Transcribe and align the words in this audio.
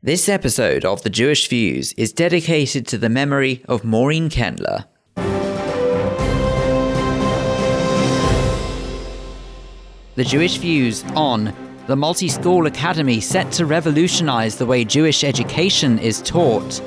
This 0.00 0.28
episode 0.28 0.84
of 0.84 1.02
The 1.02 1.10
Jewish 1.10 1.48
Views 1.48 1.92
is 1.94 2.12
dedicated 2.12 2.86
to 2.86 2.98
the 2.98 3.08
memory 3.08 3.64
of 3.66 3.82
Maureen 3.82 4.30
Kendler. 4.30 4.84
The 10.14 10.22
Jewish 10.22 10.58
Views 10.58 11.02
on 11.16 11.52
the 11.88 11.96
multi 11.96 12.28
school 12.28 12.66
academy 12.66 13.18
set 13.18 13.50
to 13.54 13.66
revolutionize 13.66 14.56
the 14.56 14.66
way 14.66 14.84
Jewish 14.84 15.24
education 15.24 15.98
is 15.98 16.22
taught. 16.22 16.80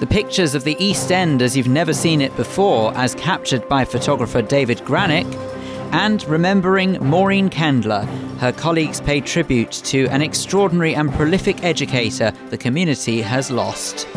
The 0.00 0.08
pictures 0.10 0.56
of 0.56 0.64
the 0.64 0.76
East 0.80 1.12
End 1.12 1.42
as 1.42 1.56
you've 1.56 1.68
never 1.68 1.92
seen 1.92 2.20
it 2.20 2.34
before, 2.34 2.92
as 2.96 3.14
captured 3.14 3.68
by 3.68 3.84
photographer 3.84 4.42
David 4.42 4.78
Granick, 4.78 5.32
and 5.92 6.24
remembering 6.24 6.94
Maureen 6.94 7.48
Kendler. 7.48 8.08
Her 8.40 8.52
colleagues 8.52 9.02
pay 9.02 9.20
tribute 9.20 9.70
to 9.70 10.06
an 10.06 10.22
extraordinary 10.22 10.94
and 10.94 11.12
prolific 11.12 11.62
educator 11.62 12.32
the 12.48 12.56
community 12.56 13.20
has 13.20 13.50
lost. 13.50 14.08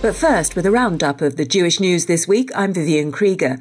But 0.00 0.14
first, 0.14 0.54
with 0.54 0.64
a 0.64 0.70
roundup 0.70 1.20
of 1.20 1.34
the 1.34 1.44
Jewish 1.44 1.80
news 1.80 2.06
this 2.06 2.28
week, 2.28 2.52
I'm 2.54 2.72
Vivian 2.72 3.10
Krieger. 3.10 3.58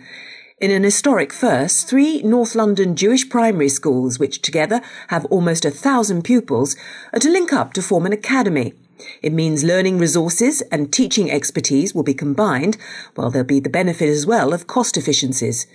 In 0.59 0.70
an 0.70 0.84
historic 0.84 1.34
first, 1.34 1.88
three 1.88 2.21
North 2.21 2.54
London 2.54 2.95
Jewish 2.95 3.27
primary 3.27 3.70
schools, 3.70 4.20
which 4.20 4.43
together 4.43 4.81
have 5.07 5.26
almost 5.26 5.65
a 5.65 5.71
thousand 5.71 6.21
pupils, 6.21 6.76
are 7.12 7.20
to 7.20 7.31
link 7.31 7.51
up 7.51 7.73
to 7.73 7.81
form 7.81 8.05
an 8.05 8.13
academy. 8.13 8.76
It 9.21 9.33
means 9.33 9.63
learning 9.63 9.97
resources 9.97 10.61
and 10.71 10.91
teaching 10.91 11.31
expertise 11.31 11.95
will 11.95 12.03
be 12.03 12.13
combined, 12.13 12.77
while 13.15 13.29
there'll 13.29 13.47
be 13.47 13.59
the 13.59 13.70
benefit 13.70 14.09
as 14.09 14.25
well 14.25 14.53
of 14.53 14.67
cost 14.67 14.97
efficiencies. 14.97 15.67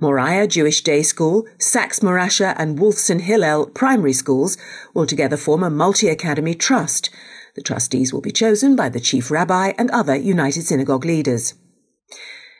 Moriah 0.00 0.46
Jewish 0.46 0.82
Day 0.82 1.02
School, 1.02 1.46
Sacks 1.58 2.00
Morasha 2.00 2.54
and 2.56 2.78
Wolfson 2.78 3.20
Hillel 3.20 3.66
primary 3.66 4.12
schools 4.12 4.56
will 4.94 5.06
together 5.06 5.36
form 5.36 5.62
a 5.62 5.70
multi-academy 5.70 6.54
trust. 6.54 7.10
The 7.56 7.62
trustees 7.62 8.12
will 8.12 8.20
be 8.20 8.30
chosen 8.30 8.76
by 8.76 8.88
the 8.88 9.00
chief 9.00 9.30
rabbi 9.30 9.72
and 9.76 9.90
other 9.90 10.14
United 10.14 10.62
Synagogue 10.62 11.04
leaders. 11.04 11.54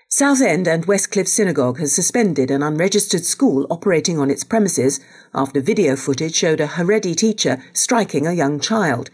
Southend 0.08 0.66
and 0.66 0.86
Westcliff 0.86 1.28
Synagogue 1.28 1.78
has 1.78 1.94
suspended 1.94 2.50
an 2.50 2.64
unregistered 2.64 3.24
school 3.24 3.64
operating 3.70 4.18
on 4.18 4.28
its 4.28 4.42
premises 4.42 4.98
after 5.32 5.60
video 5.60 5.94
footage 5.94 6.34
showed 6.34 6.60
a 6.60 6.66
Haredi 6.66 7.14
teacher 7.14 7.62
striking 7.72 8.26
a 8.26 8.32
young 8.32 8.58
child. 8.58 9.08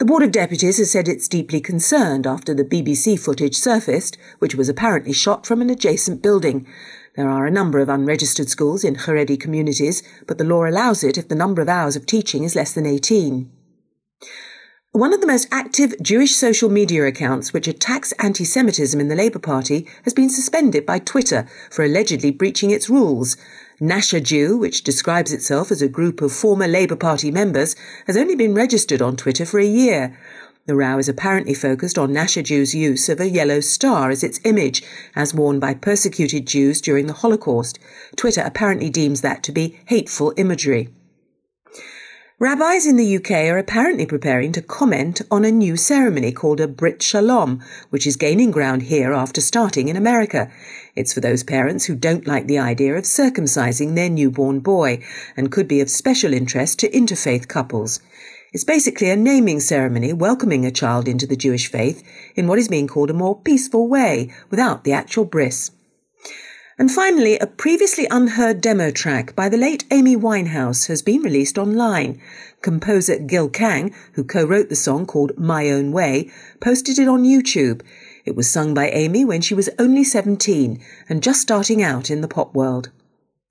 The 0.00 0.06
Board 0.06 0.22
of 0.22 0.32
Deputies 0.32 0.78
has 0.78 0.90
said 0.90 1.08
it's 1.08 1.28
deeply 1.28 1.60
concerned 1.60 2.26
after 2.26 2.54
the 2.54 2.64
BBC 2.64 3.20
footage 3.20 3.54
surfaced, 3.54 4.16
which 4.38 4.54
was 4.54 4.66
apparently 4.66 5.12
shot 5.12 5.44
from 5.44 5.60
an 5.60 5.68
adjacent 5.68 6.22
building. 6.22 6.66
There 7.16 7.28
are 7.28 7.44
a 7.44 7.50
number 7.50 7.80
of 7.80 7.90
unregistered 7.90 8.48
schools 8.48 8.82
in 8.82 8.94
Haredi 8.94 9.38
communities, 9.38 10.02
but 10.26 10.38
the 10.38 10.44
law 10.44 10.64
allows 10.64 11.04
it 11.04 11.18
if 11.18 11.28
the 11.28 11.34
number 11.34 11.60
of 11.60 11.68
hours 11.68 11.96
of 11.96 12.06
teaching 12.06 12.44
is 12.44 12.56
less 12.56 12.72
than 12.72 12.86
18. 12.86 13.52
One 14.92 15.12
of 15.12 15.20
the 15.20 15.26
most 15.26 15.48
active 15.52 15.94
Jewish 16.00 16.34
social 16.34 16.70
media 16.70 17.04
accounts 17.04 17.52
which 17.52 17.68
attacks 17.68 18.12
anti 18.12 18.46
Semitism 18.46 18.98
in 18.98 19.08
the 19.08 19.14
Labour 19.14 19.38
Party 19.38 19.86
has 20.04 20.14
been 20.14 20.30
suspended 20.30 20.86
by 20.86 20.98
Twitter 20.98 21.46
for 21.70 21.84
allegedly 21.84 22.30
breaching 22.30 22.70
its 22.70 22.88
rules. 22.88 23.36
Gnasher 23.82 24.22
Jew, 24.22 24.58
which 24.58 24.84
describes 24.84 25.32
itself 25.32 25.70
as 25.70 25.80
a 25.80 25.88
group 25.88 26.20
of 26.20 26.34
former 26.34 26.68
Labour 26.68 26.96
Party 26.96 27.30
members, 27.30 27.74
has 28.06 28.14
only 28.14 28.36
been 28.36 28.52
registered 28.52 29.00
on 29.00 29.16
Twitter 29.16 29.46
for 29.46 29.58
a 29.58 29.64
year. 29.64 30.18
The 30.66 30.76
row 30.76 30.98
is 30.98 31.08
apparently 31.08 31.54
focused 31.54 31.96
on 31.96 32.12
Gnasher 32.12 32.42
Jew's 32.42 32.74
use 32.74 33.08
of 33.08 33.20
a 33.20 33.30
yellow 33.30 33.60
star 33.60 34.10
as 34.10 34.22
its 34.22 34.38
image, 34.44 34.82
as 35.16 35.32
worn 35.32 35.58
by 35.58 35.72
persecuted 35.72 36.46
Jews 36.46 36.82
during 36.82 37.06
the 37.06 37.14
Holocaust. 37.14 37.78
Twitter 38.16 38.42
apparently 38.44 38.90
deems 38.90 39.22
that 39.22 39.42
to 39.44 39.50
be 39.50 39.80
hateful 39.86 40.34
imagery. 40.36 40.90
Rabbis 42.42 42.86
in 42.86 42.96
the 42.96 43.16
UK 43.18 43.32
are 43.52 43.58
apparently 43.58 44.06
preparing 44.06 44.50
to 44.52 44.62
comment 44.62 45.20
on 45.30 45.44
a 45.44 45.50
new 45.50 45.76
ceremony 45.76 46.32
called 46.32 46.58
a 46.58 46.66
Brit 46.66 47.02
Shalom, 47.02 47.62
which 47.90 48.06
is 48.06 48.16
gaining 48.16 48.50
ground 48.50 48.84
here 48.84 49.12
after 49.12 49.42
starting 49.42 49.88
in 49.88 49.96
America. 49.96 50.50
It's 50.96 51.12
for 51.12 51.20
those 51.20 51.42
parents 51.42 51.84
who 51.84 51.94
don't 51.94 52.26
like 52.26 52.46
the 52.46 52.58
idea 52.58 52.96
of 52.96 53.04
circumcising 53.04 53.94
their 53.94 54.08
newborn 54.08 54.60
boy 54.60 55.04
and 55.36 55.52
could 55.52 55.68
be 55.68 55.82
of 55.82 55.90
special 55.90 56.32
interest 56.32 56.78
to 56.78 56.88
interfaith 56.88 57.46
couples. 57.46 58.00
It's 58.54 58.64
basically 58.64 59.10
a 59.10 59.16
naming 59.16 59.60
ceremony 59.60 60.14
welcoming 60.14 60.64
a 60.64 60.70
child 60.70 61.08
into 61.08 61.26
the 61.26 61.36
Jewish 61.36 61.70
faith 61.70 62.02
in 62.36 62.46
what 62.46 62.58
is 62.58 62.68
being 62.68 62.88
called 62.88 63.10
a 63.10 63.12
more 63.12 63.38
peaceful 63.38 63.86
way 63.86 64.32
without 64.48 64.84
the 64.84 64.94
actual 64.94 65.26
bris. 65.26 65.72
And 66.80 66.90
finally, 66.90 67.38
a 67.38 67.46
previously 67.46 68.06
unheard 68.10 68.62
demo 68.62 68.90
track 68.90 69.36
by 69.36 69.50
the 69.50 69.58
late 69.58 69.84
Amy 69.90 70.16
Winehouse 70.16 70.88
has 70.88 71.02
been 71.02 71.20
released 71.20 71.58
online. 71.58 72.18
Composer 72.62 73.18
Gil 73.18 73.50
Cang, 73.50 73.94
who 74.14 74.24
co-wrote 74.24 74.70
the 74.70 74.74
song 74.76 75.04
called 75.04 75.36
My 75.36 75.68
Own 75.68 75.92
Way, 75.92 76.30
posted 76.58 76.98
it 76.98 77.06
on 77.06 77.22
YouTube. 77.22 77.82
It 78.24 78.34
was 78.34 78.48
sung 78.48 78.72
by 78.72 78.88
Amy 78.88 79.26
when 79.26 79.42
she 79.42 79.52
was 79.52 79.68
only 79.78 80.02
17 80.02 80.82
and 81.06 81.22
just 81.22 81.42
starting 81.42 81.82
out 81.82 82.08
in 82.08 82.22
the 82.22 82.28
pop 82.28 82.54
world. 82.54 82.90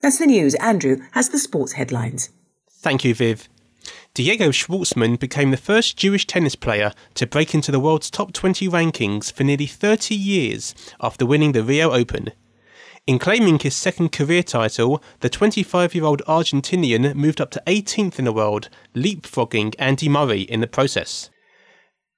That's 0.00 0.18
the 0.18 0.26
news. 0.26 0.56
Andrew 0.56 0.96
has 1.12 1.28
the 1.28 1.38
sports 1.38 1.74
headlines. 1.74 2.30
Thank 2.68 3.04
you, 3.04 3.14
Viv. 3.14 3.48
Diego 4.12 4.48
Schwartzman 4.48 5.20
became 5.20 5.52
the 5.52 5.56
first 5.56 5.96
Jewish 5.96 6.26
tennis 6.26 6.56
player 6.56 6.92
to 7.14 7.28
break 7.28 7.54
into 7.54 7.70
the 7.70 7.78
world's 7.78 8.10
top 8.10 8.32
20 8.32 8.66
rankings 8.66 9.32
for 9.32 9.44
nearly 9.44 9.66
30 9.66 10.16
years 10.16 10.74
after 11.00 11.24
winning 11.24 11.52
the 11.52 11.62
Rio 11.62 11.92
Open. 11.92 12.32
In 13.06 13.18
claiming 13.18 13.58
his 13.58 13.74
second 13.74 14.12
career 14.12 14.42
title, 14.42 15.02
the 15.20 15.30
25 15.30 15.94
year 15.94 16.04
old 16.04 16.22
Argentinian 16.28 17.14
moved 17.14 17.40
up 17.40 17.50
to 17.52 17.62
18th 17.66 18.18
in 18.18 18.24
the 18.24 18.32
world, 18.32 18.68
leapfrogging 18.94 19.74
Andy 19.78 20.08
Murray 20.08 20.42
in 20.42 20.60
the 20.60 20.66
process. 20.66 21.30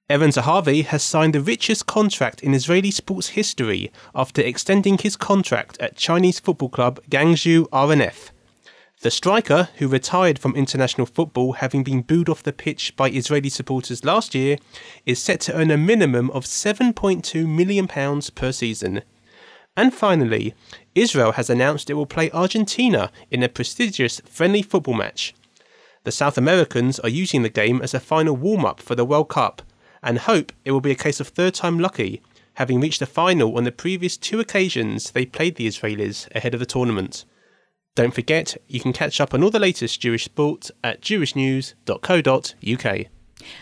Eran 0.09 0.31
Zahavi 0.31 0.83
has 0.85 1.01
signed 1.01 1.33
the 1.33 1.41
richest 1.41 1.87
contract 1.87 2.43
in 2.43 2.53
Israeli 2.53 2.91
sports 2.91 3.29
history 3.29 3.91
after 4.13 4.41
extending 4.41 4.97
his 4.97 5.15
contract 5.15 5.79
at 5.79 5.95
Chinese 5.95 6.39
football 6.39 6.69
club 6.69 6.99
Guangzhou 7.09 7.67
R&F. 7.71 8.31
The 9.01 9.11
striker, 9.11 9.69
who 9.77 9.87
retired 9.87 10.37
from 10.37 10.55
international 10.55 11.07
football 11.07 11.53
having 11.53 11.83
been 11.83 12.01
booed 12.01 12.29
off 12.29 12.43
the 12.43 12.53
pitch 12.53 12.95
by 12.95 13.09
Israeli 13.09 13.49
supporters 13.49 14.03
last 14.03 14.35
year, 14.35 14.57
is 15.05 15.23
set 15.23 15.39
to 15.41 15.55
earn 15.55 15.71
a 15.71 15.77
minimum 15.77 16.29
of 16.31 16.45
£7.2 16.45 17.47
million 17.47 17.87
per 18.35 18.51
season. 18.51 19.03
And 19.75 19.93
finally, 19.93 20.53
Israel 20.93 21.33
has 21.33 21.49
announced 21.49 21.89
it 21.89 21.95
will 21.95 22.05
play 22.05 22.29
Argentina 22.31 23.11
in 23.31 23.41
a 23.41 23.49
prestigious 23.49 24.21
friendly 24.25 24.61
football 24.61 24.93
match. 24.93 25.33
The 26.03 26.11
South 26.11 26.37
Americans 26.37 26.99
are 26.99 27.09
using 27.09 27.41
the 27.41 27.49
game 27.49 27.81
as 27.81 27.93
a 27.93 27.99
final 27.99 28.35
warm 28.35 28.65
up 28.65 28.79
for 28.79 28.93
the 28.93 29.05
World 29.05 29.29
Cup 29.29 29.63
and 30.03 30.19
hope 30.19 30.51
it 30.65 30.71
will 30.71 30.81
be 30.81 30.91
a 30.91 30.95
case 30.95 31.19
of 31.19 31.29
third 31.29 31.55
time 31.55 31.79
lucky, 31.79 32.21
having 32.55 32.81
reached 32.81 32.99
the 32.99 33.05
final 33.05 33.57
on 33.57 33.63
the 33.63 33.71
previous 33.71 34.17
two 34.17 34.39
occasions 34.39 35.11
they 35.11 35.25
played 35.25 35.55
the 35.55 35.67
Israelis 35.67 36.27
ahead 36.35 36.53
of 36.53 36.59
the 36.59 36.65
tournament. 36.65 37.25
Don't 37.95 38.13
forget, 38.13 38.57
you 38.67 38.79
can 38.79 38.91
catch 38.91 39.21
up 39.21 39.33
on 39.33 39.43
all 39.43 39.49
the 39.49 39.59
latest 39.59 40.01
Jewish 40.01 40.25
sport 40.25 40.69
at 40.83 41.01
jewishnews.co.uk. 41.01 43.07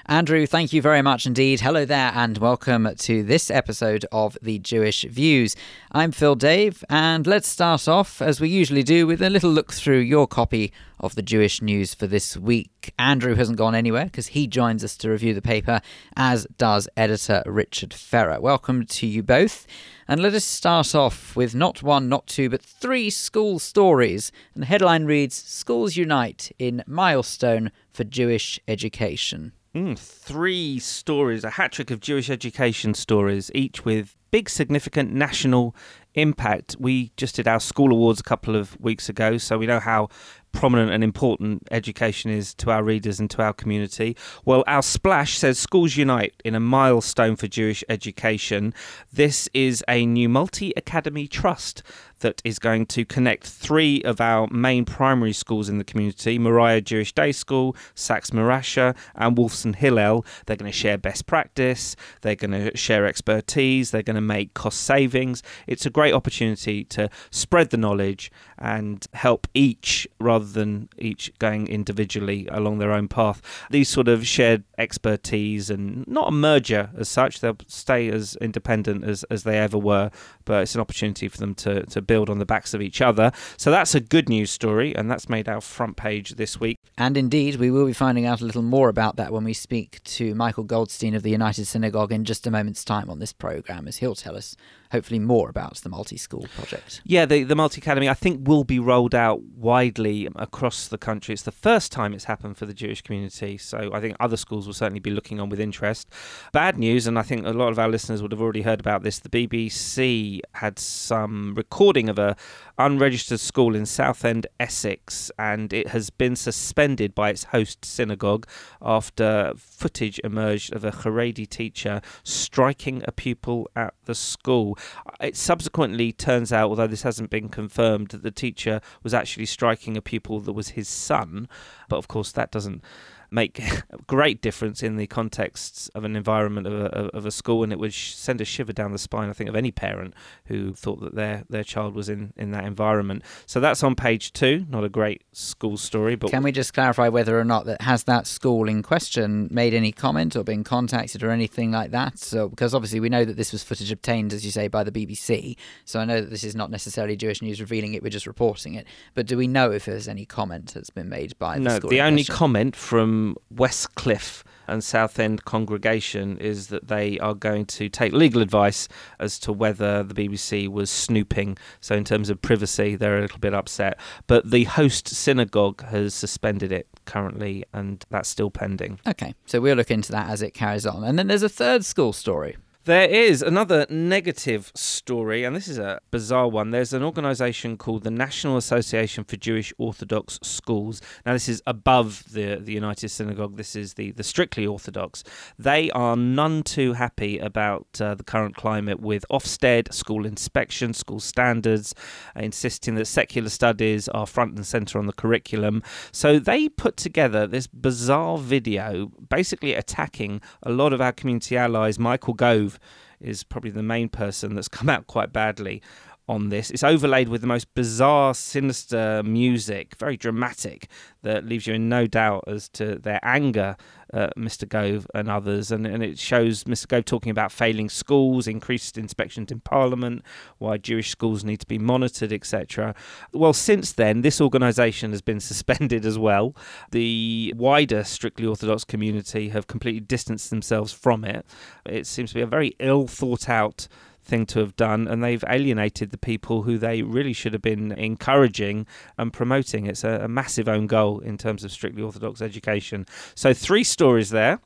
Andrew, 0.05 0.45
thank 0.45 0.73
you 0.73 0.81
very 0.81 1.01
much 1.01 1.25
indeed. 1.25 1.61
Hello 1.61 1.85
there, 1.85 2.11
and 2.13 2.37
welcome 2.37 2.89
to 2.95 3.23
this 3.23 3.49
episode 3.49 4.05
of 4.11 4.37
The 4.41 4.59
Jewish 4.59 5.03
Views. 5.03 5.55
I'm 5.91 6.11
Phil 6.11 6.35
Dave, 6.35 6.83
and 6.89 7.25
let's 7.27 7.47
start 7.47 7.87
off, 7.87 8.21
as 8.21 8.41
we 8.41 8.49
usually 8.49 8.83
do, 8.83 9.07
with 9.07 9.21
a 9.21 9.29
little 9.29 9.51
look 9.51 9.73
through 9.73 9.99
your 9.99 10.27
copy 10.27 10.71
of 10.99 11.15
the 11.15 11.21
Jewish 11.21 11.61
news 11.61 11.93
for 11.93 12.07
this 12.07 12.37
week. 12.37 12.93
Andrew 12.99 13.35
hasn't 13.35 13.57
gone 13.57 13.75
anywhere 13.75 14.05
because 14.05 14.27
he 14.27 14.47
joins 14.47 14.83
us 14.83 14.95
to 14.97 15.09
review 15.09 15.33
the 15.33 15.41
paper, 15.41 15.81
as 16.15 16.47
does 16.57 16.87
editor 16.95 17.43
Richard 17.45 17.93
Ferrer. 17.93 18.39
Welcome 18.39 18.85
to 18.85 19.07
you 19.07 19.23
both. 19.23 19.65
And 20.07 20.21
let 20.21 20.33
us 20.33 20.43
start 20.43 20.93
off 20.93 21.35
with 21.35 21.55
not 21.55 21.81
one, 21.81 22.09
not 22.09 22.27
two, 22.27 22.49
but 22.49 22.61
three 22.61 23.09
school 23.09 23.59
stories. 23.59 24.31
And 24.53 24.63
the 24.63 24.67
headline 24.67 25.05
reads 25.05 25.35
Schools 25.35 25.95
Unite 25.95 26.51
in 26.59 26.83
Milestone 26.85 27.71
for 27.93 28.03
Jewish 28.03 28.59
Education. 28.67 29.53
Mm, 29.73 29.97
three 29.97 30.79
stories, 30.79 31.45
a 31.45 31.51
hat 31.51 31.71
trick 31.71 31.91
of 31.91 32.01
Jewish 32.01 32.29
education 32.29 32.93
stories, 32.93 33.49
each 33.55 33.85
with 33.85 34.17
big, 34.29 34.49
significant 34.49 35.13
national 35.13 35.73
impact. 36.13 36.75
We 36.77 37.11
just 37.15 37.35
did 37.35 37.47
our 37.47 37.61
school 37.61 37.93
awards 37.93 38.19
a 38.19 38.23
couple 38.23 38.57
of 38.57 38.79
weeks 38.81 39.07
ago, 39.07 39.37
so 39.37 39.57
we 39.57 39.67
know 39.67 39.79
how 39.79 40.09
prominent 40.51 40.91
and 40.91 41.03
important 41.03 41.67
education 41.71 42.31
is 42.31 42.53
to 42.55 42.71
our 42.71 42.83
readers 42.83 43.19
and 43.19 43.29
to 43.31 43.41
our 43.41 43.53
community. 43.53 44.15
Well, 44.45 44.63
our 44.67 44.81
splash 44.81 45.37
says 45.37 45.57
Schools 45.57 45.97
Unite 45.97 46.33
in 46.43 46.55
a 46.55 46.59
milestone 46.59 47.35
for 47.35 47.47
Jewish 47.47 47.83
education. 47.89 48.73
This 49.11 49.49
is 49.53 49.83
a 49.87 50.05
new 50.05 50.29
multi 50.29 50.73
academy 50.75 51.27
trust 51.27 51.83
that 52.21 52.41
is 52.45 52.59
going 52.59 52.85
to 52.85 53.03
connect 53.03 53.45
three 53.45 54.01
of 54.03 54.21
our 54.21 54.47
main 54.47 54.85
primary 54.85 55.33
schools 55.33 55.69
in 55.69 55.77
the 55.77 55.83
community 55.83 56.39
Moriah 56.39 56.81
Jewish 56.81 57.13
Day 57.13 57.31
School, 57.31 57.75
Sacks 57.93 58.29
Morasha, 58.31 58.95
and 59.15 59.35
Wolfson 59.35 59.75
Hillel. 59.75 60.25
They're 60.45 60.55
going 60.55 60.71
to 60.71 60.77
share 60.77 60.97
best 60.97 61.25
practice, 61.25 61.95
they're 62.21 62.35
going 62.35 62.51
to 62.51 62.75
share 62.77 63.05
expertise, 63.05 63.91
they're 63.91 64.03
going 64.03 64.15
to 64.15 64.21
make 64.21 64.53
cost 64.53 64.81
savings. 64.81 65.43
It's 65.67 65.85
a 65.85 65.89
great 65.89 66.13
opportunity 66.13 66.83
to 66.85 67.09
spread 67.29 67.71
the 67.71 67.77
knowledge 67.77 68.31
and 68.57 69.05
help 69.13 69.47
each 69.53 70.07
rather 70.19 70.40
than 70.41 70.89
each 70.97 71.31
going 71.39 71.67
individually 71.67 72.47
along 72.51 72.77
their 72.79 72.91
own 72.91 73.07
path. 73.07 73.41
These 73.69 73.89
sort 73.89 74.07
of 74.07 74.25
shared 74.27 74.63
expertise 74.77 75.69
and 75.69 76.07
not 76.07 76.29
a 76.29 76.31
merger 76.31 76.89
as 76.97 77.09
such, 77.09 77.39
they'll 77.39 77.57
stay 77.67 78.09
as 78.09 78.35
independent 78.41 79.03
as, 79.03 79.23
as 79.25 79.43
they 79.43 79.57
ever 79.57 79.77
were, 79.77 80.11
but 80.45 80.63
it's 80.63 80.75
an 80.75 80.81
opportunity 80.81 81.27
for 81.27 81.37
them 81.37 81.55
to, 81.55 81.85
to 81.87 82.01
build 82.01 82.29
on 82.29 82.39
the 82.39 82.45
backs 82.45 82.73
of 82.73 82.81
each 82.81 83.01
other. 83.01 83.31
So 83.57 83.71
that's 83.71 83.95
a 83.95 83.99
good 83.99 84.29
news 84.29 84.51
story, 84.51 84.95
and 84.95 85.09
that's 85.09 85.29
made 85.29 85.47
our 85.47 85.61
front 85.61 85.97
page 85.97 86.31
this 86.31 86.59
week. 86.59 86.77
And 86.97 87.17
indeed, 87.17 87.55
we 87.55 87.71
will 87.71 87.85
be 87.85 87.93
finding 87.93 88.25
out 88.25 88.41
a 88.41 88.45
little 88.45 88.61
more 88.61 88.89
about 88.89 89.15
that 89.17 89.31
when 89.31 89.43
we 89.43 89.53
speak 89.53 90.03
to 90.03 90.35
Michael 90.35 90.63
Goldstein 90.63 91.15
of 91.15 91.23
the 91.23 91.31
United 91.31 91.65
Synagogue 91.65 92.11
in 92.11 92.25
just 92.25 92.47
a 92.47 92.51
moment's 92.51 92.83
time 92.83 93.09
on 93.09 93.19
this 93.19 93.33
programme, 93.33 93.87
as 93.87 93.97
he'll 93.97 94.15
tell 94.15 94.35
us 94.35 94.55
hopefully 94.91 95.19
more 95.19 95.49
about 95.49 95.75
the 95.77 95.89
multi 95.89 96.17
school 96.17 96.45
project. 96.55 97.01
Yeah, 97.03 97.25
the, 97.25 97.43
the 97.43 97.55
multi 97.55 97.79
academy, 97.79 98.09
I 98.09 98.13
think, 98.13 98.47
will 98.47 98.63
be 98.63 98.79
rolled 98.79 99.15
out 99.15 99.41
widely 99.41 100.27
across 100.35 100.87
the 100.87 100.97
country. 100.97 101.33
It's 101.33 101.43
the 101.43 101.51
first 101.51 101.91
time 101.91 102.13
it's 102.13 102.25
happened 102.25 102.57
for 102.57 102.65
the 102.65 102.73
Jewish 102.73 103.01
community, 103.01 103.57
so 103.57 103.91
I 103.93 104.01
think 104.01 104.17
other 104.19 104.37
schools 104.37 104.67
will 104.67 104.73
certainly 104.73 104.99
be 104.99 105.11
looking 105.11 105.39
on 105.39 105.49
with 105.49 105.59
interest. 105.59 106.09
Bad 106.51 106.77
news, 106.77 107.07
and 107.07 107.17
I 107.17 107.21
think 107.21 107.45
a 107.45 107.51
lot 107.51 107.69
of 107.69 107.79
our 107.79 107.89
listeners 107.89 108.21
would 108.21 108.31
have 108.31 108.41
already 108.41 108.61
heard 108.61 108.79
about 108.79 109.03
this 109.03 109.19
the 109.19 109.29
BBC 109.29 110.41
had 110.53 110.77
some 110.77 111.53
recording 111.55 112.09
of 112.09 112.19
a 112.19 112.35
unregistered 112.77 113.39
school 113.39 113.75
in 113.75 113.85
Southend, 113.85 114.47
Essex, 114.59 115.31
and 115.37 115.71
it 115.71 115.89
has 115.89 116.09
been 116.09 116.35
suspended 116.35 117.13
by 117.13 117.29
its 117.29 117.45
host 117.45 117.85
synagogue 117.85 118.47
after 118.81 119.53
footage 119.55 120.19
emerged 120.23 120.73
of 120.73 120.83
a 120.83 120.91
Haredi 120.91 121.47
teacher 121.47 122.01
striking 122.23 123.03
a 123.07 123.11
pupil 123.11 123.69
at 123.75 123.93
the 124.05 124.15
school. 124.15 124.77
It 125.19 125.35
subsequently 125.35 126.11
turns 126.11 126.51
out, 126.51 126.69
although 126.69 126.87
this 126.87 127.03
hasn't 127.03 127.29
been 127.29 127.49
confirmed, 127.49 128.09
that 128.09 128.23
the 128.23 128.31
teacher 128.31 128.81
was 129.03 129.13
actually 129.13 129.45
striking 129.45 129.97
a 129.97 130.01
pupil 130.01 130.39
that 130.41 130.53
was 130.53 130.69
his 130.69 130.87
son, 130.87 131.47
but 131.89 131.97
of 131.97 132.07
course 132.07 132.31
that 132.31 132.51
doesn't 132.51 132.83
make 133.31 133.59
a 133.59 133.83
great 134.07 134.41
difference 134.41 134.83
in 134.83 134.97
the 134.97 135.07
context 135.07 135.89
of 135.95 136.03
an 136.03 136.15
environment 136.15 136.67
of 136.67 136.73
a, 136.73 136.85
of 137.15 137.25
a 137.25 137.31
school, 137.31 137.63
and 137.63 137.71
it 137.71 137.79
would 137.79 137.93
send 137.93 138.41
a 138.41 138.45
shiver 138.45 138.73
down 138.73 138.91
the 138.91 138.97
spine, 138.97 139.29
I 139.29 139.33
think, 139.33 139.49
of 139.49 139.55
any 139.55 139.71
parent 139.71 140.13
who 140.45 140.73
thought 140.73 140.99
that 141.01 141.15
their 141.15 141.43
their 141.49 141.63
child 141.63 141.95
was 141.95 142.09
in, 142.09 142.33
in 142.35 142.51
that 142.51 142.65
environment. 142.65 143.23
So 143.45 143.59
that's 143.59 143.83
on 143.83 143.95
page 143.95 144.33
two. 144.33 144.65
Not 144.69 144.83
a 144.83 144.89
great 144.89 145.23
school 145.31 145.77
story, 145.77 146.15
but 146.15 146.29
can 146.29 146.43
we 146.43 146.51
just 146.51 146.73
clarify 146.73 147.07
whether 147.07 147.39
or 147.39 147.45
not 147.45 147.65
that 147.65 147.81
has 147.81 148.03
that 148.03 148.27
school 148.27 148.67
in 148.67 148.83
question 148.83 149.47
made 149.49 149.73
any 149.73 149.91
comment 149.91 150.35
or 150.35 150.43
been 150.43 150.63
contacted 150.63 151.23
or 151.23 151.31
anything 151.31 151.71
like 151.71 151.91
that? 151.91 152.19
So 152.19 152.49
because 152.49 152.75
obviously 152.75 152.99
we 152.99 153.09
know 153.09 153.25
that 153.25 153.37
this 153.37 153.51
was 153.51 153.63
footage 153.63 153.91
obtained, 153.91 154.33
as 154.33 154.45
you 154.45 154.51
say, 154.51 154.67
by 154.67 154.83
the 154.83 154.91
BBC. 154.91 155.55
So 155.85 155.99
I 155.99 156.05
know 156.05 156.21
that 156.21 156.29
this 156.29 156.43
is 156.43 156.55
not 156.55 156.69
necessarily 156.69 157.15
Jewish 157.15 157.41
news 157.41 157.61
revealing 157.61 157.93
it; 157.93 158.03
we're 158.03 158.09
just 158.09 158.27
reporting 158.27 158.75
it. 158.75 158.85
But 159.13 159.25
do 159.25 159.37
we 159.37 159.47
know 159.47 159.71
if 159.71 159.85
there's 159.85 160.07
any 160.07 160.25
comment 160.25 160.73
that's 160.73 160.89
been 160.89 161.09
made 161.09 161.37
by 161.39 161.55
the 161.55 161.61
no? 161.61 161.75
school? 161.77 161.89
The 161.89 162.01
only 162.01 162.23
question? 162.23 162.35
comment 162.35 162.75
from 162.75 163.20
Um, 163.21 163.35
Westcliff 163.53 164.43
and 164.67 164.83
Southend 164.83 165.45
congregation 165.45 166.37
is 166.37 166.67
that 166.67 166.87
they 166.87 167.19
are 167.19 167.33
going 167.33 167.65
to 167.65 167.89
take 167.89 168.13
legal 168.13 168.41
advice 168.41 168.87
as 169.19 169.37
to 169.39 169.53
whether 169.53 170.01
the 170.01 170.13
BBC 170.13 170.67
was 170.67 170.89
snooping. 170.89 171.57
So, 171.81 171.95
in 171.95 172.03
terms 172.03 172.29
of 172.29 172.41
privacy, 172.41 172.95
they're 172.95 173.17
a 173.17 173.21
little 173.21 173.39
bit 173.39 173.53
upset. 173.53 173.99
But 174.27 174.49
the 174.49 174.63
host 174.63 175.07
synagogue 175.07 175.83
has 175.85 176.13
suspended 176.13 176.71
it 176.71 176.87
currently, 177.05 177.63
and 177.73 178.03
that's 178.09 178.29
still 178.29 178.49
pending. 178.49 178.99
Okay, 179.07 179.35
so 179.45 179.61
we'll 179.61 179.75
look 179.75 179.91
into 179.91 180.11
that 180.11 180.29
as 180.29 180.41
it 180.41 180.53
carries 180.53 180.85
on. 180.85 181.03
And 181.03 181.19
then 181.19 181.27
there's 181.27 181.43
a 181.43 181.49
third 181.49 181.85
school 181.85 182.13
story. 182.13 182.57
There 182.85 183.07
is 183.07 183.43
another 183.43 183.85
negative 183.91 184.71
story, 184.73 185.43
and 185.43 185.55
this 185.55 185.67
is 185.67 185.77
a 185.77 185.99
bizarre 186.09 186.47
one. 186.47 186.71
There's 186.71 186.93
an 186.93 187.03
organisation 187.03 187.77
called 187.77 188.03
the 188.03 188.09
National 188.09 188.57
Association 188.57 189.23
for 189.23 189.37
Jewish 189.37 189.71
Orthodox 189.77 190.39
Schools. 190.41 190.99
Now, 191.23 191.33
this 191.33 191.47
is 191.47 191.61
above 191.67 192.23
the, 192.33 192.55
the 192.55 192.73
United 192.73 193.09
Synagogue, 193.09 193.55
this 193.55 193.75
is 193.75 193.93
the, 193.93 194.09
the 194.13 194.23
strictly 194.23 194.65
Orthodox. 194.65 195.23
They 195.59 195.91
are 195.91 196.15
none 196.15 196.63
too 196.63 196.93
happy 196.93 197.37
about 197.37 197.85
uh, 198.01 198.15
the 198.15 198.23
current 198.23 198.55
climate 198.55 198.99
with 198.99 199.25
Ofsted, 199.29 199.93
school 199.93 200.25
inspection, 200.25 200.95
school 200.95 201.19
standards, 201.19 201.93
uh, 202.35 202.39
insisting 202.39 202.95
that 202.95 203.05
secular 203.05 203.49
studies 203.49 204.07
are 204.07 204.25
front 204.25 204.55
and 204.55 204.65
centre 204.65 204.97
on 204.97 205.05
the 205.05 205.13
curriculum. 205.13 205.83
So 206.11 206.39
they 206.39 206.67
put 206.67 206.97
together 206.97 207.45
this 207.45 207.67
bizarre 207.67 208.39
video 208.39 209.11
basically 209.29 209.75
attacking 209.75 210.41
a 210.63 210.71
lot 210.71 210.93
of 210.93 210.99
our 210.99 211.11
community 211.11 211.55
allies. 211.57 211.99
Michael 211.99 212.33
Gove 212.33 212.70
is 213.19 213.43
probably 213.43 213.71
the 213.71 213.83
main 213.83 214.09
person 214.09 214.55
that's 214.55 214.67
come 214.67 214.89
out 214.89 215.07
quite 215.07 215.31
badly 215.31 215.81
on 216.31 216.47
this. 216.47 216.71
It's 216.71 216.83
overlaid 216.83 217.27
with 217.27 217.41
the 217.41 217.47
most 217.47 217.73
bizarre, 217.75 218.33
sinister 218.33 219.21
music, 219.21 219.95
very 219.97 220.15
dramatic, 220.15 220.87
that 221.23 221.45
leaves 221.45 221.67
you 221.67 221.73
in 221.73 221.89
no 221.89 222.07
doubt 222.07 222.45
as 222.47 222.69
to 222.69 222.95
their 222.95 223.19
anger 223.21 223.75
uh, 224.13 224.29
at 224.29 224.37
Mr. 224.37 224.67
Gove 224.67 225.05
and 225.13 225.29
others. 225.29 225.71
And, 225.71 225.85
and 225.85 226.01
it 226.01 226.17
shows 226.17 226.63
Mr. 226.63 226.87
Gove 226.87 227.03
talking 227.03 227.31
about 227.31 227.51
failing 227.51 227.89
schools, 227.89 228.47
increased 228.47 228.97
inspections 228.97 229.51
in 229.51 229.59
Parliament, 229.59 230.23
why 230.57 230.77
Jewish 230.77 231.09
schools 231.09 231.43
need 231.43 231.59
to 231.59 231.67
be 231.67 231.77
monitored, 231.77 232.31
etc. 232.31 232.95
Well, 233.33 233.53
since 233.53 233.91
then, 233.91 234.21
this 234.21 234.39
organisation 234.39 235.11
has 235.11 235.21
been 235.21 235.39
suspended 235.51 236.05
as 236.05 236.17
well. 236.17 236.55
The 236.91 237.53
wider 237.57 238.05
strictly 238.05 238.47
Orthodox 238.47 238.85
community 238.85 239.49
have 239.49 239.67
completely 239.67 239.99
distanced 239.99 240.49
themselves 240.49 240.93
from 240.93 241.25
it. 241.25 241.45
It 241.85 242.07
seems 242.07 242.29
to 242.29 242.35
be 242.35 242.41
a 242.41 242.47
very 242.47 242.73
ill 242.79 243.05
thought 243.07 243.49
out 243.49 243.89
thing 244.23 244.45
to 244.47 244.59
have 244.59 244.75
done, 244.75 245.07
and 245.07 245.23
they've 245.23 245.43
alienated 245.49 246.11
the 246.11 246.17
people 246.17 246.63
who 246.63 246.77
they 246.77 247.01
really 247.01 247.33
should 247.33 247.53
have 247.53 247.61
been 247.61 247.91
encouraging 247.93 248.85
and 249.17 249.33
promoting. 249.33 249.85
It's 249.85 250.03
a, 250.03 250.21
a 250.23 250.27
massive 250.27 250.67
own 250.67 250.87
goal 250.87 251.19
in 251.19 251.37
terms 251.37 251.63
of 251.63 251.71
strictly 251.71 252.01
Orthodox 252.01 252.41
education. 252.41 253.05
So, 253.35 253.53
three 253.53 253.83
stories 253.83 254.29
there, 254.29 254.59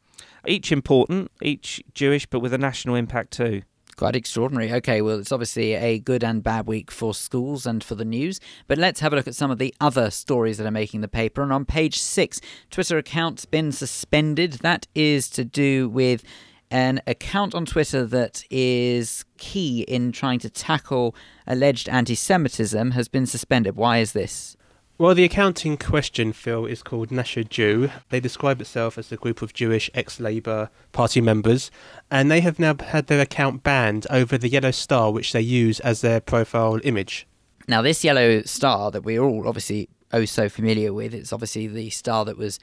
each 0.48 0.72
important, 0.72 1.32
each 1.42 1.82
Jewish, 1.94 2.26
but 2.26 2.40
with 2.40 2.54
a 2.54 2.58
national 2.58 2.96
impact 2.96 3.32
too. 3.32 3.64
Quite 3.96 4.18
extraordinary. 4.18 4.74
Okay, 4.74 5.02
well, 5.02 5.20
it's 5.20 5.32
obviously 5.32 5.74
a 5.74 6.00
good 6.00 6.22
and 6.22 6.44
bad 6.44 6.68
week 6.68 6.92
for 6.92 7.14
schools 7.14 7.66
and 7.66 7.82
for 7.82 7.96
the 7.96 8.04
news, 8.04 8.42
but 8.68 8.78
let's 8.78 9.00
have 9.00 9.14
a 9.14 9.16
look 9.16 9.28
at 9.28 9.36
some 9.36 9.52
of 9.52 9.58
the 9.58 9.74
other 9.80 10.12
stories 10.12 10.58
that 10.58 10.68
are 10.68 10.72
making 10.72 11.00
the 11.00 11.08
paper. 11.08 11.42
And 11.42 11.54
on 11.54 11.64
page 11.64 11.98
six, 12.00 12.42
Twitter 12.70 12.98
account's 12.98 13.46
been 13.46 13.72
suspended. 13.72 14.54
That 14.64 14.86
is 14.96 15.30
to 15.30 15.46
do 15.46 15.88
with 15.88 16.26
an 16.72 17.02
account 17.08 17.54
on 17.56 17.66
Twitter 17.66 18.06
that 18.06 18.44
is 18.50 19.26
key 19.38 19.82
in 19.82 20.12
trying 20.12 20.40
to 20.40 20.50
tackle 20.50 21.16
alleged 21.48 21.90
anti 21.90 22.16
Semitism 22.16 22.92
has 22.92 23.08
been 23.08 23.26
suspended. 23.26 23.76
Why 23.76 24.00
is 24.00 24.14
this? 24.14 24.56
Well, 24.98 25.14
the 25.14 25.26
account 25.26 25.66
in 25.66 25.76
question, 25.76 26.32
Phil, 26.32 26.66
is 26.66 26.82
called 26.82 27.10
Gnasher 27.10 27.48
Jew. 27.50 27.90
They 28.10 28.22
describe 28.22 28.62
itself 28.62 28.98
as 28.98 29.12
a 29.12 29.18
group 29.18 29.42
of 29.42 29.54
Jewish 29.54 29.90
ex 29.94 30.22
Labour 30.22 30.70
Party 30.94 31.20
members, 31.20 31.70
and 32.10 32.32
they 32.32 32.40
have 32.40 32.60
now 32.60 32.76
had 32.80 33.08
their 33.08 33.20
account 33.20 33.62
banned 33.62 34.08
over 34.10 34.38
the 34.38 34.48
yellow 34.48 34.72
star 34.72 35.12
which 35.12 35.34
they 35.34 35.42
use 35.42 35.82
as 35.82 36.00
their 36.00 36.22
profile 36.22 36.80
image. 36.86 37.28
Now, 37.68 37.82
this 37.82 38.06
yellow 38.06 38.42
star 38.44 38.90
that 38.92 39.04
we're 39.04 39.22
all 39.22 39.50
obviously 39.50 39.90
oh 40.14 40.24
so 40.24 40.48
familiar 40.48 40.94
with, 40.94 41.14
it's 41.14 41.34
obviously 41.34 41.68
the 41.68 41.90
star 41.90 42.24
that 42.24 42.38
was 42.38 42.58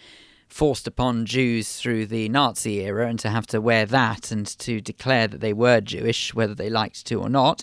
forced 0.52 0.86
upon 0.86 1.26
Jews 1.26 1.76
through 1.76 2.06
the 2.06 2.28
Nazi 2.28 2.80
era, 2.80 3.08
and 3.08 3.18
to 3.20 3.30
have 3.30 3.46
to 3.48 3.60
wear 3.60 3.86
that 3.86 4.30
and 4.30 4.46
to 4.58 4.80
declare 4.80 5.26
that 5.26 5.40
they 5.40 5.52
were 5.52 5.80
Jewish, 5.80 6.34
whether 6.34 6.54
they 6.54 6.70
liked 6.70 7.06
to 7.06 7.20
or 7.20 7.28
not. 7.28 7.62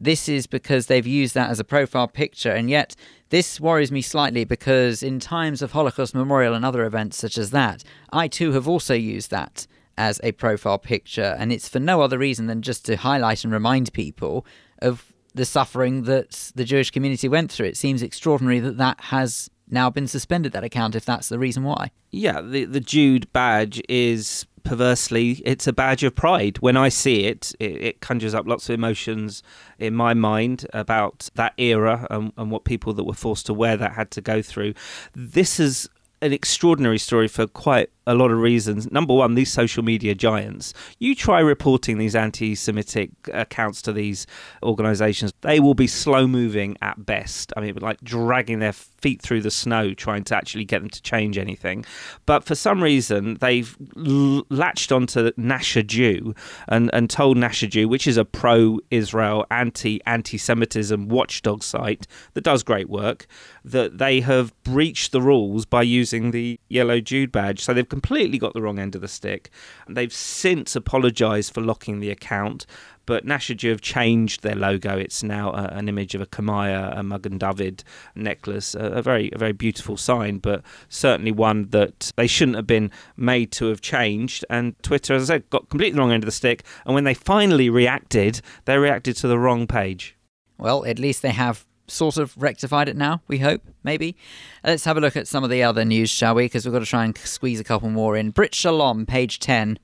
This 0.00 0.28
is 0.28 0.46
because 0.46 0.86
they've 0.86 1.06
used 1.06 1.34
that 1.34 1.50
as 1.50 1.58
a 1.58 1.64
profile 1.64 2.06
picture, 2.06 2.52
and 2.52 2.70
yet 2.70 2.94
this 3.30 3.60
worries 3.60 3.90
me 3.90 4.02
slightly 4.02 4.44
because 4.44 5.02
in 5.02 5.18
times 5.18 5.60
of 5.62 5.72
Holocaust 5.72 6.14
Memorial 6.14 6.54
and 6.54 6.64
other 6.64 6.84
events 6.84 7.16
such 7.16 7.36
as 7.36 7.50
that, 7.50 7.82
I 8.12 8.28
too 8.28 8.52
have 8.52 8.68
also 8.68 8.94
used 8.94 9.30
that 9.30 9.66
as 9.96 10.20
a 10.22 10.32
profile 10.32 10.78
picture, 10.78 11.34
and 11.38 11.52
it's 11.52 11.68
for 11.68 11.80
no 11.80 12.00
other 12.00 12.18
reason 12.18 12.46
than 12.46 12.62
just 12.62 12.84
to 12.86 12.96
highlight 12.96 13.42
and 13.42 13.52
remind 13.52 13.92
people 13.92 14.46
of 14.80 15.12
the 15.34 15.44
suffering 15.44 16.04
that 16.04 16.52
the 16.54 16.64
Jewish 16.64 16.90
community 16.90 17.28
went 17.28 17.50
through. 17.50 17.66
It 17.66 17.76
seems 17.76 18.02
extraordinary 18.02 18.60
that 18.60 18.76
that 18.76 19.00
has 19.00 19.50
now 19.70 19.90
been 19.90 20.06
suspended, 20.06 20.52
that 20.52 20.64
account, 20.64 20.94
if 20.94 21.04
that's 21.04 21.28
the 21.28 21.38
reason 21.38 21.64
why. 21.64 21.90
Yeah, 22.10 22.40
the, 22.40 22.64
the 22.64 22.80
Jude 22.80 23.32
badge 23.32 23.80
is 23.88 24.46
perversely, 24.64 25.42
it's 25.44 25.66
a 25.66 25.72
badge 25.72 26.04
of 26.04 26.14
pride. 26.14 26.58
When 26.58 26.76
I 26.76 26.88
see 26.88 27.24
it, 27.24 27.52
it, 27.58 27.82
it 27.82 28.00
conjures 28.00 28.34
up 28.34 28.46
lots 28.46 28.68
of 28.68 28.74
emotions 28.74 29.42
in 29.78 29.94
my 29.94 30.14
mind 30.14 30.66
about 30.72 31.28
that 31.34 31.54
era 31.56 32.06
and, 32.10 32.32
and 32.36 32.50
what 32.50 32.64
people 32.64 32.92
that 32.94 33.04
were 33.04 33.14
forced 33.14 33.46
to 33.46 33.54
wear 33.54 33.76
that 33.76 33.92
had 33.92 34.10
to 34.12 34.20
go 34.20 34.42
through. 34.42 34.74
This 35.14 35.58
is 35.58 35.88
an 36.20 36.32
extraordinary 36.32 36.98
story 36.98 37.28
for 37.28 37.46
quite 37.46 37.90
a 38.06 38.14
lot 38.14 38.30
of 38.30 38.38
reasons. 38.38 38.90
Number 38.90 39.14
one, 39.14 39.34
these 39.34 39.52
social 39.52 39.82
media 39.82 40.14
giants. 40.14 40.74
You 40.98 41.14
try 41.14 41.40
reporting 41.40 41.98
these 41.98 42.16
anti 42.16 42.54
Semitic 42.54 43.10
accounts 43.32 43.82
to 43.82 43.92
these 43.92 44.26
organizations, 44.62 45.32
they 45.42 45.60
will 45.60 45.74
be 45.74 45.86
slow 45.86 46.26
moving 46.26 46.76
at 46.82 47.04
best. 47.04 47.52
I 47.56 47.60
mean, 47.60 47.76
like 47.80 48.00
dragging 48.02 48.58
their 48.58 48.72
feet 49.00 49.22
through 49.22 49.42
the 49.42 49.50
snow 49.50 49.94
trying 49.94 50.24
to 50.24 50.36
actually 50.36 50.64
get 50.64 50.80
them 50.80 50.90
to 50.90 51.02
change 51.02 51.38
anything. 51.38 51.84
But 52.26 52.44
for 52.44 52.54
some 52.54 52.82
reason, 52.82 53.36
they've 53.40 53.76
l- 53.96 54.44
latched 54.48 54.92
onto 54.92 55.30
Gnasher 55.32 55.86
Jew 55.86 56.34
and, 56.68 56.90
and 56.92 57.08
told 57.08 57.36
Gnasher 57.36 57.68
Jew, 57.68 57.88
which 57.88 58.06
is 58.06 58.16
a 58.16 58.24
pro 58.24 58.80
Israel, 58.90 59.46
anti 59.50 60.00
anti 60.06 60.38
Semitism 60.38 61.08
watchdog 61.08 61.62
site 61.62 62.06
that 62.34 62.44
does 62.44 62.62
great 62.62 62.88
work, 62.88 63.26
that 63.64 63.98
they 63.98 64.20
have 64.20 64.52
breached 64.62 65.12
the 65.12 65.22
rules 65.22 65.64
by 65.64 65.82
using 65.82 66.30
the 66.30 66.58
yellow 66.68 67.00
Jude 67.00 67.32
badge. 67.32 67.60
So 67.60 67.72
they've 67.72 67.88
completely 67.88 68.38
got 68.38 68.54
the 68.54 68.62
wrong 68.62 68.78
end 68.78 68.94
of 68.94 69.00
the 69.00 69.08
stick. 69.08 69.50
And 69.86 69.96
they've 69.96 70.12
since 70.12 70.74
apologised 70.76 71.54
for 71.54 71.60
locking 71.60 72.00
the 72.00 72.10
account, 72.10 72.66
but 73.08 73.24
Gnasher 73.24 73.70
have 73.70 73.80
changed 73.80 74.42
their 74.42 74.54
logo. 74.54 74.98
It's 74.98 75.22
now 75.22 75.50
a, 75.52 75.68
an 75.72 75.88
image 75.88 76.14
of 76.14 76.20
a 76.20 76.26
Kamaya, 76.26 76.94
a 76.94 77.02
Magen 77.02 77.38
David 77.38 77.82
necklace, 78.14 78.74
a, 78.74 78.80
a, 78.80 79.02
very 79.02 79.30
a 79.32 79.38
very 79.38 79.52
beautiful 79.52 79.96
sign, 79.96 80.36
but 80.36 80.62
certainly 80.90 81.32
one 81.32 81.70
that 81.70 82.12
they 82.16 82.26
shouldn't 82.26 82.56
have 82.56 82.66
been 82.66 82.90
made 83.16 83.50
to 83.52 83.68
have 83.68 83.80
changed. 83.80 84.44
And 84.50 84.80
Twitter, 84.82 85.14
as 85.14 85.30
I 85.30 85.36
said, 85.36 85.48
got 85.48 85.70
completely 85.70 85.94
the 85.94 86.00
wrong 86.00 86.12
end 86.12 86.22
of 86.22 86.26
the 86.26 86.32
stick. 86.32 86.64
And 86.84 86.94
when 86.94 87.04
they 87.04 87.14
finally 87.14 87.70
reacted, 87.70 88.42
they 88.66 88.76
reacted 88.76 89.16
to 89.16 89.26
the 89.26 89.38
wrong 89.38 89.66
page. 89.66 90.14
Well, 90.58 90.84
at 90.84 90.98
least 90.98 91.22
they 91.22 91.30
have 91.30 91.64
sort 91.86 92.18
of 92.18 92.36
rectified 92.36 92.90
it 92.90 92.96
now, 92.96 93.22
we 93.26 93.38
hope, 93.38 93.62
maybe. 93.82 94.18
Let's 94.62 94.84
have 94.84 94.98
a 94.98 95.00
look 95.00 95.16
at 95.16 95.26
some 95.26 95.44
of 95.44 95.48
the 95.48 95.62
other 95.62 95.86
news, 95.86 96.10
shall 96.10 96.34
we? 96.34 96.44
Because 96.44 96.66
we've 96.66 96.74
got 96.74 96.80
to 96.80 96.84
try 96.84 97.06
and 97.06 97.16
squeeze 97.16 97.58
a 97.58 97.64
couple 97.64 97.88
more 97.88 98.18
in. 98.18 98.32
Brit 98.32 98.54
Shalom, 98.54 99.06
page 99.06 99.38
10. 99.38 99.78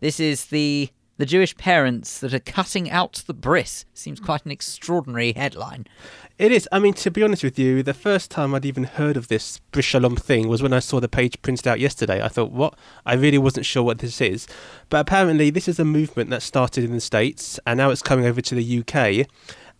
This 0.00 0.18
is 0.18 0.46
the 0.46 0.88
the 1.20 1.26
Jewish 1.26 1.56
parents 1.56 2.18
that 2.20 2.32
are 2.32 2.40
cutting 2.40 2.90
out 2.90 3.22
the 3.26 3.34
bris. 3.34 3.84
Seems 3.94 4.18
hmm. 4.18 4.24
quite 4.24 4.44
an 4.44 4.50
extraordinary 4.50 5.32
headline. 5.32 5.86
It 6.38 6.52
is. 6.52 6.66
I 6.72 6.78
mean, 6.78 6.94
to 6.94 7.10
be 7.10 7.22
honest 7.22 7.44
with 7.44 7.58
you, 7.58 7.82
the 7.82 7.92
first 7.92 8.30
time 8.30 8.54
I'd 8.54 8.64
even 8.64 8.84
heard 8.84 9.18
of 9.18 9.28
this 9.28 9.58
Bris 9.72 9.84
Shalom 9.84 10.16
thing 10.16 10.48
was 10.48 10.62
when 10.62 10.72
I 10.72 10.78
saw 10.78 10.98
the 10.98 11.08
page 11.08 11.40
printed 11.42 11.68
out 11.68 11.80
yesterday. 11.80 12.22
I 12.22 12.28
thought, 12.28 12.50
what? 12.50 12.74
I 13.04 13.14
really 13.14 13.36
wasn't 13.36 13.66
sure 13.66 13.82
what 13.82 13.98
this 13.98 14.22
is. 14.22 14.46
But 14.88 15.00
apparently, 15.00 15.50
this 15.50 15.68
is 15.68 15.78
a 15.78 15.84
movement 15.84 16.30
that 16.30 16.40
started 16.40 16.84
in 16.84 16.92
the 16.92 17.00
States 17.00 17.60
and 17.66 17.76
now 17.76 17.90
it's 17.90 18.00
coming 18.00 18.24
over 18.24 18.40
to 18.40 18.54
the 18.54 18.78
UK 18.80 19.26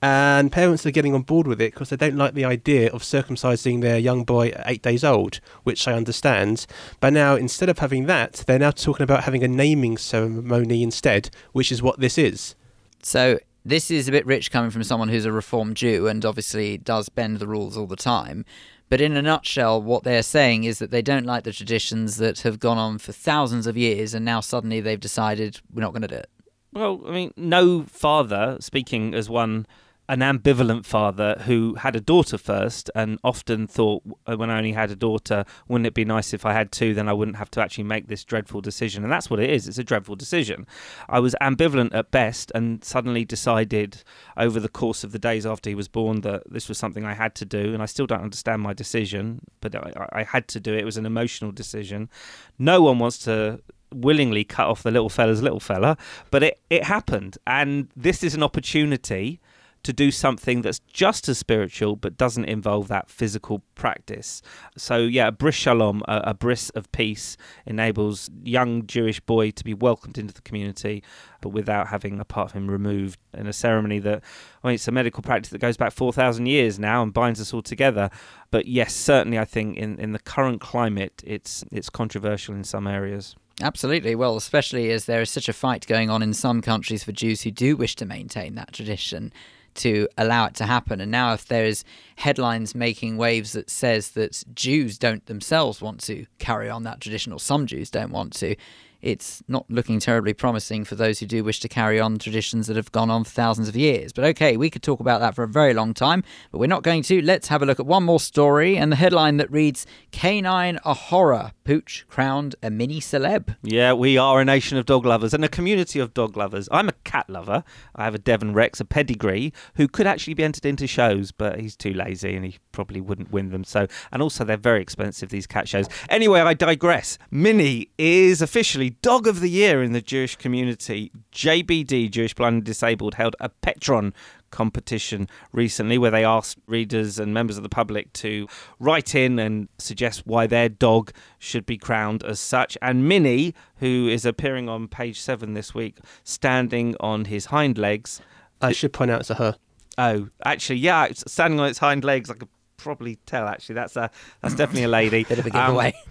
and 0.03 0.51
parents 0.51 0.87
are 0.87 0.91
getting 0.91 1.15
on 1.15 1.23
board 1.23 1.47
with 1.47 1.61
it 1.61 1.75
because 1.75 1.91
they 1.91 1.97
don't 1.97 2.17
like 2.17 2.35
the 2.35 2.45
idea 2.45 2.91
of 2.91 3.03
circumcising 3.03 3.83
their 3.83 3.99
young 3.99 4.25
boy 4.25 4.49
at 4.49 4.65
eight 4.67 4.83
days 4.83 5.05
old, 5.05 5.41
which 5.63 5.87
I 5.87 5.93
understand. 5.93 6.67
But 7.01 7.13
now, 7.13 7.37
instead 7.37 7.69
of 7.69 7.81
having 7.81 8.07
that, 8.07 8.45
they're 8.47 8.59
now 8.59 8.71
talking 8.71 9.05
about 9.05 9.25
having 9.25 9.45
a 9.45 9.49
naming 9.49 9.99
ceremony 9.99 10.83
instead, 10.83 11.31
which 11.53 11.71
is 11.71 11.83
what 11.83 12.01
this 12.01 12.17
is. 12.17 12.55
So, 13.03 13.41
this 13.63 13.91
is 13.91 14.09
a 14.09 14.13
bit 14.13 14.25
rich 14.25 14.51
coming 14.51 14.71
from 14.71 14.85
someone 14.85 15.11
who's 15.11 15.27
a 15.27 15.33
Reformed 15.33 15.77
Jew 15.77 16.07
and 16.07 16.25
obviously 16.25 16.79
does 16.79 17.11
bend 17.11 17.39
the 17.39 17.47
rules 17.47 17.77
all 17.77 17.87
the 17.87 17.97
time. 17.97 18.47
But 18.89 19.03
in 19.03 19.17
a 19.17 19.23
nutshell, 19.23 19.83
what 19.83 20.03
they're 20.03 20.23
saying 20.23 20.65
is 20.65 20.79
that 20.79 20.91
they 20.91 21.03
don't 21.03 21.27
like 21.27 21.45
the 21.45 21.53
traditions 21.53 22.17
that 22.17 22.41
have 22.41 22.59
gone 22.59 22.79
on 22.79 22.99
for 22.99 23.13
thousands 23.13 23.67
of 23.67 23.77
years 23.77 24.15
and 24.15 24.25
now 24.25 24.41
suddenly 24.41 24.81
they've 24.81 24.99
decided 24.99 25.61
we're 25.73 25.83
not 25.83 25.93
going 25.93 26.03
to 26.03 26.09
do 26.09 26.17
it. 26.17 26.31
Well, 26.73 27.01
I 27.07 27.11
mean, 27.11 27.33
no 27.37 27.85
father, 27.85 28.57
speaking 28.61 29.15
as 29.15 29.29
one 29.29 29.67
an 30.11 30.19
ambivalent 30.19 30.85
father 30.85 31.41
who 31.47 31.75
had 31.77 31.95
a 31.95 32.01
daughter 32.01 32.37
first 32.37 32.91
and 32.97 33.17
often 33.23 33.69
thought 33.69 34.03
uh, 34.27 34.37
when 34.37 34.51
I 34.51 34.59
only 34.59 34.73
had 34.73 34.91
a 34.91 34.97
daughter, 34.97 35.45
wouldn't 35.69 35.87
it 35.87 35.95
be 35.95 36.05
nice 36.05 36.35
if 36.35 36.45
I 36.45 36.53
had 36.53 36.73
two? 36.73 36.95
Then 36.95 37.09
I 37.09 37.13
wouldn't 37.13 37.37
have 37.37 37.51
to 37.53 37.61
actually 37.61 37.85
make 37.85 38.09
this 38.09 38.25
dreadful 38.25 38.61
decision. 38.61 39.05
And 39.05 39.13
that's 39.13 39.31
what 39.31 39.39
it 39.39 39.49
is. 39.49 39.69
It's 39.69 39.79
a 39.79 39.85
dreadful 39.85 40.17
decision. 40.17 40.67
I 41.09 41.21
was 41.21 41.37
ambivalent 41.41 41.95
at 41.95 42.11
best 42.11 42.51
and 42.57 42.85
suddenly 42.85 43.25
decided 43.25 44.03
over 44.37 44.59
the 44.59 44.69
course 44.69 45.05
of 45.05 45.13
the 45.13 45.19
days 45.21 45.47
after 45.47 45.71
he 45.71 45.77
was 45.77 45.87
born 45.87 46.23
that 46.23 46.43
this 46.51 46.69
was 46.69 46.77
something 46.77 47.05
I 47.05 47.15
had 47.15 47.37
to 47.37 47.45
do. 47.45 47.73
And 47.73 47.81
I 47.81 47.87
still 47.87 48.09
don't 48.09 48.23
understand 48.23 48.63
my 48.63 48.73
decision, 48.73 49.43
but 49.61 49.77
I, 49.77 50.09
I 50.11 50.23
had 50.25 50.49
to 50.49 50.59
do 50.59 50.75
it. 50.75 50.81
It 50.81 50.85
was 50.85 50.97
an 50.97 51.07
emotional 51.07 51.53
decision. 51.53 52.11
No 52.59 52.83
one 52.83 52.99
wants 52.99 53.19
to 53.19 53.61
willingly 53.95 54.43
cut 54.43 54.67
off 54.67 54.83
the 54.83 54.91
little 54.91 55.09
fella's 55.09 55.41
little 55.41 55.61
fella, 55.61 55.97
but 56.33 56.43
it, 56.43 56.61
it 56.69 56.85
happened. 56.85 57.39
And 57.47 57.89
this 57.95 58.25
is 58.25 58.35
an 58.35 58.43
opportunity 58.43 59.41
to 59.83 59.93
do 59.93 60.11
something 60.11 60.63
that's 60.63 60.81
just 60.81 61.29
as 61.29 61.39
spiritual 61.39 61.97
but 61.97 62.17
doesn't 62.17 62.45
involve 62.45 62.89
that 62.89 63.09
physical 63.09 63.63
practice. 63.75 64.43
So, 64.77 64.99
yeah, 64.99 65.29
a 65.29 65.33
bris 65.33 65.55
shalom, 65.55 66.03
a, 66.07 66.21
a 66.25 66.35
bris 66.35 66.71
of 66.71 66.91
peace, 66.93 67.37
enables 67.65 68.31
young 68.43 68.87
Jewish 68.87 69.21
boy 69.21 69.51
to 69.53 69.65
be 69.65 69.73
welcomed 69.73 70.19
into 70.19 70.35
the 70.35 70.43
community, 70.43 71.03
but 71.41 71.51
without 71.51 71.89
having 71.89 72.21
a 72.21 72.25
part 72.25 72.51
of 72.51 72.53
him 72.53 72.71
removed 72.71 73.19
in 73.33 73.47
a 73.47 73.53
ceremony 73.53 73.99
that, 74.01 74.23
I 74.63 74.69
mean, 74.69 74.75
it's 74.75 74.89
a 74.89 74.93
medical 74.93 75.23
practice 75.23 75.51
that 75.51 75.59
goes 75.59 75.77
back 75.77 75.93
4,000 75.93 76.47
years 76.47 76.79
now 76.79 77.03
and 77.03 77.13
binds 77.13 77.41
us 77.41 77.55
all 77.55 77.63
together. 77.63 78.11
But 78.51 78.67
yes, 78.67 78.95
certainly, 78.95 79.39
I 79.39 79.45
think 79.45 79.79
in, 79.79 79.99
in 79.99 80.13
the 80.13 80.19
current 80.19 80.61
climate, 80.61 81.23
it's 81.25 81.65
it's 81.71 81.89
controversial 81.89 82.55
in 82.55 82.65
some 82.65 82.87
areas. 82.87 83.37
Absolutely. 83.63 84.15
Well, 84.15 84.37
especially 84.37 84.91
as 84.91 85.05
there 85.05 85.21
is 85.21 85.31
such 85.31 85.49
a 85.49 85.53
fight 85.53 85.87
going 85.87 86.11
on 86.11 86.23
in 86.23 86.33
some 86.33 86.63
countries 86.63 87.05
for 87.05 87.13
Jews 87.13 87.43
who 87.43 87.51
do 87.51 87.77
wish 87.77 87.95
to 87.97 88.07
maintain 88.07 88.55
that 88.55 88.73
tradition 88.73 89.33
to 89.75 90.09
allow 90.17 90.47
it 90.47 90.55
to 90.55 90.67
happen. 90.67 91.01
And 91.01 91.11
now, 91.11 91.33
if 91.33 91.47
there's 91.47 91.85
headlines 92.17 92.75
making 92.75 93.17
waves 93.17 93.53
that 93.53 93.71
says 93.71 94.11
that 94.13 94.43
Jews 94.55 94.99
don't 94.99 95.25
themselves 95.27 95.81
want 95.81 96.01
to 96.03 96.27
carry 96.39 96.69
on 96.69 96.83
that 96.85 97.01
tradition, 97.01 97.33
or 97.33 97.41
some 97.41 97.67
Jews 97.67 97.91
don't 97.91 98.13
want 98.13 98.33
to, 98.35 98.57
it's 99.03 99.43
not 99.49 99.65
looking 99.69 99.99
terribly 100.01 100.35
promising 100.35 100.85
for 100.85 100.95
those 100.95 101.19
who 101.19 101.27
do 101.27 101.43
wish 101.43 101.61
to 101.61 101.69
carry 101.69 102.01
on 102.01 102.19
traditions 102.19 102.67
that 102.67 102.77
have 102.77 102.93
gone 102.93 103.11
on 103.11 103.25
for 103.25 103.31
thousands 103.31 103.69
of 103.69 103.77
years. 103.77 104.13
But 104.13 104.25
okay, 104.27 104.57
we 104.57 104.71
could 104.71 104.83
talk 104.83 105.01
about 105.01 105.21
that 105.21 105.35
for 105.35 105.43
a 105.43 105.49
very 105.49 105.75
long 105.75 105.95
time, 105.95 106.23
but 106.51 106.59
we're 106.59 106.67
not 106.67 106.83
going 106.83 107.03
to. 107.05 107.23
Let's 107.23 107.49
have 107.49 107.63
a 107.63 107.67
look 107.67 107.81
at 107.81 107.87
one 107.87 108.05
more 108.05 108.21
story 108.21 108.77
and 108.77 108.93
the 108.93 108.97
headline 108.97 109.39
that 109.39 109.51
reads 109.51 109.87
Canine 110.13 110.79
a 110.85 110.95
horror. 110.95 111.53
Pooch 111.65 112.05
crowned 112.09 112.57
a 112.63 112.71
mini 112.71 113.01
celeb. 113.01 113.55
Yeah, 113.63 113.93
we 113.93 114.19
are 114.19 114.41
a 114.41 114.45
nation 114.45 114.77
of 114.77 114.87
dog 114.87 115.07
lovers 115.07 115.33
and 115.33 115.45
a 115.45 115.49
community 115.49 115.99
of 115.99 116.13
dog 116.15 116.37
lovers. 116.37 116.69
I'm 116.73 116.89
a 116.89 116.95
cat 117.05 117.31
lover. 117.31 117.65
I 117.95 118.05
have 118.05 118.15
a 118.15 118.19
Devon 118.19 118.55
Rex, 118.55 118.81
a 118.81 118.85
pedigree, 118.85 119.53
who 119.77 119.89
could 119.89 120.07
actually 120.07 120.35
be 120.35 120.45
entered 120.45 120.67
into 120.67 120.87
shows, 120.87 121.33
but 121.33 121.61
he's 121.61 121.77
too 121.77 121.93
lazy 121.93 122.35
and 122.35 122.45
he 122.45 122.59
probably 122.73 123.01
wouldn't 123.01 123.31
win 123.31 123.51
them. 123.51 123.65
So, 123.65 123.87
and 124.13 124.21
also 124.21 124.45
they're 124.45 124.57
very 124.57 124.83
expensive 124.83 125.31
these 125.31 125.47
cat 125.47 125.69
shows. 125.69 125.87
Anyway, 126.09 126.41
I 126.41 126.55
digress. 126.55 127.19
Minnie 127.31 127.91
is 127.99 128.43
officially 128.43 128.90
Dog 129.03 129.27
of 129.27 129.41
the 129.41 129.51
Year 129.51 129.83
in 129.83 129.93
the 129.93 130.01
Jewish 130.01 130.37
community. 130.37 131.11
JBD, 131.33 132.11
Jewish 132.11 132.35
Blind 132.35 132.55
and 132.55 132.65
Disabled, 132.65 133.15
held 133.15 133.37
a 133.41 133.49
Petron 133.49 134.13
competition 134.51 135.29
recently 135.53 135.97
where 135.97 136.11
they 136.11 136.25
asked 136.25 136.59
readers 136.67 137.19
and 137.19 137.33
members 137.33 137.57
of 137.57 137.63
the 137.63 137.69
public 137.69 138.13
to 138.15 138.49
write 138.79 139.15
in 139.15 139.39
and 139.39 139.69
suggest 139.79 140.27
why 140.27 140.47
their 140.47 140.69
dog 140.69 141.13
should 141.39 141.65
be 141.67 141.79
crowned 141.79 142.23
as 142.25 142.41
such. 142.41 142.77
And 142.83 143.09
Minnie, 143.09 143.55
who 143.77 144.09
is 144.09 144.25
appearing 144.25 144.69
on 144.69 144.89
page 144.89 145.21
seven 145.21 145.55
this 145.55 145.75
week, 145.75 145.99
standing 146.25 146.97
on 147.01 147.27
his 147.27 147.47
hind 147.47 147.79
legs. 147.79 148.21
I 148.61 148.73
should 148.73 148.93
point 148.93 149.11
out 149.11 149.25
to 149.25 149.35
her. 149.35 149.57
Oh, 149.97 150.29
actually, 150.45 150.79
yeah, 150.79 151.09
standing 151.15 151.61
on 151.61 151.69
its 151.69 151.79
hind 151.79 152.05
legs. 152.05 152.31
I 152.31 152.35
could 152.35 152.49
probably 152.77 153.17
tell. 153.27 153.47
Actually, 153.47 153.75
that's 153.77 153.97
a 153.97 154.11
that's 154.41 154.55
definitely 154.55 154.85
a 154.85 154.89
lady. 154.89 155.25
Bit 155.25 155.39
of 155.39 155.47
a 155.47 155.51
giveaway. 155.51 155.89
Um, 155.89 156.10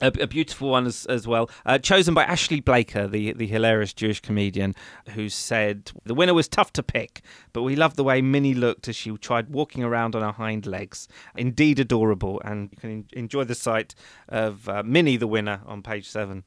a, 0.00 0.12
a, 0.20 0.26
beautiful 0.26 0.70
one 0.70 0.86
as, 0.86 1.06
as 1.06 1.26
well, 1.26 1.50
uh, 1.66 1.78
chosen 1.78 2.14
by 2.14 2.24
Ashley 2.24 2.60
Blaker, 2.60 3.06
the, 3.06 3.32
the 3.32 3.46
hilarious 3.46 3.92
Jewish 3.92 4.20
comedian, 4.20 4.74
who 5.10 5.28
said 5.28 5.92
the 6.04 6.14
winner 6.14 6.34
was 6.34 6.48
tough 6.48 6.72
to 6.74 6.82
pick, 6.82 7.22
but 7.52 7.62
we 7.62 7.76
loved 7.76 7.96
the 7.96 8.04
way 8.04 8.20
Minnie 8.20 8.54
looked 8.54 8.88
as 8.88 8.96
she 8.96 9.10
tried 9.18 9.50
walking 9.50 9.82
around 9.82 10.14
on 10.14 10.22
her 10.22 10.32
hind 10.32 10.66
legs. 10.66 11.08
Indeed 11.36 11.78
adorable, 11.78 12.40
and 12.44 12.70
you 12.72 12.78
can 12.78 13.04
enjoy 13.12 13.44
the 13.44 13.54
sight 13.54 13.94
of 14.28 14.68
uh, 14.68 14.82
Minnie, 14.82 15.16
the 15.16 15.26
winner, 15.26 15.60
on 15.66 15.82
page 15.82 16.08
seven. 16.08 16.44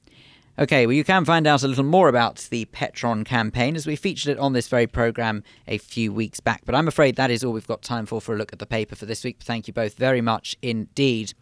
Okay, 0.60 0.86
well, 0.86 0.94
you 0.94 1.04
can 1.04 1.26
find 1.26 1.48
out 1.48 1.64
a 1.64 1.68
little 1.68 1.84
more 1.84 2.08
about 2.08 2.48
the 2.52 2.66
Petron 2.66 3.26
campaign 3.26 3.76
as 3.76 3.88
we 3.88 3.96
featured 3.96 4.34
it 4.34 4.38
on 4.38 4.54
this 4.54 4.68
very 4.68 4.86
programme 4.86 5.42
a 5.68 5.80
few 5.80 6.14
weeks 6.14 6.40
back. 6.40 6.62
But 6.64 6.76
I'm 6.76 6.88
afraid 6.88 7.16
that 7.16 7.32
is 7.32 7.44
all 7.44 7.54
we've 7.54 7.66
got 7.66 7.82
time 7.82 8.06
for 8.06 8.22
for 8.22 8.36
a 8.36 8.38
look 8.38 8.54
at 8.54 8.60
the 8.60 8.68
paper 8.68 8.96
for 8.96 9.08
this 9.08 9.24
week. 9.24 9.38
Thank 9.42 9.68
you 9.68 9.74
both 9.74 9.96
very 9.96 10.22
much 10.22 10.56
indeed. 10.62 11.34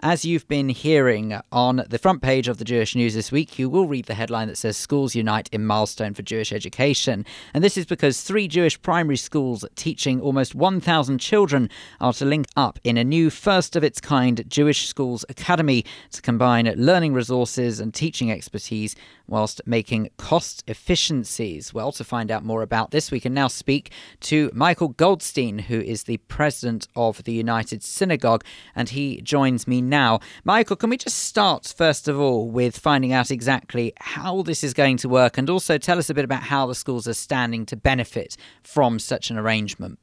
As 0.00 0.24
you've 0.24 0.46
been 0.46 0.68
hearing 0.68 1.40
on 1.50 1.84
the 1.88 1.98
front 1.98 2.22
page 2.22 2.46
of 2.46 2.58
the 2.58 2.64
Jewish 2.64 2.94
News 2.94 3.14
this 3.14 3.32
week, 3.32 3.58
you 3.58 3.68
will 3.68 3.88
read 3.88 4.06
the 4.06 4.14
headline 4.14 4.46
that 4.46 4.58
says 4.58 4.76
Schools 4.76 5.16
Unite 5.16 5.48
in 5.50 5.66
Milestone 5.66 6.14
for 6.14 6.22
Jewish 6.22 6.52
Education. 6.52 7.26
And 7.52 7.64
this 7.64 7.76
is 7.76 7.86
because 7.86 8.22
three 8.22 8.46
Jewish 8.46 8.80
primary 8.80 9.16
schools 9.16 9.64
teaching 9.74 10.20
almost 10.20 10.54
1,000 10.54 11.18
children 11.18 11.70
are 12.00 12.12
to 12.12 12.24
link 12.24 12.46
up 12.56 12.78
in 12.84 12.96
a 12.96 13.04
new 13.04 13.30
first 13.30 13.74
of 13.74 13.82
its 13.82 14.00
kind 14.00 14.48
Jewish 14.48 14.86
Schools 14.86 15.24
Academy 15.28 15.84
to 16.12 16.22
combine 16.22 16.72
learning 16.76 17.14
resources 17.14 17.80
and 17.80 17.92
teaching 17.92 18.30
expertise 18.30 18.59
expertise 18.60 18.94
whilst 19.26 19.60
making 19.64 20.10
cost 20.18 20.62
efficiencies. 20.66 21.72
Well, 21.72 21.92
to 21.92 22.04
find 22.04 22.30
out 22.30 22.44
more 22.44 22.62
about 22.62 22.90
this, 22.90 23.10
we 23.10 23.20
can 23.20 23.32
now 23.32 23.48
speak 23.48 23.90
to 24.22 24.50
Michael 24.52 24.88
Goldstein, 24.88 25.60
who 25.60 25.80
is 25.80 26.04
the 26.04 26.18
president 26.28 26.88
of 26.96 27.22
the 27.24 27.32
United 27.32 27.82
Synagogue, 27.82 28.44
and 28.74 28.88
he 28.88 29.22
joins 29.22 29.66
me 29.66 29.80
now. 29.80 30.20
Michael, 30.44 30.76
can 30.76 30.90
we 30.90 30.96
just 30.96 31.18
start, 31.18 31.72
first 31.76 32.08
of 32.08 32.18
all, 32.18 32.50
with 32.50 32.76
finding 32.76 33.12
out 33.12 33.30
exactly 33.30 33.92
how 33.98 34.42
this 34.42 34.62
is 34.62 34.74
going 34.74 34.96
to 34.98 35.08
work 35.08 35.38
and 35.38 35.48
also 35.48 35.78
tell 35.78 35.98
us 35.98 36.10
a 36.10 36.14
bit 36.14 36.24
about 36.24 36.42
how 36.42 36.66
the 36.66 36.74
schools 36.74 37.06
are 37.08 37.14
standing 37.14 37.64
to 37.66 37.76
benefit 37.76 38.36
from 38.62 38.98
such 38.98 39.30
an 39.30 39.38
arrangement? 39.38 39.98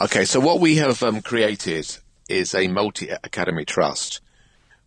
Okay, 0.00 0.24
so 0.24 0.40
what 0.40 0.60
we 0.60 0.76
have 0.76 1.02
um, 1.02 1.20
created 1.20 1.98
is 2.28 2.54
a 2.54 2.68
multi 2.68 3.08
academy 3.08 3.64
trust, 3.64 4.20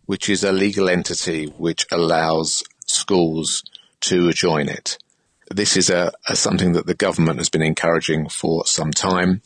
which 0.06 0.28
is 0.28 0.44
a 0.44 0.52
legal 0.52 0.88
entity 0.88 1.46
which 1.58 1.86
allows 1.90 2.62
schools 2.86 3.62
to 4.00 4.32
join 4.32 4.68
it. 4.68 4.98
This 5.50 5.76
is 5.76 5.90
a, 5.90 6.12
a, 6.28 6.36
something 6.36 6.72
that 6.72 6.86
the 6.86 6.94
government 6.94 7.38
has 7.38 7.48
been 7.48 7.62
encouraging 7.62 8.28
for 8.28 8.66
some 8.66 8.92
time, 8.92 9.42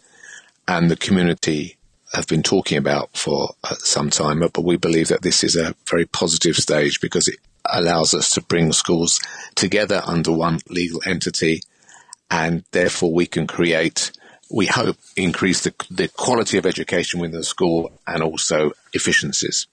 and 0.67 0.91
the 0.91 0.97
community 0.97 1.77
have 2.13 2.27
been 2.27 2.43
talking 2.43 2.79
about 2.79 3.17
for 3.17 3.55
uh, 3.65 3.75
some 3.79 4.11
time. 4.11 4.41
But 4.41 4.65
we 4.65 4.77
believe 4.77 5.09
that 5.09 5.23
this 5.23 5.45
is 5.45 5.57
a 5.57 5.75
very 5.87 6.07
positive 6.07 6.57
stage 6.57 7.01
because 7.01 7.29
it 7.29 7.39
allows 7.65 8.15
us 8.15 8.31
to 8.33 8.43
bring 8.43 8.73
schools 8.73 9.21
together 9.55 10.03
under 10.05 10.33
one 10.33 10.61
legal 10.69 11.01
entity, 11.05 11.63
and 12.31 12.65
therefore 12.71 13.13
we 13.13 13.27
can 13.27 13.47
create 13.47 14.13
we 14.51 14.67
hope 14.67 14.97
increase 15.17 15.65
the, 15.65 15.75
the 15.91 16.09
quality 16.09 16.57
of 16.57 16.67
education 16.67 17.21
within 17.21 17.37
the 17.37 17.45
school 17.45 17.93
and 18.07 18.23
also 18.23 18.73
efficiencies. 18.95 19.67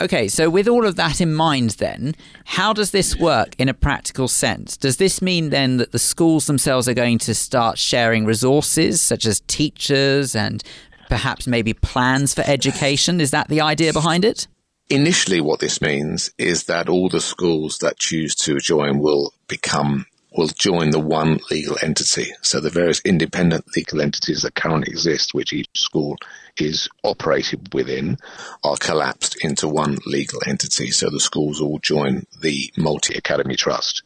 Okay, 0.00 0.26
so 0.26 0.50
with 0.50 0.66
all 0.66 0.84
of 0.84 0.96
that 0.96 1.20
in 1.20 1.32
mind, 1.32 1.70
then, 1.70 2.16
how 2.44 2.72
does 2.72 2.90
this 2.90 3.16
work 3.16 3.54
in 3.58 3.68
a 3.68 3.74
practical 3.74 4.26
sense? 4.26 4.76
Does 4.76 4.96
this 4.96 5.22
mean 5.22 5.50
then 5.50 5.76
that 5.76 5.92
the 5.92 6.00
schools 6.00 6.46
themselves 6.46 6.88
are 6.88 6.94
going 6.94 7.18
to 7.18 7.34
start 7.34 7.78
sharing 7.78 8.24
resources 8.24 9.00
such 9.00 9.24
as 9.24 9.40
teachers 9.46 10.34
and 10.34 10.64
perhaps 11.08 11.46
maybe 11.46 11.74
plans 11.74 12.34
for 12.34 12.42
education? 12.44 13.20
Is 13.20 13.30
that 13.30 13.46
the 13.46 13.60
idea 13.60 13.92
behind 13.92 14.24
it? 14.24 14.48
Initially, 14.90 15.40
what 15.40 15.60
this 15.60 15.80
means 15.80 16.32
is 16.38 16.64
that 16.64 16.88
all 16.88 17.08
the 17.08 17.20
schools 17.20 17.78
that 17.78 17.96
choose 17.96 18.34
to 18.34 18.58
join 18.58 18.98
will 18.98 19.32
become 19.46 20.06
will 20.36 20.48
join 20.48 20.90
the 20.90 20.98
one 20.98 21.38
legal 21.50 21.76
entity. 21.80 22.32
So 22.42 22.58
the 22.58 22.68
various 22.68 23.00
independent 23.04 23.64
legal 23.76 24.00
entities 24.00 24.42
that 24.42 24.56
currently 24.56 24.90
exist, 24.90 25.32
which 25.32 25.52
each 25.52 25.68
school 25.74 26.16
is 26.58 26.88
operated 27.02 27.72
within, 27.74 28.18
are 28.62 28.76
collapsed 28.76 29.36
into 29.44 29.68
one 29.68 29.98
legal 30.06 30.40
entity. 30.46 30.90
So 30.90 31.10
the 31.10 31.20
schools 31.20 31.60
all 31.60 31.78
join 31.78 32.26
the 32.40 32.72
Multi 32.76 33.14
Academy 33.14 33.56
Trust. 33.56 34.02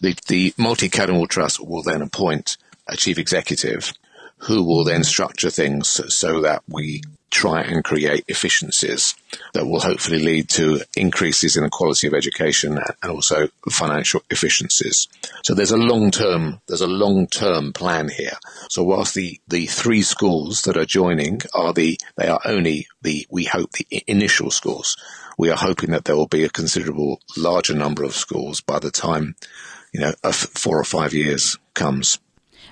The, 0.00 0.16
the 0.28 0.54
Multi 0.56 0.86
Academy 0.86 1.26
Trust 1.26 1.64
will 1.64 1.82
then 1.82 2.02
appoint 2.02 2.56
a 2.86 2.96
chief 2.96 3.18
executive 3.18 3.92
who 4.38 4.64
will 4.64 4.84
then 4.84 5.04
structure 5.04 5.50
things 5.50 5.88
so 6.14 6.40
that 6.40 6.62
we 6.68 7.02
try 7.30 7.62
and 7.62 7.84
create 7.84 8.24
efficiencies 8.28 9.14
that 9.54 9.64
will 9.64 9.80
hopefully 9.80 10.18
lead 10.18 10.48
to 10.48 10.80
increases 10.96 11.56
in 11.56 11.62
the 11.62 11.70
quality 11.70 12.06
of 12.06 12.14
education 12.14 12.78
and 13.02 13.12
also 13.12 13.48
financial 13.70 14.22
efficiencies. 14.30 15.08
So 15.42 15.54
there's 15.54 15.70
a 15.70 15.76
long 15.76 16.10
term, 16.10 16.60
there's 16.66 16.80
a 16.80 16.86
long 16.86 17.26
term 17.26 17.72
plan 17.72 18.08
here. 18.08 18.36
So 18.68 18.82
whilst 18.82 19.14
the, 19.14 19.40
the 19.48 19.66
three 19.66 20.02
schools 20.02 20.62
that 20.62 20.76
are 20.76 20.84
joining 20.84 21.40
are 21.54 21.72
the, 21.72 21.98
they 22.16 22.28
are 22.28 22.40
only 22.44 22.88
the, 23.02 23.26
we 23.30 23.44
hope 23.44 23.72
the 23.72 23.86
initial 24.06 24.50
schools. 24.50 24.96
We 25.38 25.50
are 25.50 25.56
hoping 25.56 25.90
that 25.90 26.04
there 26.04 26.16
will 26.16 26.26
be 26.26 26.44
a 26.44 26.50
considerable 26.50 27.20
larger 27.36 27.74
number 27.74 28.04
of 28.04 28.14
schools 28.14 28.60
by 28.60 28.78
the 28.78 28.90
time, 28.90 29.36
you 29.92 30.00
know, 30.00 30.12
four 30.32 30.78
or 30.78 30.84
five 30.84 31.14
years 31.14 31.56
comes. 31.74 32.18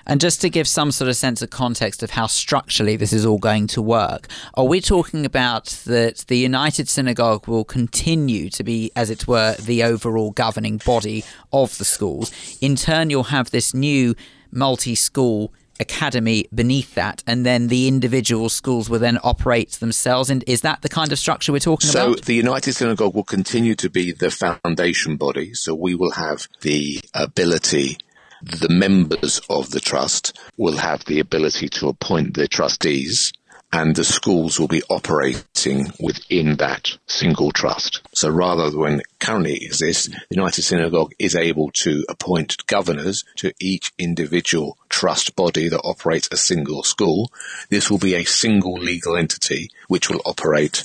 And 0.09 0.19
just 0.19 0.41
to 0.41 0.49
give 0.49 0.67
some 0.67 0.91
sort 0.91 1.07
of 1.07 1.15
sense 1.15 1.43
of 1.43 1.51
context 1.51 2.01
of 2.01 2.09
how 2.09 2.25
structurally 2.25 2.95
this 2.95 3.13
is 3.13 3.27
all 3.27 3.37
going 3.37 3.67
to 3.67 3.81
work, 3.81 4.27
are 4.55 4.65
we 4.65 4.81
talking 4.81 5.23
about 5.23 5.67
that 5.85 6.25
the 6.27 6.37
United 6.39 6.89
Synagogue 6.89 7.47
will 7.47 7.63
continue 7.63 8.49
to 8.49 8.63
be, 8.63 8.91
as 8.95 9.11
it 9.11 9.27
were, 9.27 9.53
the 9.59 9.83
overall 9.83 10.31
governing 10.31 10.77
body 10.83 11.23
of 11.53 11.77
the 11.77 11.85
schools? 11.85 12.31
In 12.59 12.75
turn, 12.75 13.11
you'll 13.11 13.25
have 13.25 13.51
this 13.51 13.75
new 13.75 14.15
multi 14.51 14.95
school 14.95 15.53
academy 15.79 16.47
beneath 16.55 16.95
that, 16.95 17.23
and 17.27 17.45
then 17.45 17.67
the 17.67 17.87
individual 17.87 18.49
schools 18.49 18.89
will 18.89 18.97
then 18.97 19.19
operate 19.23 19.73
themselves. 19.73 20.31
And 20.31 20.43
is 20.47 20.61
that 20.61 20.81
the 20.81 20.89
kind 20.89 21.11
of 21.11 21.19
structure 21.19 21.51
we're 21.51 21.59
talking 21.59 21.87
so 21.87 22.07
about? 22.07 22.17
So 22.17 22.23
the 22.25 22.33
United 22.33 22.73
Synagogue 22.73 23.13
will 23.13 23.23
continue 23.23 23.75
to 23.75 23.91
be 23.91 24.11
the 24.11 24.31
foundation 24.31 25.17
body. 25.17 25.53
So 25.53 25.75
we 25.75 25.93
will 25.93 26.13
have 26.13 26.47
the 26.61 26.99
ability 27.13 27.97
the 28.41 28.69
members 28.69 29.41
of 29.49 29.71
the 29.71 29.79
trust 29.79 30.37
will 30.57 30.77
have 30.77 31.05
the 31.05 31.19
ability 31.19 31.69
to 31.69 31.89
appoint 31.89 32.35
their 32.35 32.47
trustees 32.47 33.33
and 33.71 33.95
the 33.95 34.03
schools 34.03 34.59
will 34.59 34.67
be 34.67 34.81
operating 34.89 35.91
within 35.99 36.55
that 36.57 36.97
single 37.07 37.51
trust. 37.51 38.01
So 38.13 38.29
rather 38.29 38.69
than 38.71 39.01
currently 39.19 39.63
exists, 39.63 40.07
the 40.07 40.35
United 40.35 40.63
Synagogue 40.63 41.13
is 41.19 41.35
able 41.35 41.69
to 41.71 42.03
appoint 42.09 42.65
governors 42.65 43.23
to 43.37 43.53
each 43.59 43.91
individual 43.99 44.77
trust 44.89 45.35
body 45.35 45.69
that 45.69 45.81
operates 45.83 46.29
a 46.31 46.37
single 46.37 46.83
school. 46.83 47.31
This 47.69 47.91
will 47.91 47.99
be 47.99 48.15
a 48.15 48.23
single 48.23 48.73
legal 48.73 49.15
entity 49.15 49.69
which 49.87 50.09
will 50.09 50.21
operate 50.25 50.83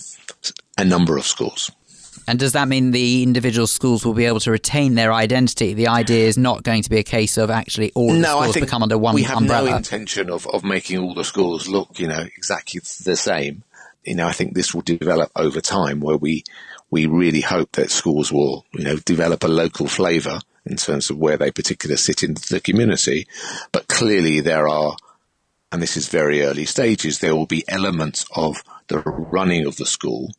a 0.77 0.85
number 0.85 1.17
of 1.17 1.25
schools. 1.25 1.71
And 2.27 2.39
does 2.39 2.53
that 2.53 2.69
mean 2.69 2.91
the 2.91 3.23
individual 3.23 3.67
schools 3.67 4.05
will 4.05 4.15
be 4.15 4.25
able 4.25 4.41
to 4.41 4.51
retain 4.51 4.95
their 4.95 5.13
identity? 5.13 5.75
The 5.75 5.89
idea 5.89 6.27
is 6.27 6.39
not 6.39 6.63
going 6.63 6.83
to 6.83 6.91
be 6.91 6.99
a 6.99 7.03
case 7.03 7.37
of 7.37 7.51
actually 7.51 7.93
all 7.95 8.13
no, 8.13 8.21
the 8.21 8.53
schools 8.53 8.55
become 8.65 8.83
under 8.83 8.97
one 8.97 9.15
we 9.15 9.25
have 9.25 9.39
umbrella. 9.39 9.71
no 9.71 9.77
intention 9.77 10.31
of, 10.31 10.47
of 10.47 10.65
making 10.65 10.99
all 10.99 11.15
the 11.15 11.25
schools 11.25 11.69
look, 11.69 11.99
you 11.99 12.09
know, 12.09 12.25
exactly 12.37 12.81
the 13.05 13.17
same. 13.17 13.63
You 14.05 14.15
know, 14.15 14.27
I 14.27 14.33
think 14.33 14.55
this 14.55 14.75
will 14.75 14.83
develop 14.83 15.31
over 15.37 15.61
time 15.61 16.01
where 16.01 16.17
we, 16.17 16.45
we 16.91 17.07
really 17.07 17.41
hope 17.41 17.73
that 17.73 17.91
schools 17.91 18.33
will, 18.33 18.65
you 18.73 18.85
know, 18.85 18.97
develop 18.97 19.45
a 19.45 19.49
local 19.49 19.87
flavour 19.87 20.41
in 20.67 20.77
terms 20.77 21.11
of 21.11 21.19
where 21.19 21.37
they 21.37 21.51
particularly 21.51 21.99
sit 21.99 22.23
in 22.23 22.35
the 22.35 22.61
community. 22.63 23.27
But 23.73 23.89
clearly 23.89 24.41
there 24.41 24.69
are, 24.69 24.97
and 25.73 25.83
this 25.83 25.97
is 25.97 26.09
very 26.09 26.43
early 26.43 26.65
stages, 26.65 27.19
there 27.19 27.35
will 27.35 27.47
be 27.47 27.65
elements 27.69 28.25
of 28.35 28.63
the 28.89 29.01
running 29.01 29.67
of 29.67 29.77
the 29.77 29.87
school 29.87 30.31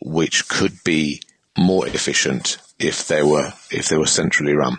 which 0.00 0.48
could 0.48 0.82
be 0.84 1.20
more 1.60 1.86
efficient 1.86 2.56
if 2.78 3.06
they 3.06 3.22
were 3.22 3.52
if 3.70 3.88
they 3.88 3.96
were 3.96 4.06
centrally 4.06 4.54
run. 4.54 4.78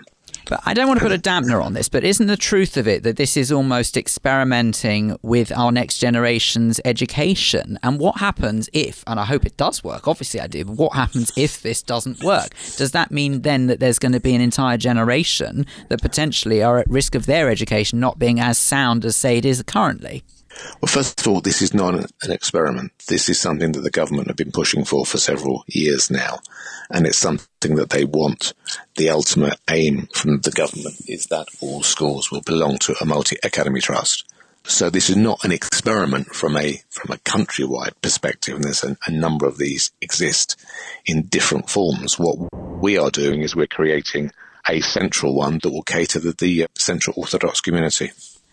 But 0.50 0.62
I 0.66 0.74
don't 0.74 0.88
want 0.88 1.00
to 1.00 1.06
put 1.06 1.14
a 1.14 1.18
dampener 1.18 1.64
on 1.64 1.74
this, 1.74 1.88
but 1.88 2.04
isn't 2.04 2.28
the 2.28 2.36
truth 2.36 2.76
of 2.76 2.86
it 2.86 3.04
that 3.04 3.16
this 3.16 3.38
is 3.38 3.54
almost 3.54 3.96
experimenting 3.96 5.18
with 5.22 5.50
our 5.56 5.72
next 5.72 6.00
generation's 6.00 6.82
education? 6.84 7.80
And 7.84 8.00
what 8.00 8.18
happens 8.18 8.68
if, 8.74 9.02
and 9.08 9.18
I 9.18 9.24
hope 9.24 9.46
it 9.46 9.56
does 9.56 9.82
work, 9.82 10.10
obviously 10.10 10.42
I 10.42 10.48
do, 10.48 10.66
but 10.66 10.76
what 10.76 10.94
happens 10.94 11.32
if 11.38 11.62
this 11.62 11.82
doesn't 11.82 12.22
work? 12.22 12.50
Does 12.76 12.92
that 12.92 13.12
mean 13.12 13.44
then 13.44 13.68
that 13.68 13.80
there's 13.80 14.00
going 14.00 14.12
to 14.12 14.20
be 14.20 14.36
an 14.36 14.42
entire 14.42 14.78
generation 14.78 15.66
that 15.88 16.02
potentially 16.02 16.62
are 16.62 16.80
at 16.80 16.90
risk 16.90 17.16
of 17.16 17.28
their 17.28 17.50
education 17.50 18.02
not 18.02 18.20
being 18.20 18.42
as 18.42 18.58
sound 18.58 19.06
as, 19.06 19.16
say, 19.16 19.38
it 19.38 19.46
is 19.46 19.64
currently? 19.64 20.24
Well, 20.82 20.88
first 20.88 21.20
of 21.22 21.28
all, 21.28 21.42
this 21.42 21.62
is 21.62 21.74
not 21.74 21.94
an 21.96 22.32
experiment. 22.32 22.92
This 23.08 23.30
is 23.30 23.40
something 23.40 23.72
that 23.74 23.82
the 23.82 23.92
government 23.92 24.28
have 24.28 24.38
been 24.38 24.52
pushing 24.52 24.84
for 24.84 25.06
for 25.06 25.18
several 25.18 25.64
years 25.68 26.10
now. 26.10 26.40
And 26.90 27.06
it's 27.06 27.18
something 27.18 27.76
that 27.76 27.92
they 27.92 28.04
want. 28.04 28.54
The 28.96 29.10
ultimate 29.10 29.60
aim 29.70 30.08
from 30.14 30.42
the 30.42 30.52
government 30.52 31.02
is 31.08 31.28
that 31.28 31.48
all 31.62 31.84
schools 31.84 32.32
will 32.32 32.42
belong 32.42 32.78
to 32.80 32.96
a 33.00 33.06
multi-academy 33.06 33.82
trust. 33.82 34.26
So 34.64 34.90
this 34.90 35.10
is 35.10 35.16
not 35.16 35.44
an 35.44 35.52
experiment 35.52 36.36
from 36.36 36.56
a 36.56 36.82
from 36.92 37.12
a 37.12 37.18
countrywide 37.20 38.00
perspective, 38.02 38.56
and 38.56 38.64
there's 38.64 38.84
a, 38.84 38.96
a 39.08 39.12
number 39.12 39.48
of 39.48 39.58
these 39.58 39.92
exist 40.02 40.56
in 41.06 41.24
different 41.24 41.70
forms. 41.70 42.20
What 42.20 42.38
we 42.54 42.98
are 42.98 43.10
doing 43.10 43.42
is 43.42 43.56
we're 43.56 43.66
creating 43.66 44.32
a 44.68 44.82
central 44.82 45.36
one 45.36 45.60
that 45.64 45.72
will 45.72 45.82
cater 45.82 46.20
to 46.20 46.34
the 46.34 46.66
uh, 46.66 46.68
Central 46.78 47.16
Orthodox 47.18 47.60
community. 47.60 48.12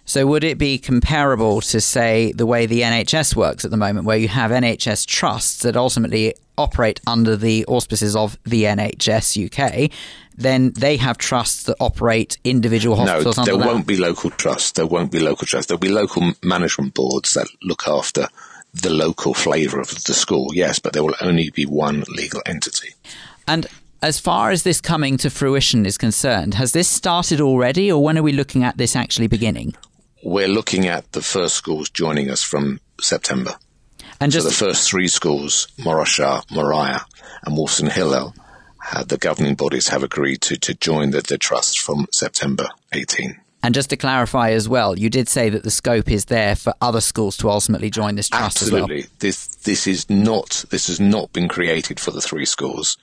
So, 0.08 0.26
would 0.26 0.42
it 0.42 0.56
be 0.56 0.78
comparable 0.78 1.60
to, 1.60 1.82
say, 1.82 2.32
the 2.32 2.46
way 2.46 2.64
the 2.64 2.80
NHS 2.80 3.36
works 3.36 3.66
at 3.66 3.70
the 3.70 3.76
moment, 3.76 4.06
where 4.06 4.16
you 4.16 4.28
have 4.28 4.50
NHS 4.50 5.04
trusts 5.06 5.60
that 5.64 5.76
ultimately 5.76 6.34
operate 6.56 6.98
under 7.06 7.36
the 7.36 7.66
auspices 7.66 8.16
of 8.16 8.38
the 8.44 8.64
NHS 8.64 9.36
UK? 9.36 9.90
Then 10.34 10.72
they 10.72 10.96
have 10.96 11.18
trusts 11.18 11.64
that 11.64 11.76
operate 11.78 12.38
individual 12.42 12.96
hospitals. 12.96 13.36
No, 13.36 13.44
there 13.44 13.58
that. 13.58 13.66
won't 13.66 13.86
be 13.86 13.98
local 13.98 14.30
trusts. 14.30 14.72
There 14.72 14.86
won't 14.86 15.12
be 15.12 15.18
local 15.18 15.46
trusts. 15.46 15.66
There'll 15.68 15.78
be 15.78 15.90
local 15.90 16.32
management 16.42 16.94
boards 16.94 17.34
that 17.34 17.46
look 17.62 17.86
after 17.86 18.28
the 18.72 18.88
local 18.88 19.34
flavour 19.34 19.78
of 19.78 19.90
the 20.04 20.14
school. 20.14 20.54
Yes, 20.54 20.78
but 20.78 20.94
there 20.94 21.04
will 21.04 21.16
only 21.20 21.50
be 21.50 21.66
one 21.66 22.04
legal 22.08 22.40
entity. 22.46 22.94
And 23.46 23.66
as 24.00 24.18
far 24.18 24.52
as 24.52 24.62
this 24.62 24.80
coming 24.80 25.18
to 25.18 25.28
fruition 25.28 25.84
is 25.84 25.98
concerned, 25.98 26.54
has 26.54 26.72
this 26.72 26.88
started 26.88 27.42
already, 27.42 27.92
or 27.92 28.02
when 28.02 28.16
are 28.16 28.22
we 28.22 28.32
looking 28.32 28.64
at 28.64 28.78
this 28.78 28.96
actually 28.96 29.26
beginning? 29.26 29.74
We're 30.22 30.48
looking 30.48 30.86
at 30.86 31.12
the 31.12 31.22
first 31.22 31.54
schools 31.54 31.90
joining 31.90 32.30
us 32.30 32.42
from 32.42 32.80
September. 33.00 33.54
And 34.20 34.32
just 34.32 34.44
so 34.44 34.48
the 34.48 34.54
first 34.54 34.88
three 34.90 35.08
schools, 35.08 35.68
Morasha, 35.78 36.44
Moriah, 36.50 37.04
and 37.44 37.56
Wolfson 37.56 37.90
Hillel, 37.90 38.34
uh, 38.92 39.04
the 39.04 39.18
governing 39.18 39.54
bodies 39.54 39.88
have 39.88 40.02
agreed 40.02 40.40
to, 40.42 40.56
to 40.58 40.74
join 40.74 41.10
the, 41.10 41.20
the 41.20 41.38
trust 41.38 41.80
from 41.80 42.06
September 42.10 42.68
18. 42.92 43.38
And 43.62 43.74
just 43.74 43.90
to 43.90 43.96
clarify 43.96 44.50
as 44.50 44.68
well, 44.68 44.98
you 44.98 45.10
did 45.10 45.28
say 45.28 45.50
that 45.50 45.64
the 45.64 45.70
scope 45.70 46.10
is 46.10 46.26
there 46.26 46.54
for 46.54 46.74
other 46.80 47.00
schools 47.00 47.36
to 47.38 47.50
ultimately 47.50 47.90
join 47.90 48.14
this 48.14 48.28
trust 48.28 48.62
Absolutely. 48.62 48.98
as 48.98 49.04
well. 49.04 49.12
This 49.18 49.46
this 49.46 49.86
is 49.86 50.08
not 50.08 50.64
this 50.70 50.86
has 50.86 51.00
not 51.00 51.32
been 51.32 51.48
created 51.48 51.98
for 51.98 52.12
the 52.12 52.20
three 52.20 52.44
schools. 52.44 52.96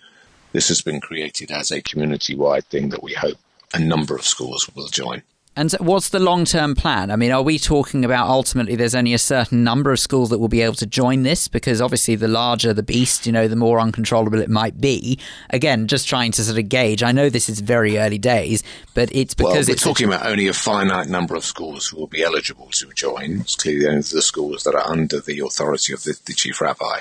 This 0.54 0.69
has 0.69 0.82
been 0.82 1.01
created 1.01 1.51
as 1.51 1.71
a 1.71 1.82
community 1.82 2.36
wide 2.36 2.65
thing 2.65 2.89
that 2.89 3.04
we 3.04 3.13
hope 3.13 3.38
a 3.73 3.80
number 3.80 4.15
of 4.15 4.25
schools 4.25 4.69
will 4.73 4.88
join. 4.88 5.23
And 5.58 5.72
what's 5.80 6.10
the 6.10 6.20
long 6.20 6.44
term 6.44 6.76
plan? 6.76 7.12
I 7.12 7.15
mean, 7.15 7.32
are 7.32 7.41
we 7.41 7.58
talking 7.58 8.04
about 8.04 8.28
ultimately 8.28 8.76
there's 8.76 8.96
only 8.96 9.13
a 9.13 9.18
certain 9.18 9.63
number 9.63 9.91
of 9.91 10.00
schools 10.00 10.30
that 10.30 10.39
will 10.39 10.50
be 10.50 10.62
able 10.62 10.76
to 10.76 10.86
join 10.86 11.24
this? 11.24 11.48
Because 11.48 11.80
obviously, 11.80 12.15
the 12.15 12.28
larger 12.28 12.74
the 12.74 12.84
beast, 12.84 13.26
you 13.26 13.32
know, 13.32 13.48
the 13.48 13.56
more 13.56 13.80
uncontrollable 13.80 14.41
it 14.41 14.50
might 14.50 14.82
be. 14.82 15.18
Again, 15.52 15.88
just 15.88 16.10
trying 16.10 16.34
to 16.34 16.44
sort 16.44 16.60
of 16.60 16.68
gauge. 16.68 17.04
I 17.04 17.13
know 17.13 17.30
this 17.30 17.48
is 17.48 17.62
very 17.62 17.98
early 17.98 18.18
days, 18.18 18.63
but 18.94 19.10
it's 19.15 19.34
because 19.34 19.54
well, 19.54 19.63
we're 19.68 19.74
it's 19.74 19.84
talking 19.84 20.08
about 20.08 20.26
only 20.26 20.48
a 20.48 20.54
finite 20.54 21.08
number 21.08 21.36
of 21.36 21.46
schools 21.46 21.88
who 21.88 21.98
will 21.98 22.08
be 22.08 22.24
eligible 22.24 22.68
to 22.72 22.89
join. 22.94 23.39
It's 23.41 23.56
clearly 23.56 23.88
only 23.88 24.02
the 24.02 24.22
schools 24.22 24.63
that 24.63 24.76
are 24.76 24.86
under 24.86 25.22
the 25.22 25.39
authority 25.39 25.94
of 25.94 26.04
the, 26.04 26.20
the 26.26 26.34
chief 26.34 26.60
rabbi. 26.60 27.00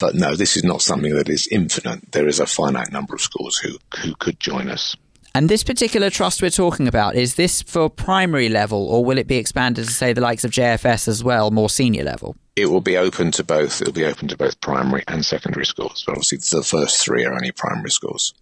But 0.00 0.16
no, 0.16 0.34
this 0.34 0.56
is 0.56 0.64
not 0.64 0.82
something 0.82 1.14
that 1.14 1.28
is 1.28 1.46
infinite. 1.46 2.10
There 2.10 2.26
is 2.26 2.40
a 2.40 2.46
finite 2.46 2.90
number 2.90 3.14
of 3.14 3.20
schools 3.20 3.58
who, 3.58 3.78
who 4.02 4.16
could 4.16 4.40
join 4.40 4.68
us. 4.68 4.96
And 5.34 5.48
this 5.48 5.64
particular 5.64 6.10
trust 6.10 6.42
we're 6.42 6.50
talking 6.50 6.86
about, 6.86 7.14
is 7.14 7.36
this 7.36 7.62
for 7.62 7.88
primary 7.88 8.50
level 8.50 8.86
or 8.86 9.02
will 9.02 9.16
it 9.16 9.26
be 9.26 9.36
expanded 9.36 9.86
to, 9.86 9.90
say, 9.92 10.12
the 10.12 10.20
likes 10.20 10.44
of 10.44 10.50
JFS 10.50 11.08
as 11.08 11.24
well, 11.24 11.50
more 11.50 11.70
senior 11.70 12.04
level? 12.04 12.36
It 12.54 12.66
will 12.66 12.82
be 12.82 12.98
open 12.98 13.30
to 13.32 13.44
both. 13.44 13.80
It 13.80 13.88
will 13.88 13.94
be 13.94 14.04
open 14.04 14.28
to 14.28 14.36
both 14.36 14.60
primary 14.60 15.04
and 15.08 15.24
secondary 15.24 15.64
schools. 15.64 16.04
But 16.06 16.12
obviously, 16.12 16.38
the 16.38 16.62
first 16.62 17.02
three 17.02 17.24
are 17.24 17.32
only 17.32 17.50
primary 17.50 17.90
schools. 17.90 18.34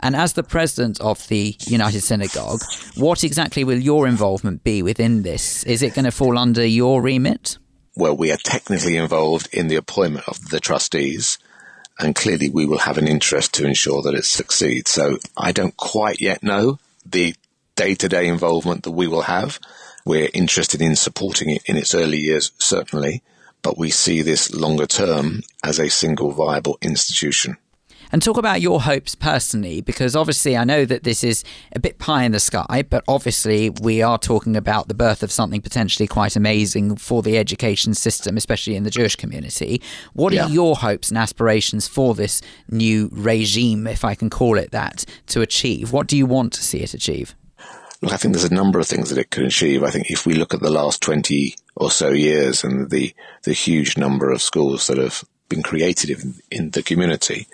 And 0.00 0.16
as 0.16 0.32
the 0.32 0.42
president 0.42 0.98
of 1.00 1.28
the 1.28 1.56
United 1.66 2.00
Synagogue, 2.00 2.60
what 2.96 3.22
exactly 3.22 3.62
will 3.62 3.78
your 3.78 4.06
involvement 4.06 4.64
be 4.64 4.82
within 4.82 5.22
this? 5.22 5.62
Is 5.64 5.82
it 5.82 5.94
going 5.94 6.06
to 6.06 6.10
fall 6.10 6.38
under 6.38 6.64
your 6.66 7.02
remit? 7.02 7.58
Well, 7.96 8.16
we 8.16 8.32
are 8.32 8.38
technically 8.38 8.96
involved 8.96 9.48
in 9.52 9.68
the 9.68 9.76
appointment 9.76 10.26
of 10.26 10.48
the 10.48 10.58
trustees 10.58 11.38
and 11.98 12.14
clearly 12.14 12.50
we 12.50 12.66
will 12.66 12.78
have 12.78 12.98
an 12.98 13.08
interest 13.08 13.54
to 13.54 13.66
ensure 13.66 14.02
that 14.02 14.14
it 14.14 14.24
succeeds. 14.24 14.90
So 14.90 15.18
I 15.36 15.52
don't 15.52 15.76
quite 15.76 16.20
yet 16.20 16.42
know 16.42 16.78
the 17.06 17.34
day 17.76 17.94
to 17.94 18.08
day 18.08 18.26
involvement 18.26 18.82
that 18.84 18.90
we 18.90 19.06
will 19.06 19.22
have. 19.22 19.58
We're 20.04 20.30
interested 20.34 20.82
in 20.82 20.96
supporting 20.96 21.50
it 21.50 21.62
in 21.66 21.76
its 21.76 21.94
early 21.94 22.18
years, 22.18 22.52
certainly, 22.58 23.22
but 23.62 23.78
we 23.78 23.90
see 23.90 24.22
this 24.22 24.52
longer 24.52 24.86
term 24.86 25.42
as 25.62 25.78
a 25.78 25.88
single 25.88 26.32
viable 26.32 26.78
institution 26.82 27.56
and 28.12 28.22
talk 28.22 28.36
about 28.36 28.60
your 28.60 28.82
hopes 28.82 29.14
personally, 29.14 29.80
because 29.80 30.16
obviously 30.16 30.56
I 30.56 30.64
know 30.64 30.84
that 30.84 31.04
this 31.04 31.24
is 31.24 31.44
a 31.72 31.80
bit 31.80 31.98
pie 31.98 32.24
in 32.24 32.32
the 32.32 32.40
sky, 32.40 32.84
but 32.88 33.04
obviously 33.08 33.70
we 33.70 34.02
are 34.02 34.18
talking 34.18 34.56
about 34.56 34.88
the 34.88 34.94
birth 34.94 35.22
of 35.22 35.32
something 35.32 35.60
potentially 35.60 36.06
quite 36.06 36.36
amazing 36.36 36.96
for 36.96 37.22
the 37.22 37.38
education 37.38 37.94
system, 37.94 38.36
especially 38.36 38.76
in 38.76 38.84
the 38.84 38.90
Jewish 38.90 39.16
community. 39.16 39.80
What 40.12 40.32
yeah. 40.32 40.44
are 40.44 40.50
your 40.50 40.76
hopes 40.76 41.08
and 41.08 41.18
aspirations 41.18 41.88
for 41.88 42.14
this 42.14 42.42
new 42.68 43.08
regime, 43.12 43.86
if 43.86 44.04
I 44.04 44.14
can 44.14 44.30
call 44.30 44.58
it 44.58 44.70
that, 44.70 45.04
to 45.28 45.40
achieve? 45.40 45.92
What 45.92 46.06
do 46.06 46.16
you 46.16 46.26
want 46.26 46.52
to 46.54 46.62
see 46.62 46.78
it 46.78 46.94
achieve? 46.94 47.34
Look, 48.02 48.12
I 48.12 48.16
think 48.16 48.34
there's 48.34 48.50
a 48.50 48.54
number 48.54 48.78
of 48.78 48.86
things 48.86 49.08
that 49.08 49.18
it 49.18 49.30
could 49.30 49.44
achieve. 49.44 49.82
I 49.82 49.90
think 49.90 50.10
if 50.10 50.26
we 50.26 50.34
look 50.34 50.52
at 50.52 50.60
the 50.60 50.70
last 50.70 51.00
20 51.00 51.54
or 51.76 51.90
so 51.90 52.10
years 52.10 52.62
and 52.62 52.90
the, 52.90 53.14
the 53.44 53.54
huge 53.54 53.96
number 53.96 54.30
of 54.30 54.42
schools 54.42 54.88
that 54.88 54.98
have 54.98 55.24
been 55.48 55.62
created 55.62 56.10
in, 56.10 56.34
in 56.50 56.70
the 56.70 56.82
community, 56.82 57.46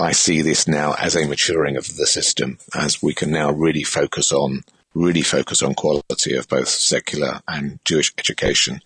I 0.00 0.12
see 0.12 0.40
this 0.40 0.66
now 0.66 0.94
as 0.94 1.14
a 1.14 1.28
maturing 1.28 1.76
of 1.76 1.96
the 1.96 2.06
system 2.06 2.56
as 2.74 3.02
we 3.02 3.12
can 3.12 3.30
now 3.30 3.52
really 3.52 3.82
focus 3.82 4.32
on 4.32 4.64
really 4.94 5.20
focus 5.20 5.62
on 5.62 5.74
quality 5.74 6.34
of 6.34 6.48
both 6.48 6.68
secular 6.68 7.40
and 7.46 7.78
Jewish 7.84 8.12
education. 8.18 8.80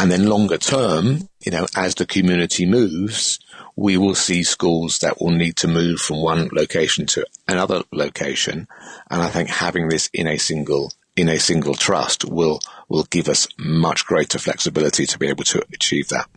And 0.00 0.10
then 0.10 0.26
longer 0.26 0.56
term, 0.56 1.28
you 1.44 1.52
know, 1.52 1.66
as 1.76 1.94
the 1.94 2.06
community 2.06 2.64
moves, 2.64 3.38
we 3.76 3.98
will 3.98 4.14
see 4.14 4.42
schools 4.42 5.00
that 5.00 5.20
will 5.20 5.32
need 5.32 5.56
to 5.56 5.68
move 5.68 6.00
from 6.00 6.22
one 6.22 6.48
location 6.52 7.04
to 7.06 7.26
another 7.46 7.82
location. 7.92 8.68
And 9.10 9.22
I 9.22 9.28
think 9.28 9.50
having 9.50 9.88
this 9.88 10.08
in 10.14 10.26
a 10.26 10.38
single 10.38 10.92
in 11.14 11.28
a 11.28 11.38
single 11.38 11.74
trust 11.74 12.24
will 12.24 12.60
will 12.88 13.04
give 13.04 13.28
us 13.28 13.48
much 13.58 14.06
greater 14.06 14.38
flexibility 14.38 15.04
to 15.04 15.18
be 15.18 15.26
able 15.26 15.44
to 15.44 15.62
achieve 15.74 16.08
that 16.08 16.28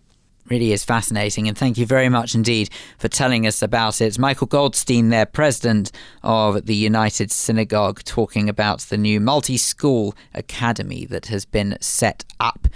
really 0.52 0.74
is 0.74 0.84
fascinating. 0.84 1.48
And 1.48 1.58
thank 1.58 1.78
you 1.78 1.86
very 1.86 2.10
much 2.10 2.36
indeed 2.36 2.70
for 2.98 3.08
telling 3.08 3.48
us 3.48 3.62
about 3.62 4.02
it. 4.02 4.20
Michael 4.20 4.48
Goldstein, 4.48 5.10
there, 5.10 5.26
president 5.26 5.92
of 6.24 6.66
the 6.66 6.76
United 6.76 7.32
Synagogue, 7.32 8.04
talking 8.04 8.50
about 8.50 8.82
the 8.82 8.98
new 8.98 9.22
multi 9.22 9.58
school 9.58 10.14
academy 10.34 11.06
that 11.06 11.28
has 11.28 11.46
been 11.46 11.78
set 11.80 12.26
up 12.40 12.68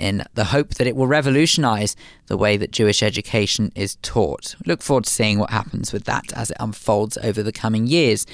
in 0.00 0.24
the 0.34 0.46
hope 0.46 0.74
that 0.74 0.86
it 0.86 0.96
will 0.96 1.06
revolutionize 1.06 1.94
the 2.26 2.36
way 2.36 2.56
that 2.56 2.72
Jewish 2.72 3.02
education 3.02 3.70
is 3.74 3.96
taught. 4.02 4.56
Look 4.66 4.82
forward 4.82 5.04
to 5.04 5.10
seeing 5.10 5.38
what 5.38 5.50
happens 5.50 5.92
with 5.92 6.04
that 6.04 6.32
as 6.32 6.50
it 6.50 6.56
unfolds 6.58 7.18
over 7.18 7.42
the 7.42 7.52
coming 7.52 7.86
years. 7.86 8.26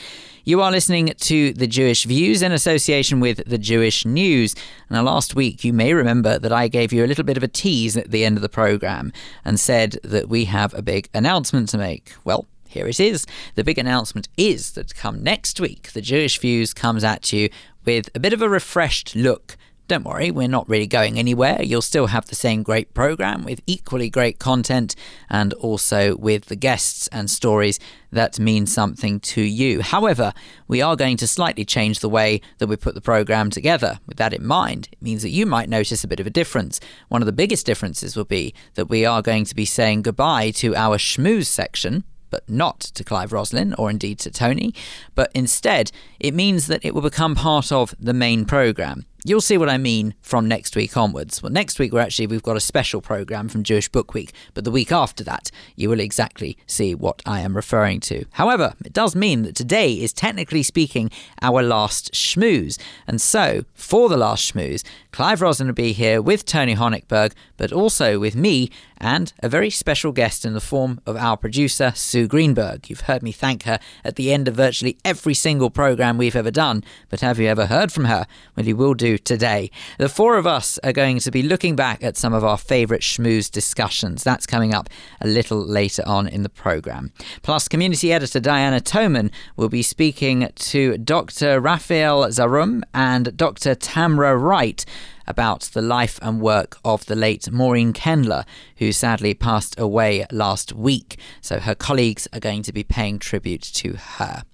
You 0.45 0.63
are 0.63 0.71
listening 0.71 1.13
to 1.19 1.53
The 1.55 1.67
Jewish 1.67 2.05
Views 2.05 2.41
in 2.41 2.53
association 2.53 3.19
with 3.19 3.43
The 3.47 3.59
Jewish 3.59 4.07
News. 4.07 4.55
Now, 4.89 5.03
last 5.03 5.35
week, 5.35 5.65
you 5.65 5.73
may 5.73 5.93
remember 5.93 6.39
that 6.39 6.53
I 6.53 6.69
gave 6.69 6.93
you 6.93 7.05
a 7.05 7.09
little 7.09 7.25
bit 7.25 7.37
of 7.37 7.43
a 7.43 7.49
tease 7.49 7.97
at 7.97 8.13
the 8.13 8.25
end 8.25 8.39
of 8.39 8.43
the 8.43 8.49
programme 8.49 9.13
and 9.45 9.59
said 9.59 9.99
that 10.05 10.29
we 10.29 10.45
have 10.45 10.73
a 10.73 10.83
big 10.83 11.09
announcement 11.13 11.69
to 11.71 11.79
make. 11.79 12.13
Well, 12.25 12.47
here 12.69 12.87
it 12.87 13.01
is. 13.01 13.27
The 13.57 13.65
big 13.65 13.79
announcement 13.79 14.29
is 14.37 14.73
that 14.73 14.95
come 14.95 15.23
next 15.23 15.59
week, 15.59 15.93
The 15.93 16.01
Jewish 16.01 16.39
Views 16.39 16.73
comes 16.73 17.03
at 17.03 17.33
you 17.33 17.49
with 17.85 18.09
a 18.15 18.21
bit 18.21 18.33
of 18.33 18.43
a 18.43 18.49
refreshed 18.49 19.17
look 19.17 19.57
don't 19.89 20.05
worry, 20.05 20.31
we're 20.31 20.49
not 20.49 20.69
really 20.69 20.87
going 20.87 21.19
anywhere. 21.19 21.63
You'll 21.63 21.83
still 21.83 22.09
have 22.09 22.27
the 22.27 22.35
same 22.35 22.63
great 22.63 22.93
program 22.93 23.45
with 23.45 23.61
equally 23.67 24.11
great 24.11 24.39
content 24.39 24.97
and 25.31 25.53
also 25.55 26.17
with 26.17 26.47
the 26.47 26.57
guests 26.57 27.09
and 27.09 27.31
stories 27.31 27.79
that 28.11 28.41
mean 28.41 28.67
something 28.67 29.21
to 29.21 29.43
you. 29.43 29.83
However, 29.83 30.33
we 30.67 30.83
are 30.83 30.97
going 30.97 31.17
to 31.19 31.27
slightly 31.27 31.65
change 31.65 32.01
the 32.01 32.09
way 32.09 32.41
that 32.59 32.67
we 32.67 32.77
put 32.77 32.95
the 32.95 33.01
program 33.01 33.51
together. 33.51 34.01
With 34.07 34.17
that 34.17 34.35
in 34.35 34.45
mind, 34.45 34.89
it 34.91 35.01
means 35.01 35.23
that 35.23 35.31
you 35.31 35.47
might 35.47 35.69
notice 35.69 36.03
a 36.03 36.09
bit 36.09 36.21
of 36.21 36.27
a 36.27 36.31
difference. 36.31 36.81
One 37.09 37.23
of 37.23 37.27
the 37.27 37.33
biggest 37.33 37.67
differences 37.67 38.17
will 38.17 38.25
be 38.25 38.55
that 38.75 38.89
we 38.89 39.05
are 39.05 39.23
going 39.23 39.45
to 39.45 39.55
be 39.55 39.65
saying 39.65 40.03
goodbye 40.03 40.51
to 40.53 40.75
our 40.75 40.99
schmooze 40.99 41.47
section 41.47 42.05
but 42.29 42.49
not 42.49 42.81
to 42.81 43.05
Clive 43.05 43.33
Roslin 43.33 43.73
or 43.75 43.89
indeed 43.89 44.19
to 44.19 44.31
Tony, 44.31 44.75
but 45.15 45.31
instead 45.35 45.91
it 46.19 46.35
means 46.35 46.67
that 46.67 46.85
it 46.85 46.95
will 46.95 47.03
become 47.03 47.35
part 47.35 47.71
of 47.73 47.95
the 47.99 48.13
main 48.13 48.45
programme. 48.45 49.07
You'll 49.29 49.41
see 49.41 49.59
what 49.59 49.69
I 49.69 49.77
mean 49.77 50.15
from 50.23 50.47
next 50.47 50.77
week 50.77 50.97
onwards. 50.97 51.43
Well, 51.43 51.51
next 51.51 51.81
week 51.81 51.93
we're 51.93 51.99
actually 51.99 52.29
we've 52.29 52.45
got 52.45 52.57
a 52.57 52.61
special 52.61 53.01
program 53.01 53.49
from 53.49 53.65
Jewish 53.65 53.89
Book 53.89 54.15
Week, 54.15 54.33
but 54.55 54.63
the 54.63 54.71
week 54.71 54.93
after 54.93 55.25
that 55.25 55.51
you 55.75 55.91
will 55.91 55.99
exactly 55.99 56.57
see 56.69 56.95
what 56.95 57.23
I 57.27 57.41
am 57.41 57.57
referring 57.57 57.99
to. 58.03 58.27
However, 58.35 58.75
it 58.85 58.93
does 58.93 59.17
mean 59.17 59.43
that 59.43 59.57
today 59.57 59.95
is 59.95 60.13
technically 60.13 60.63
speaking 60.63 61.11
our 61.43 61.61
last 61.61 62.13
schmooze, 62.13 62.79
and 63.09 63.21
so 63.21 63.65
for 63.75 64.09
the 64.09 64.17
last 64.17 64.55
schmooze, 64.55 64.85
Clive 65.17 65.41
be 65.75 65.95
here 65.95 66.21
with 66.21 66.45
Tony 66.45 66.77
Honigberg, 66.77 67.33
but 67.57 67.73
also 67.73 68.19
with 68.19 68.37
me 68.37 68.71
and 68.99 69.33
a 69.43 69.49
very 69.49 69.71
special 69.71 70.13
guest 70.13 70.45
in 70.45 70.53
the 70.53 70.61
form 70.61 71.01
of 71.07 71.17
our 71.17 71.39
producer 71.39 71.93
Sue 71.95 72.27
Greenberg. 72.27 72.91
You've 72.91 73.03
heard 73.03 73.23
me 73.23 73.33
thank 73.33 73.63
her 73.63 73.79
at 74.05 74.17
the 74.17 74.31
end 74.31 74.47
of 74.47 74.55
virtually 74.55 74.99
every 75.05 75.33
single 75.33 75.71
program 75.71 76.19
we've 76.19 76.37
ever 76.37 76.51
done, 76.51 76.85
but 77.09 77.21
have 77.21 77.39
you 77.39 77.47
ever 77.47 77.67
heard 77.67 77.93
from 77.93 78.07
her? 78.07 78.27
Well, 78.57 78.67
you 78.67 78.77
will 78.77 78.93
do 78.93 79.17
today. 79.17 79.71
The 79.99 80.11
four 80.11 80.37
of 80.37 80.47
us 80.47 80.79
are 80.85 80.93
going 80.93 81.19
to 81.21 81.31
be 81.31 81.43
looking 81.43 81.77
back 81.77 82.03
at 82.03 82.17
some 82.17 82.35
of 82.35 82.45
our 82.45 82.59
favourite 82.59 83.03
schmooze 83.03 83.51
discussions. 83.51 84.23
That's 84.23 84.47
coming 84.47 84.75
up 84.75 84.89
a 85.21 85.27
little 85.27 85.65
later 85.65 86.03
on 86.07 86.29
in 86.29 86.43
the 86.43 86.49
programme. 86.51 87.13
Plus, 87.43 87.69
community 87.69 88.13
editor 88.13 88.41
Diana 88.41 88.81
Toman 88.81 89.31
will 89.57 89.71
be 89.71 89.83
speaking 89.83 90.51
to 90.55 90.99
Dr. 90.99 91.61
Raphael 91.61 92.25
Zarum 92.29 92.83
and 92.93 93.37
Dr. 93.37 93.75
Tamra 93.75 94.39
Wright 94.39 94.85
about 95.27 95.63
the 95.73 95.83
life 95.83 96.19
and 96.23 96.41
work 96.41 96.79
of 96.85 97.07
the 97.07 97.17
late 97.17 97.51
Maureen 97.51 97.93
Kendler, 97.93 98.45
who 98.77 98.93
sadly 98.93 99.35
passed 99.35 99.79
away 99.79 100.25
last 100.31 100.73
week. 100.73 101.19
So 101.41 101.61
her 101.61 101.75
colleagues 101.75 102.29
are 102.33 102.41
going 102.41 102.63
to 102.63 102.73
be 102.73 102.85
paying 102.85 103.19
tribute 103.19 103.63
to 103.63 103.95
her. 103.95 104.45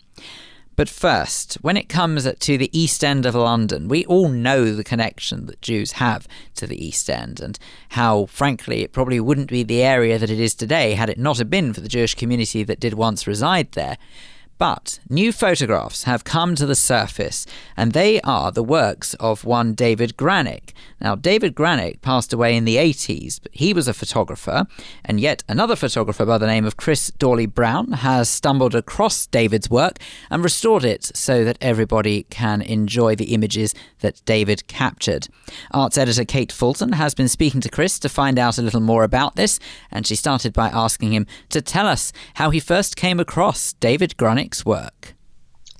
But 0.75 0.89
first, 0.89 1.55
when 1.61 1.77
it 1.77 1.91
comes 1.91 2.27
to 2.27 2.59
the 2.59 2.71
East 2.79 3.05
End 3.05 3.27
of 3.27 3.35
London, 3.35 3.89
we 3.89 4.07
all 4.07 4.31
know 4.31 4.75
the 4.75 4.83
connection 4.83 5.45
that 5.47 5.61
Jews 5.61 5.93
have 5.93 6.27
to 6.55 6.67
the 6.67 6.83
East 6.83 7.11
End 7.11 7.41
and 7.41 7.59
how, 7.91 8.27
frankly, 8.27 8.83
it 8.83 8.93
probably 8.93 9.21
wouldn't 9.21 9.51
be 9.51 9.63
the 9.63 9.83
area 9.83 10.19
that 10.19 10.31
it 10.31 10.41
is 10.41 10.55
today 10.55 10.95
had 10.95 11.11
it 11.11 11.19
not 11.19 11.37
have 11.39 11.51
been 11.51 11.75
for 11.75 11.83
the 11.83 11.89
Jewish 11.89 12.15
community 12.15 12.63
that 12.65 12.81
did 12.81 12.95
once 12.95 13.27
reside 13.27 13.73
there. 13.73 13.99
But 14.63 15.01
new 15.11 15.33
photographs 15.33 16.05
have 16.05 16.23
come 16.23 16.55
to 16.55 16.67
the 16.67 16.77
surface, 16.77 17.47
and 17.77 17.91
they 17.91 18.21
are 18.21 18.53
the 18.53 18.63
works 18.63 19.15
of 19.15 19.45
one 19.45 19.75
David 19.75 20.17
Granick. 20.17 20.73
Now, 21.01 21.17
David 21.17 21.57
Granick 21.57 22.01
passed 22.01 22.33
away 22.33 22.55
in 22.55 22.65
the 22.65 22.77
80s, 22.77 23.41
but 23.43 23.51
he 23.53 23.75
was 23.75 23.89
a 23.89 23.93
photographer, 23.93 24.69
and 25.05 25.19
yet 25.19 25.43
another 25.49 25.75
photographer 25.75 26.25
by 26.25 26.39
the 26.39 26.47
name 26.47 26.65
of 26.65 26.77
Chris 26.77 27.11
Dorley-Brown 27.19 27.91
has 27.91 28.29
stumbled 28.29 28.77
across 28.77 29.27
David's 29.27 29.69
work 29.69 29.99
and 30.31 30.45
restored 30.45 30.85
it 30.85 31.11
so 31.13 31.43
that 31.43 31.59
everybody 31.61 32.23
can 32.31 32.63
enjoy 32.63 33.17
the 33.17 33.35
images 33.35 33.75
that 33.99 34.23
David 34.27 34.69
captured. 34.69 35.27
Arts 35.73 35.99
editor 35.99 36.25
Kate 36.25 36.53
Fulton 36.53 36.93
has 36.93 37.15
been 37.15 37.27
speaking 37.27 37.61
to 37.63 37.69
Chris 37.69 37.99
to 37.99 38.09
find 38.09 38.39
out 38.39 38.59
a 38.59 38.63
little 38.63 38.81
more 38.81 39.03
about 39.03 39.35
this, 39.35 39.59
and 39.91 40.07
she 40.07 40.15
started 40.15 40.53
by 40.53 40.69
asking 40.69 41.13
him 41.13 41.27
to 41.49 41.61
tell 41.61 41.89
us 41.89 42.13
how 42.35 42.51
he 42.51 42.61
first 42.61 42.95
came 42.95 43.19
across 43.19 43.73
David 43.73 44.17
Work. 44.65 45.15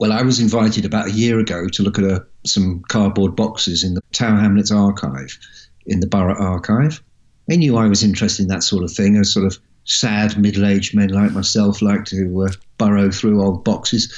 Well, 0.01 0.13
I 0.13 0.23
was 0.23 0.41
invited 0.41 0.85
about 0.85 1.09
a 1.09 1.13
year 1.13 1.39
ago 1.39 1.69
to 1.69 1.83
look 1.83 1.99
at 1.99 2.05
a, 2.05 2.27
some 2.45 2.83
cardboard 2.89 3.37
boxes 3.37 3.85
in 3.85 3.95
the 3.95 4.01
Tower 4.13 4.39
Hamlets 4.39 4.73
archive, 4.73 5.39
in 5.87 6.01
the 6.01 6.07
Borough 6.07 6.41
Archive. 6.41 7.03
They 7.47 7.57
knew 7.57 7.77
I 7.77 7.87
was 7.87 8.03
interested 8.03 8.43
in 8.43 8.49
that 8.49 8.63
sort 8.63 8.83
of 8.83 8.93
thing, 8.93 9.17
a 9.17 9.25
sort 9.25 9.47
of 9.47 9.59
sad 9.85 10.39
middle 10.39 10.65
aged 10.65 10.95
men 10.95 11.11
like 11.11 11.33
myself 11.33 11.83
like 11.83 12.05
to 12.07 12.43
uh, 12.43 12.53
burrow 12.79 13.11
through 13.11 13.43
old 13.43 13.65
boxes. 13.65 14.13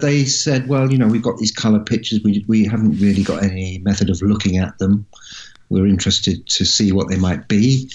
They 0.00 0.24
said, 0.24 0.68
well, 0.68 0.90
you 0.90 0.98
know, 0.98 1.06
we've 1.06 1.22
got 1.22 1.38
these 1.38 1.52
colour 1.52 1.80
pictures, 1.80 2.20
we, 2.24 2.44
we 2.48 2.64
haven't 2.64 2.98
really 2.98 3.22
got 3.22 3.42
any 3.42 3.78
method 3.78 4.10
of 4.10 4.20
looking 4.22 4.56
at 4.56 4.78
them. 4.78 5.06
We're 5.68 5.86
interested 5.86 6.46
to 6.46 6.64
see 6.64 6.92
what 6.92 7.08
they 7.08 7.16
might 7.16 7.48
be. 7.48 7.90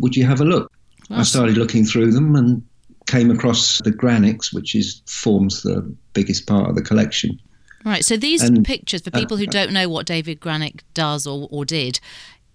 Would 0.00 0.16
you 0.16 0.24
have 0.26 0.40
a 0.40 0.44
look? 0.44 0.72
I 1.10 1.22
started 1.22 1.56
looking 1.56 1.84
through 1.84 2.12
them 2.12 2.34
and 2.34 2.62
came 3.06 3.30
across 3.30 3.78
the 3.82 3.92
Granicks, 3.92 4.52
which 4.52 4.74
is 4.74 5.02
forms 5.06 5.62
the 5.62 5.80
biggest 6.12 6.46
part 6.46 6.68
of 6.68 6.74
the 6.76 6.82
collection. 6.82 7.38
Right. 7.84 8.04
So 8.04 8.16
these 8.16 8.42
And, 8.42 8.64
pictures, 8.64 9.02
for 9.02 9.10
uh, 9.14 9.18
people 9.18 9.36
who 9.36 9.46
don't 9.46 9.72
know 9.72 9.88
what 9.88 10.06
David 10.06 10.40
Granick 10.40 10.80
does 10.94 11.26
or, 11.26 11.46
or 11.52 11.64
did, 11.64 12.00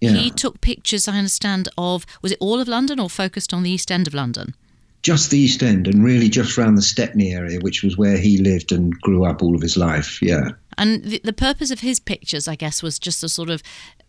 Yeah. 0.00 0.10
he 0.12 0.30
took 0.30 0.60
pictures, 0.60 1.08
I 1.08 1.16
understand, 1.16 1.68
of 1.78 2.04
was 2.20 2.32
it 2.32 2.38
all 2.40 2.60
of 2.60 2.68
London 2.68 3.00
or 3.00 3.08
focused 3.08 3.54
on 3.54 3.62
the 3.62 3.70
East 3.70 3.90
End 3.90 4.06
of 4.06 4.12
London? 4.14 4.54
Just 5.02 5.30
the 5.30 5.38
East 5.38 5.62
End 5.62 5.88
and 5.88 6.04
really 6.04 6.28
just 6.28 6.56
around 6.58 6.74
the 6.74 6.82
Stepney 6.82 7.32
area, 7.32 7.58
which 7.60 7.82
was 7.82 7.96
where 7.96 8.18
he 8.18 8.36
lived 8.38 8.72
and 8.72 8.92
grew 9.00 9.24
up 9.24 9.42
all 9.42 9.54
of 9.54 9.62
his 9.62 9.76
life. 9.76 10.20
Yeah. 10.20 10.50
And 10.78 11.04
the, 11.04 11.20
the 11.22 11.32
purpose 11.32 11.70
of 11.70 11.80
his 11.80 12.00
pictures, 12.00 12.48
I 12.48 12.54
guess, 12.54 12.82
was 12.82 12.98
just 12.98 13.20
to 13.20 13.28
sort 13.28 13.50
of 13.50 13.62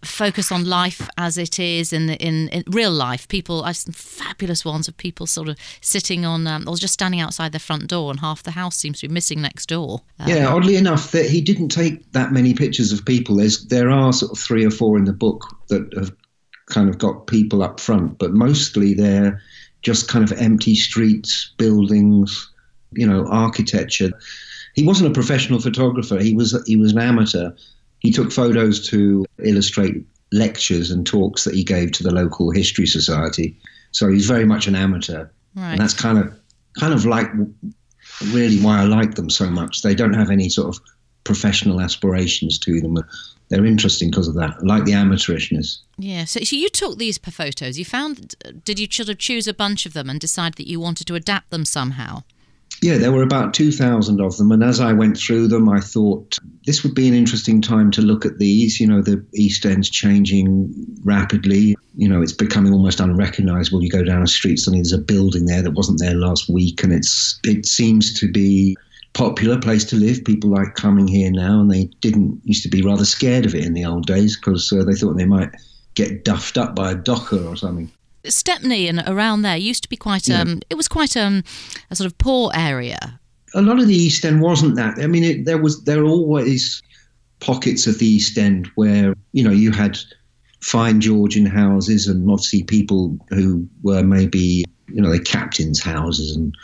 focus 0.03 0.51
on 0.51 0.65
life 0.65 1.09
as 1.17 1.37
it 1.37 1.59
is 1.59 1.93
in 1.93 2.09
in, 2.09 2.49
in 2.49 2.63
real 2.67 2.91
life. 2.91 3.27
People, 3.27 3.63
I've 3.63 3.77
seen 3.77 3.93
fabulous 3.93 4.65
ones 4.65 4.87
of 4.87 4.97
people 4.97 5.25
sort 5.25 5.49
of 5.49 5.57
sitting 5.81 6.25
on 6.25 6.47
um, 6.47 6.67
or 6.67 6.75
just 6.75 6.93
standing 6.93 7.21
outside 7.21 7.51
their 7.51 7.59
front 7.59 7.87
door, 7.87 8.11
and 8.11 8.19
half 8.19 8.43
the 8.43 8.51
house 8.51 8.75
seems 8.75 8.99
to 8.99 9.07
be 9.07 9.13
missing 9.13 9.41
next 9.41 9.69
door. 9.69 10.01
Uh, 10.19 10.25
Yeah, 10.27 10.53
oddly 10.53 10.75
enough, 10.75 11.11
that 11.11 11.29
he 11.29 11.41
didn't 11.41 11.69
take 11.69 12.11
that 12.13 12.31
many 12.31 12.53
pictures 12.53 12.91
of 12.91 13.05
people. 13.05 13.37
There's 13.37 13.65
there 13.67 13.89
are 13.89 14.13
sort 14.13 14.31
of 14.31 14.39
three 14.39 14.65
or 14.65 14.71
four 14.71 14.97
in 14.97 15.05
the 15.05 15.13
book 15.13 15.45
that 15.69 15.93
have 15.97 16.11
kind 16.67 16.89
of 16.89 16.97
got 16.97 17.27
people 17.27 17.61
up 17.61 17.79
front, 17.79 18.17
but 18.17 18.33
mostly 18.33 18.93
they're 18.93 19.41
just 19.81 20.07
kind 20.07 20.23
of 20.23 20.37
empty 20.39 20.75
streets, 20.75 21.51
buildings, 21.57 22.49
you 22.93 23.05
know, 23.05 23.27
architecture. 23.27 24.13
He 24.73 24.83
wasn't 24.83 25.09
a 25.11 25.13
professional 25.13 25.59
photographer. 25.59 26.17
He 26.19 26.33
was 26.35 26.55
he 26.65 26.75
was 26.75 26.91
an 26.93 26.99
amateur. 26.99 27.51
He 27.99 28.11
took 28.11 28.31
photos 28.31 28.85
to 28.89 29.25
illustrate 29.43 30.05
lectures 30.31 30.91
and 30.91 31.05
talks 31.05 31.43
that 31.43 31.53
he 31.53 31.63
gave 31.63 31.91
to 31.93 32.03
the 32.03 32.11
local 32.13 32.49
history 32.51 32.85
society. 32.87 33.55
So 33.91 34.09
he's 34.09 34.25
very 34.25 34.45
much 34.45 34.67
an 34.67 34.75
amateur, 34.75 35.27
Right. 35.55 35.71
and 35.73 35.79
that's 35.79 35.93
kind 35.93 36.17
of 36.17 36.33
kind 36.79 36.93
of 36.93 37.05
like 37.05 37.27
really 38.31 38.59
why 38.59 38.79
I 38.81 38.85
like 38.85 39.15
them 39.15 39.29
so 39.29 39.49
much. 39.49 39.81
They 39.81 39.95
don't 39.95 40.13
have 40.13 40.29
any 40.29 40.49
sort 40.49 40.75
of 40.75 40.81
professional 41.23 41.79
aspirations 41.81 42.57
to 42.59 42.81
them. 42.81 42.97
They're 43.49 43.65
interesting 43.65 44.09
because 44.09 44.27
of 44.27 44.35
that. 44.35 44.51
I 44.59 44.63
like 44.63 44.85
the 44.85 44.93
amateurishness. 44.93 45.77
Yeah. 45.97 46.25
So, 46.25 46.39
so 46.41 46.55
you 46.55 46.69
took 46.69 46.97
these 46.97 47.17
photos. 47.17 47.77
You 47.77 47.85
found, 47.85 48.33
did 48.65 48.79
you 48.79 48.87
sort 48.89 49.09
of 49.09 49.19
choose 49.19 49.47
a 49.47 49.53
bunch 49.53 49.85
of 49.85 49.93
them 49.93 50.09
and 50.09 50.19
decide 50.19 50.55
that 50.55 50.67
you 50.67 50.79
wanted 50.79 51.07
to 51.07 51.15
adapt 51.15 51.51
them 51.51 51.65
somehow? 51.65 52.23
Yeah, 52.83 52.97
there 52.97 53.13
were 53.13 53.23
about 53.23 53.53
2,000 53.53 54.19
of 54.19 54.35
them. 54.35 54.51
And 54.51 54.61
as 54.61 54.81
I 54.81 54.91
went 54.91 55.17
through 55.17 55.47
them, 55.47 55.69
I 55.69 55.79
thought 55.79 56.37
this 56.65 56.83
would 56.83 56.93
be 56.93 57.07
an 57.07 57.13
interesting 57.13 57.61
time 57.61 57.91
to 57.91 58.01
look 58.01 58.25
at 58.25 58.39
these. 58.39 58.77
You 58.77 58.87
know, 58.87 59.01
the 59.01 59.25
East 59.33 59.65
End's 59.65 59.89
changing 59.89 60.75
rapidly. 61.05 61.77
You 61.95 62.09
know, 62.09 62.21
it's 62.21 62.33
becoming 62.33 62.73
almost 62.73 62.99
unrecognizable. 62.99 63.81
You 63.81 63.89
go 63.89 64.03
down 64.03 64.21
a 64.21 64.27
street, 64.27 64.57
suddenly 64.57 64.81
there's 64.81 64.91
a 64.91 64.97
building 64.97 65.45
there 65.45 65.61
that 65.61 65.71
wasn't 65.71 66.01
there 66.01 66.13
last 66.13 66.49
week. 66.49 66.83
And 66.83 66.91
it's 66.91 67.39
it 67.45 67.65
seems 67.65 68.19
to 68.19 68.29
be 68.29 68.75
popular 69.13 69.57
place 69.57 69.85
to 69.85 69.95
live. 69.95 70.25
People 70.25 70.49
like 70.49 70.75
coming 70.75 71.07
here 71.07 71.31
now, 71.31 71.61
and 71.61 71.71
they 71.71 71.85
didn't 72.01 72.41
used 72.43 72.63
to 72.63 72.69
be 72.69 72.81
rather 72.81 73.05
scared 73.05 73.45
of 73.45 73.55
it 73.55 73.63
in 73.63 73.71
the 73.71 73.85
old 73.85 74.07
days 74.07 74.35
because 74.35 74.73
uh, 74.73 74.83
they 74.83 74.93
thought 74.93 75.15
they 75.15 75.23
might 75.23 75.51
get 75.95 76.25
duffed 76.25 76.57
up 76.57 76.75
by 76.75 76.91
a 76.91 76.95
docker 76.95 77.45
or 77.47 77.55
something. 77.55 77.89
Stepney 78.27 78.87
and 78.87 79.03
around 79.07 79.41
there 79.41 79.57
used 79.57 79.83
to 79.83 79.89
be 79.89 79.97
quite 79.97 80.29
um 80.29 80.61
it 80.69 80.75
was 80.75 80.87
quite 80.87 81.17
um 81.17 81.43
a 81.91 81.95
sort 81.95 82.07
of 82.07 82.17
poor 82.17 82.51
area. 82.55 83.19
a 83.53 83.61
lot 83.61 83.79
of 83.79 83.87
the 83.87 83.95
East 83.95 84.25
End 84.25 84.41
wasn't 84.41 84.75
that. 84.75 84.97
I 84.99 85.07
mean, 85.07 85.23
it, 85.23 85.45
there 85.45 85.57
was 85.61 85.83
there 85.83 86.01
are 86.01 86.07
always 86.07 86.81
pockets 87.39 87.87
of 87.87 87.99
the 87.99 88.07
East 88.07 88.37
End 88.37 88.67
where 88.75 89.13
you 89.31 89.43
know 89.43 89.51
you 89.51 89.71
had 89.71 89.97
fine 90.61 91.01
Georgian 91.01 91.45
houses 91.45 92.07
and 92.07 92.29
obviously 92.29 92.63
people 92.63 93.17
who 93.29 93.67
were 93.83 94.03
maybe 94.03 94.63
you 94.87 95.01
know 95.01 95.11
the 95.11 95.19
captains' 95.19 95.81
houses 95.83 96.35
and 96.35 96.55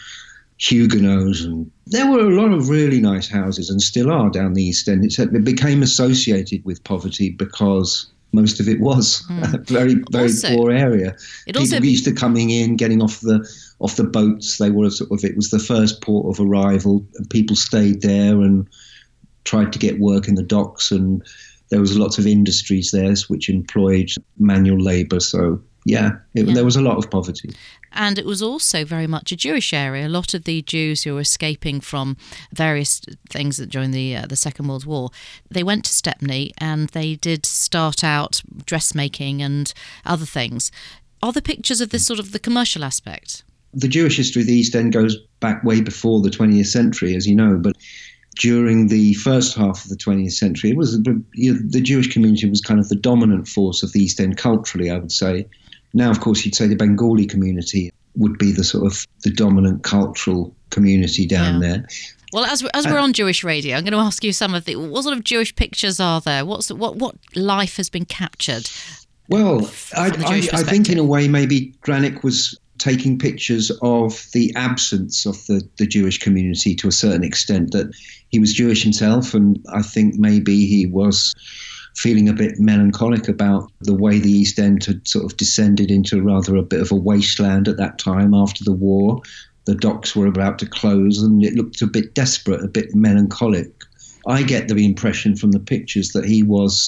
Huguenots 0.57 1.43
and 1.43 1.69
there 1.87 2.09
were 2.09 2.19
a 2.19 2.41
lot 2.41 2.51
of 2.51 2.69
really 2.69 2.99
nice 2.99 3.29
houses 3.29 3.69
and 3.69 3.81
still 3.81 4.11
are 4.11 4.29
down 4.29 4.53
the 4.53 4.63
East 4.63 4.87
End. 4.87 5.05
It's, 5.05 5.19
it 5.19 5.43
became 5.43 5.83
associated 5.83 6.63
with 6.65 6.83
poverty 6.83 7.31
because 7.31 8.07
most 8.31 8.59
of 8.59 8.67
it 8.67 8.79
was 8.79 9.23
hmm. 9.27 9.43
a 9.43 9.57
very 9.67 9.95
very 10.11 10.25
Also- 10.25 10.55
poor 10.55 10.71
area. 10.71 11.15
It 11.47 11.55
People 11.55 11.61
also 11.61 11.81
used 11.81 12.05
to 12.05 12.13
coming 12.13 12.49
in, 12.49 12.75
getting 12.75 13.01
off 13.01 13.21
the 13.21 13.47
off 13.79 13.95
the 13.95 14.03
boats. 14.03 14.57
They 14.57 14.71
were 14.71 14.89
sort 14.89 15.11
of 15.11 15.23
it 15.23 15.35
was 15.35 15.49
the 15.49 15.59
first 15.59 16.01
port 16.01 16.27
of 16.27 16.45
arrival, 16.45 17.05
and 17.15 17.29
people 17.29 17.55
stayed 17.55 18.01
there 18.01 18.41
and 18.41 18.67
tried 19.45 19.73
to 19.73 19.79
get 19.79 19.99
work 19.99 20.27
in 20.27 20.35
the 20.35 20.43
docks. 20.43 20.91
And 20.91 21.23
there 21.69 21.79
was 21.79 21.97
lots 21.97 22.17
of 22.17 22.27
industries 22.27 22.91
there 22.91 23.13
which 23.27 23.49
employed 23.49 24.09
manual 24.37 24.79
labour. 24.79 25.19
So 25.19 25.61
yeah, 25.89 26.11
it, 26.33 26.47
Yeah. 26.47 26.53
there 26.53 26.65
was 26.65 26.75
a 26.75 26.81
lot 26.81 26.97
of 26.97 27.09
poverty. 27.09 27.49
and 27.91 28.17
it 28.19 28.25
was 28.25 28.41
also 28.41 28.85
very 28.85 29.07
much 29.07 29.31
a 29.31 29.35
Jewish 29.35 29.73
area. 29.73 30.07
A 30.07 30.09
lot 30.19 30.33
of 30.33 30.43
the 30.43 30.61
Jews 30.61 31.03
who 31.03 31.13
were 31.15 31.21
escaping 31.21 31.81
from 31.81 32.17
various 32.53 33.01
things 33.29 33.57
that 33.57 33.69
during 33.69 33.91
the 33.91 34.15
uh, 34.15 34.25
the 34.27 34.35
Second 34.35 34.67
World 34.67 34.85
War, 34.85 35.09
they 35.49 35.63
went 35.63 35.85
to 35.85 35.93
Stepney 35.93 36.51
and 36.57 36.89
they 36.89 37.15
did 37.15 37.45
start 37.45 38.03
out 38.03 38.41
dressmaking 38.65 39.41
and 39.41 39.73
other 40.05 40.25
things. 40.25 40.71
Are 41.21 41.33
the 41.33 41.41
pictures 41.41 41.81
of 41.81 41.89
this 41.89 42.05
sort 42.05 42.19
of 42.19 42.31
the 42.31 42.39
commercial 42.39 42.83
aspect? 42.83 43.43
the 43.73 43.87
Jewish 43.87 44.17
history 44.17 44.41
of 44.41 44.47
the 44.47 44.53
East 44.55 44.75
End 44.75 44.91
goes 44.93 45.15
back 45.41 45.63
way 45.63 45.79
before 45.79 46.21
the 46.21 46.31
20th 46.31 46.65
century, 46.65 47.15
as 47.15 47.27
you 47.27 47.35
know, 47.35 47.55
but 47.55 47.75
during 48.39 48.87
the 48.87 49.13
first 49.15 49.55
half 49.55 49.83
of 49.83 49.89
the 49.89 49.95
20th 49.95 50.31
century, 50.33 50.71
it 50.71 50.77
was 50.77 50.97
you 51.33 51.53
know, 51.53 51.59
the 51.69 51.81
Jewish 51.81 52.11
community 52.11 52.49
was 52.49 52.61
kind 52.61 52.79
of 52.79 52.89
the 52.89 52.95
dominant 52.95 53.47
force 53.47 53.83
of 53.83 53.91
the 53.91 53.99
East 54.01 54.19
End 54.19 54.37
culturally, 54.37 54.89
I 54.89 54.97
would 54.97 55.11
say. 55.11 55.45
Now, 55.93 56.11
of 56.11 56.19
course, 56.19 56.45
you'd 56.45 56.55
say 56.55 56.67
the 56.67 56.75
Bengali 56.75 57.25
community 57.25 57.91
would 58.15 58.37
be 58.37 58.51
the 58.51 58.63
sort 58.63 58.85
of 58.85 59.05
the 59.23 59.31
dominant 59.31 59.83
cultural 59.83 60.55
community 60.69 61.25
down 61.25 61.61
Yeah. 61.61 61.67
there. 61.67 61.87
Well, 62.31 62.45
as 62.45 62.61
we're, 62.61 62.69
as 62.75 62.85
we're 62.85 62.99
uh, 62.99 63.03
on 63.03 63.13
Jewish 63.13 63.43
radio, 63.43 63.75
I'm 63.75 63.83
going 63.83 63.93
to 63.93 63.97
ask 63.99 64.23
you 64.23 64.33
some 64.33 64.53
of 64.53 64.65
the 64.65 64.75
what 64.75 65.03
sort 65.03 65.17
of 65.17 65.23
Jewish 65.23 65.55
pictures 65.55 65.99
are 65.99 66.21
there? 66.21 66.45
What's 66.45 66.71
what 66.71 66.97
what 66.97 67.15
life 67.35 67.77
has 67.77 67.89
been 67.89 68.05
captured? 68.05 68.69
Well, 69.29 69.69
I, 69.95 70.07
I, 70.25 70.59
I 70.59 70.63
think 70.63 70.89
in 70.89 70.97
a 70.97 71.03
way 71.03 71.27
maybe 71.27 71.73
Granick 71.83 72.23
was 72.23 72.59
taking 72.77 73.19
pictures 73.19 73.71
of 73.81 74.27
the 74.33 74.53
absence 74.55 75.25
of 75.25 75.45
the, 75.47 75.67
the 75.77 75.85
Jewish 75.85 76.17
community 76.17 76.73
to 76.75 76.87
a 76.87 76.91
certain 76.91 77.23
extent, 77.23 77.71
that 77.71 77.93
he 78.29 78.39
was 78.39 78.53
Jewish 78.53 78.83
himself, 78.83 79.33
and 79.33 79.63
I 79.73 79.81
think 79.81 80.15
maybe 80.15 80.65
he 80.65 80.85
was 80.85 81.35
feeling 81.99 82.29
a 82.29 82.33
bit 82.33 82.57
melancholic 82.59 83.27
about 83.27 83.69
the 83.81 83.93
way 83.93 84.19
the 84.19 84.31
East 84.31 84.57
End 84.57 84.85
had 84.85 85.05
sort 85.05 85.25
of 85.25 85.35
descended 85.35 85.91
into 85.91 86.21
rather 86.21 86.55
a 86.55 86.63
bit 86.63 86.79
of 86.79 86.93
a 86.93 86.95
wasteland 86.95 87.67
at 87.67 87.75
that 87.75 87.99
time 87.99 88.33
after 88.33 88.63
the 88.63 88.71
war. 88.71 89.21
The 89.65 89.75
docks 89.75 90.15
were 90.15 90.25
about 90.25 90.59
to 90.59 90.65
close, 90.65 91.21
and 91.21 91.43
it 91.43 91.55
looked 91.55 91.81
a 91.81 91.87
bit 91.87 92.13
desperate, 92.13 92.63
a 92.63 92.69
bit 92.69 92.95
melancholic. 92.95 93.69
I 94.27 94.43
get 94.43 94.69
the 94.69 94.85
impression 94.85 95.35
from 95.35 95.51
the 95.51 95.59
pictures 95.59 96.11
that 96.11 96.23
he 96.23 96.41
was 96.41 96.87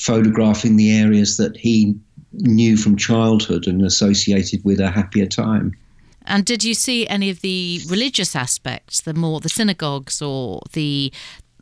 photographing 0.00 0.76
the 0.76 0.96
areas 0.98 1.36
that 1.36 1.54
he 1.54 1.94
knew 2.32 2.78
from 2.78 2.96
childhood 2.96 3.66
and 3.66 3.82
associated 3.82 4.64
with 4.64 4.80
a 4.80 4.90
happier 4.90 5.26
time. 5.26 5.76
And 6.24 6.46
did 6.46 6.64
you 6.64 6.72
see 6.72 7.06
any 7.06 7.28
of 7.28 7.40
the 7.40 7.82
religious 7.86 8.34
aspects, 8.34 9.02
the 9.02 9.12
more 9.12 9.40
the 9.40 9.48
synagogues 9.48 10.22
or 10.22 10.62
the 10.72 11.12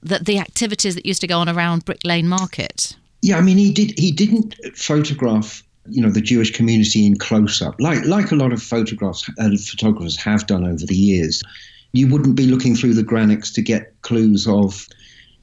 the, 0.03 0.19
the 0.19 0.39
activities 0.39 0.95
that 0.95 1.07
used 1.07 1.21
to 1.21 1.27
go 1.27 1.39
on 1.39 1.49
around 1.49 1.85
Brick 1.85 2.01
Lane 2.05 2.29
Market? 2.29 2.97
Yeah, 3.23 3.39
I 3.39 3.43
mean, 3.43 3.59
he 3.59 3.71
did. 3.73 3.99
He 3.99 4.13
didn't 4.13 4.55
photograph, 4.75 5.63
you 5.87 6.01
know, 6.01 6.11
the 6.11 6.23
Jewish 6.23 6.53
community 6.53 7.07
in 7.07 7.19
close 7.19 7.61
up, 7.61 7.75
like 7.79 8.05
like 8.07 8.31
a 8.31 8.37
lot 8.37 8.53
of 8.53 8.63
photographs 8.63 9.29
uh, 9.39 9.51
photographers 9.51 10.17
have 10.17 10.47
done 10.47 10.65
over 10.65 10.87
the 10.87 10.97
years. 10.97 11.43
You 11.93 12.09
wouldn't 12.09 12.37
be 12.37 12.47
looking 12.47 12.75
through 12.75 12.95
the 12.95 13.03
Granicks 13.03 13.53
to 13.55 13.63
get 13.63 13.93
clues 14.03 14.47
of 14.47 14.87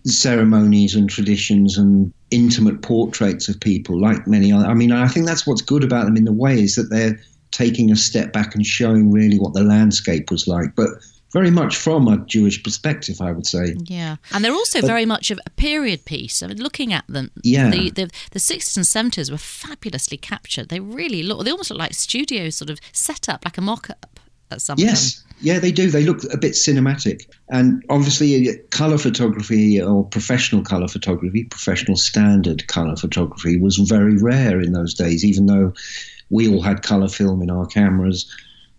ceremonies 0.06 0.96
and 0.96 1.10
traditions 1.10 1.78
and 1.78 2.14
intimate 2.32 2.82
portraits 2.82 3.50
of 3.50 3.60
people 3.60 4.00
like 4.00 4.26
many 4.28 4.52
other. 4.52 4.66
I 4.66 4.74
mean, 4.74 4.92
I 4.92 5.08
think 5.08 5.26
that's 5.26 5.46
what's 5.46 5.62
good 5.62 5.84
about 5.84 6.06
them 6.06 6.18
in 6.18 6.26
the 6.26 6.34
way 6.34 6.62
is 6.62 6.76
that 6.76 6.90
they're 6.90 7.20
taking 7.52 7.92
a 7.92 7.96
step 7.96 8.34
back 8.34 8.56
and 8.56 8.66
showing 8.66 9.12
really 9.12 9.38
what 9.38 9.54
the 9.54 9.64
landscape 9.64 10.32
was 10.32 10.48
like. 10.48 10.76
But 10.76 10.90
very 11.32 11.52
much 11.52 11.76
from 11.76 12.08
a 12.08 12.18
Jewish 12.26 12.64
perspective, 12.64 13.22
I 13.22 13.32
would 13.32 13.46
say. 13.46 13.76
Yeah, 13.86 14.18
and 14.34 14.44
they're 14.44 14.54
also 14.54 14.82
but, 14.82 14.88
very 14.88 15.06
much 15.06 15.32
of 15.32 15.40
a 15.46 15.50
period 15.52 16.06
piece. 16.06 16.42
I 16.42 16.48
mean, 16.48 16.62
looking 16.62 16.94
at 16.94 17.06
them, 17.08 17.32
yeah, 17.44 17.70
the 17.70 17.90
the, 17.90 18.10
the 18.32 18.40
60s 18.40 18.78
and 18.78 19.12
70s 19.12 19.32
were 19.32 19.38
fabulously 19.38 20.18
captured. 20.18 20.70
They 20.70 20.80
really 20.80 21.24
look. 21.24 21.44
They 21.44 21.52
almost 21.52 21.70
look 21.70 21.80
like 21.80 21.94
studio 21.94 22.50
sort 22.50 22.70
of 22.70 22.80
set 22.92 23.28
up, 23.30 23.46
like 23.46 23.58
a 23.58 23.62
mock-up 23.62 24.20
at 24.52 24.62
some 24.62 24.78
point. 24.78 24.90
Yes. 24.90 25.24
Yeah, 25.40 25.60
they 25.60 25.72
do. 25.72 25.92
They 25.92 26.04
look 26.04 26.24
a 26.34 26.38
bit 26.38 26.54
cinematic. 26.54 27.28
And 27.50 27.84
obviously, 27.90 28.50
uh, 28.50 28.54
colour 28.72 28.98
photography 28.98 29.80
or 29.80 30.04
professional 30.06 30.64
colour 30.64 30.88
photography, 30.88 31.44
professional 31.44 31.96
standard 31.96 32.68
colour 32.68 32.96
photography 32.96 33.60
was 33.60 33.78
very 33.78 34.18
rare 34.18 34.60
in 34.60 34.72
those 34.72 34.96
days, 34.96 35.24
even 35.24 35.46
though 35.46 35.74
we 36.30 36.52
all 36.52 36.62
had 36.62 36.82
colour 36.82 37.08
film 37.08 37.42
in 37.42 37.52
our 37.52 37.68
cameras 37.68 38.34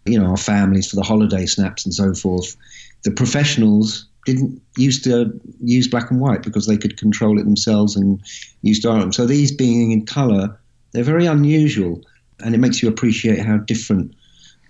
you 0.09 0.18
know, 0.18 0.31
our 0.31 0.37
families 0.37 0.90
for 0.90 0.97
the 0.97 1.03
holiday 1.03 1.47
snaps 1.47 1.85
and 1.85 1.94
so 1.94 2.14
forth. 2.14 2.57
The 3.05 3.11
professionals 3.11 4.07
didn't 4.25 4.61
used 4.77 5.05
to 5.05 5.40
use 5.62 5.88
black 5.88 6.11
and 6.11 6.21
white 6.21 6.42
because 6.42 6.66
they 6.66 6.77
could 6.77 6.97
control 6.97 7.38
it 7.38 7.44
themselves 7.44 7.97
and 7.97 8.21
use 8.62 8.81
dark. 8.81 9.14
So 9.14 9.27
these 9.27 9.53
being 9.53 9.90
in 9.90 10.05
color, 10.05 10.59
they're 10.92 11.05
very 11.05 11.27
unusual, 11.27 12.03
and 12.40 12.55
it 12.55 12.59
makes 12.59 12.83
you 12.83 12.88
appreciate 12.88 13.38
how 13.40 13.59
different 13.59 14.14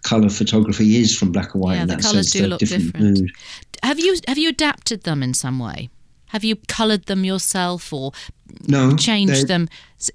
color 0.03 0.29
photography 0.29 0.97
is 0.97 1.17
from 1.17 1.33
black 1.33 1.55
and 1.55 1.63
white. 1.63 1.75
Yeah, 1.75 1.83
in 1.83 1.89
the 1.89 1.97
that 1.97 2.03
colors 2.03 2.33
sense, 2.33 2.45
do 2.45 2.47
look 2.49 2.61
different, 2.61 2.93
different. 2.93 3.19
Mood. 3.19 3.31
Have 3.83 3.99
you 3.99 4.17
have 4.29 4.39
you 4.39 4.49
adapted 4.49 5.03
them 5.03 5.23
in 5.23 5.35
some 5.35 5.59
way? 5.59 5.91
Have 6.27 6.45
you 6.45 6.57
coloured 6.69 7.07
them 7.07 7.25
yourself 7.25 7.93
or 7.93 8.13
no, 8.69 8.95
changed 8.97 9.49
them? 9.49 9.69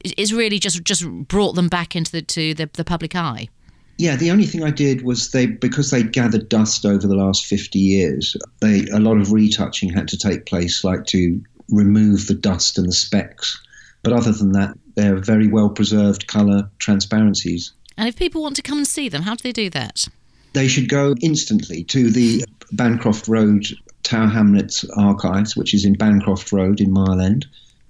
It's 0.03 0.31
really 0.31 0.59
just 0.59 0.83
just 0.83 1.05
brought 1.27 1.53
them 1.55 1.67
back 1.67 1.95
into 1.95 2.11
the 2.11 2.21
to 2.21 2.53
the, 2.53 2.69
the 2.73 2.85
public 2.85 3.15
eye 3.15 3.49
yeah, 3.97 4.15
the 4.15 4.31
only 4.31 4.45
thing 4.45 4.63
I 4.63 4.71
did 4.71 5.03
was 5.03 5.31
they 5.31 5.45
because 5.45 5.91
they 5.91 6.03
gathered 6.03 6.49
dust 6.49 6.85
over 6.85 7.07
the 7.07 7.15
last 7.15 7.45
fifty 7.45 7.79
years. 7.79 8.35
They 8.59 8.85
a 8.91 8.99
lot 8.99 9.17
of 9.17 9.31
retouching 9.31 9.89
had 9.89 10.07
to 10.09 10.17
take 10.17 10.45
place, 10.45 10.83
like 10.83 11.05
to 11.07 11.41
remove 11.69 12.27
the 12.27 12.33
dust 12.33 12.77
and 12.77 12.87
the 12.87 12.93
specks. 12.93 13.59
But 14.01 14.13
other 14.13 14.31
than 14.31 14.51
that, 14.53 14.77
they're 14.95 15.17
very 15.17 15.47
well 15.47 15.69
preserved 15.69 16.27
colour 16.27 16.69
transparencies. 16.79 17.71
And 17.97 18.07
if 18.07 18.15
people 18.15 18.41
want 18.41 18.55
to 18.55 18.61
come 18.61 18.79
and 18.79 18.87
see 18.87 19.09
them, 19.09 19.21
how 19.21 19.35
do 19.35 19.43
they 19.43 19.51
do 19.51 19.69
that? 19.69 20.07
They 20.53 20.67
should 20.67 20.89
go 20.89 21.15
instantly 21.21 21.83
to 21.85 22.09
the 22.09 22.43
Bancroft 22.71 23.27
Road 23.27 23.67
Tower 24.03 24.27
Hamlets 24.27 24.85
Archives, 24.97 25.55
which 25.55 25.73
is 25.73 25.85
in 25.85 25.93
Bancroft 25.93 26.51
Road 26.51 26.81
in 26.81 26.91
Mile 26.91 27.21
End. 27.21 27.45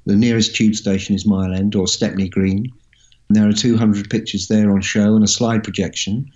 The 0.05 0.15
nearest 0.15 0.55
tube 0.55 0.75
station 0.75 1.15
is 1.15 1.25
Mile 1.25 1.53
End 1.53 1.75
or 1.75 1.87
Stepney 1.87 2.29
Green. 2.29 2.71
There 3.33 3.47
are 3.47 3.53
200 3.53 4.09
pictures 4.09 4.47
there 4.47 4.71
on 4.71 4.81
show 4.81 5.15
and 5.15 5.23
a 5.23 5.27
slide 5.27 5.63
projection. 5.63 6.31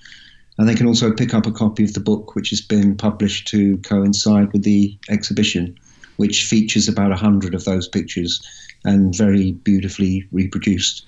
And 0.57 0.67
they 0.67 0.73
can 0.73 0.87
also 0.87 1.13
pick 1.13 1.33
up 1.33 1.45
a 1.45 1.51
copy 1.51 1.83
of 1.83 1.93
the 1.93 1.99
book, 1.99 2.35
which 2.35 2.49
has 2.49 2.61
been 2.61 2.95
published 2.95 3.47
to 3.49 3.77
coincide 3.77 4.51
with 4.51 4.63
the 4.63 4.97
exhibition, 5.07 5.77
which 6.15 6.45
features 6.45 6.87
about 6.87 7.09
100 7.09 7.53
of 7.53 7.65
those 7.65 7.87
pictures 7.87 8.41
and 8.83 9.15
very 9.15 9.51
beautifully 9.51 10.27
reproduced. 10.31 11.05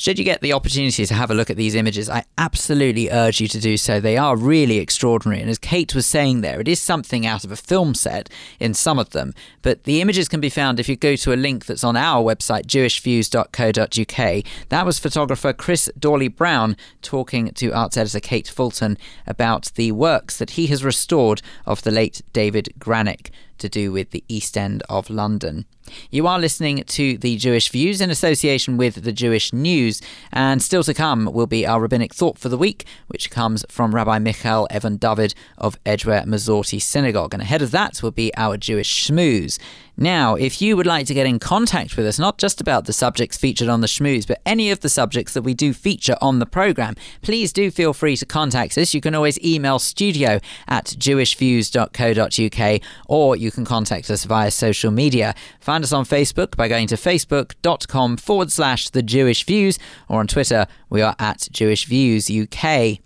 Should 0.00 0.18
you 0.18 0.24
get 0.24 0.40
the 0.40 0.54
opportunity 0.54 1.04
to 1.04 1.12
have 1.12 1.30
a 1.30 1.34
look 1.34 1.50
at 1.50 1.58
these 1.58 1.74
images, 1.74 2.08
I 2.08 2.24
absolutely 2.38 3.10
urge 3.10 3.38
you 3.38 3.48
to 3.48 3.60
do 3.60 3.76
so. 3.76 4.00
They 4.00 4.16
are 4.16 4.34
really 4.34 4.78
extraordinary. 4.78 5.42
And 5.42 5.50
as 5.50 5.58
Kate 5.58 5.94
was 5.94 6.06
saying 6.06 6.40
there, 6.40 6.58
it 6.58 6.68
is 6.68 6.80
something 6.80 7.26
out 7.26 7.44
of 7.44 7.52
a 7.52 7.56
film 7.56 7.94
set 7.94 8.30
in 8.58 8.72
some 8.72 8.98
of 8.98 9.10
them. 9.10 9.34
But 9.60 9.84
the 9.84 10.00
images 10.00 10.26
can 10.26 10.40
be 10.40 10.48
found 10.48 10.80
if 10.80 10.88
you 10.88 10.96
go 10.96 11.16
to 11.16 11.34
a 11.34 11.36
link 11.36 11.66
that's 11.66 11.84
on 11.84 11.98
our 11.98 12.22
website, 12.22 12.64
jewishviews.co.uk. 12.64 14.44
That 14.70 14.86
was 14.86 14.98
photographer 14.98 15.52
Chris 15.52 15.90
Dorley-Brown 15.98 16.78
talking 17.02 17.50
to 17.52 17.70
arts 17.72 17.98
editor 17.98 18.20
Kate 18.20 18.48
Fulton 18.48 18.96
about 19.26 19.70
the 19.74 19.92
works 19.92 20.38
that 20.38 20.52
he 20.52 20.68
has 20.68 20.82
restored 20.82 21.42
of 21.66 21.82
the 21.82 21.90
late 21.90 22.22
David 22.32 22.70
Granick 22.78 23.28
to 23.60 23.68
do 23.68 23.92
with 23.92 24.10
the 24.10 24.24
East 24.28 24.58
End 24.58 24.82
of 24.88 25.08
London. 25.08 25.64
You 26.10 26.26
are 26.26 26.38
listening 26.38 26.84
to 26.84 27.18
the 27.18 27.36
Jewish 27.36 27.68
Views 27.68 28.00
in 28.00 28.10
association 28.10 28.76
with 28.76 29.02
the 29.02 29.12
Jewish 29.12 29.52
News, 29.52 30.00
and 30.32 30.62
still 30.62 30.84
to 30.84 30.94
come 30.94 31.26
will 31.32 31.46
be 31.46 31.66
our 31.66 31.80
rabbinic 31.80 32.14
thought 32.14 32.38
for 32.38 32.48
the 32.48 32.58
week, 32.58 32.84
which 33.08 33.30
comes 33.30 33.64
from 33.68 33.94
Rabbi 33.94 34.18
Michael 34.18 34.68
Even-David 34.74 35.34
of 35.58 35.78
Edgware 35.84 36.22
Masorti 36.22 36.80
Synagogue. 36.80 37.34
And 37.34 37.42
ahead 37.42 37.62
of 37.62 37.70
that 37.72 38.02
will 38.02 38.10
be 38.10 38.32
our 38.36 38.56
Jewish 38.56 39.08
Schmooze. 39.08 39.58
Now, 39.96 40.34
if 40.34 40.62
you 40.62 40.78
would 40.78 40.86
like 40.86 41.06
to 41.08 41.14
get 41.14 41.26
in 41.26 41.38
contact 41.38 41.94
with 41.94 42.06
us, 42.06 42.18
not 42.18 42.38
just 42.38 42.58
about 42.58 42.86
the 42.86 42.92
subjects 42.92 43.36
featured 43.36 43.68
on 43.68 43.82
the 43.82 43.86
schmooze, 43.86 44.26
but 44.26 44.40
any 44.46 44.70
of 44.70 44.80
the 44.80 44.88
subjects 44.88 45.34
that 45.34 45.42
we 45.42 45.52
do 45.52 45.74
feature 45.74 46.16
on 46.22 46.38
the 46.38 46.46
programme, 46.46 46.94
please 47.20 47.52
do 47.52 47.70
feel 47.70 47.92
free 47.92 48.16
to 48.16 48.24
contact 48.24 48.78
us. 48.78 48.94
You 48.94 49.02
can 49.02 49.14
always 49.14 49.38
email 49.44 49.78
studio 49.78 50.40
at 50.68 50.86
jewishviews.co.uk 50.86 52.80
or 53.08 53.36
you 53.36 53.49
can 53.50 53.64
contact 53.64 54.10
us 54.10 54.24
via 54.24 54.50
social 54.50 54.90
media. 54.90 55.34
Find 55.60 55.84
us 55.84 55.92
on 55.92 56.04
Facebook 56.04 56.56
by 56.56 56.68
going 56.68 56.86
to 56.88 56.96
facebook.com 56.96 58.16
forward 58.16 58.52
slash 58.52 58.90
the 58.90 59.02
Jewish 59.02 59.44
Views 59.44 59.78
or 60.08 60.20
on 60.20 60.26
Twitter, 60.26 60.66
we 60.88 61.02
are 61.02 61.16
at 61.18 61.48
Jewish 61.50 61.86
Views 61.86 62.30
UK. 62.30 63.00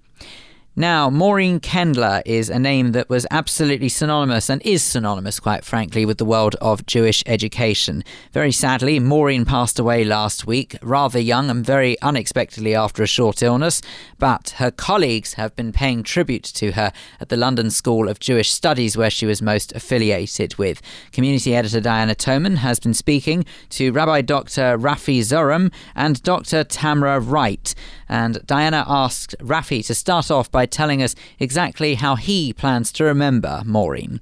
Now, 0.76 1.08
Maureen 1.08 1.60
Kendler 1.60 2.20
is 2.26 2.50
a 2.50 2.58
name 2.58 2.90
that 2.92 3.08
was 3.08 3.28
absolutely 3.30 3.88
synonymous 3.88 4.50
and 4.50 4.60
is 4.66 4.82
synonymous, 4.82 5.38
quite 5.38 5.64
frankly, 5.64 6.04
with 6.04 6.18
the 6.18 6.24
world 6.24 6.56
of 6.60 6.84
Jewish 6.84 7.22
education. 7.26 8.02
Very 8.32 8.50
sadly, 8.50 8.98
Maureen 8.98 9.44
passed 9.44 9.78
away 9.78 10.02
last 10.02 10.48
week, 10.48 10.76
rather 10.82 11.20
young 11.20 11.48
and 11.48 11.64
very 11.64 11.96
unexpectedly 12.02 12.74
after 12.74 13.04
a 13.04 13.06
short 13.06 13.40
illness, 13.40 13.82
but 14.18 14.56
her 14.56 14.72
colleagues 14.72 15.34
have 15.34 15.54
been 15.54 15.70
paying 15.70 16.02
tribute 16.02 16.42
to 16.42 16.72
her 16.72 16.92
at 17.20 17.28
the 17.28 17.36
London 17.36 17.70
School 17.70 18.08
of 18.08 18.18
Jewish 18.18 18.50
Studies, 18.50 18.96
where 18.96 19.10
she 19.10 19.26
was 19.26 19.40
most 19.40 19.72
affiliated 19.76 20.56
with. 20.56 20.82
Community 21.12 21.54
editor 21.54 21.80
Diana 21.80 22.16
Toman 22.16 22.56
has 22.56 22.80
been 22.80 22.94
speaking 22.94 23.44
to 23.70 23.92
Rabbi 23.92 24.22
Dr. 24.22 24.76
Rafi 24.76 25.20
Zarum 25.20 25.72
and 25.94 26.20
Dr. 26.24 26.64
Tamra 26.64 27.20
Wright. 27.24 27.76
And 28.08 28.44
Diana 28.46 28.84
asked 28.86 29.34
Rafi 29.40 29.84
to 29.86 29.94
start 29.94 30.30
off 30.30 30.50
by 30.50 30.66
telling 30.66 31.02
us 31.02 31.14
exactly 31.38 31.94
how 31.94 32.16
he 32.16 32.52
plans 32.52 32.92
to 32.92 33.04
remember 33.04 33.62
Maureen. 33.64 34.20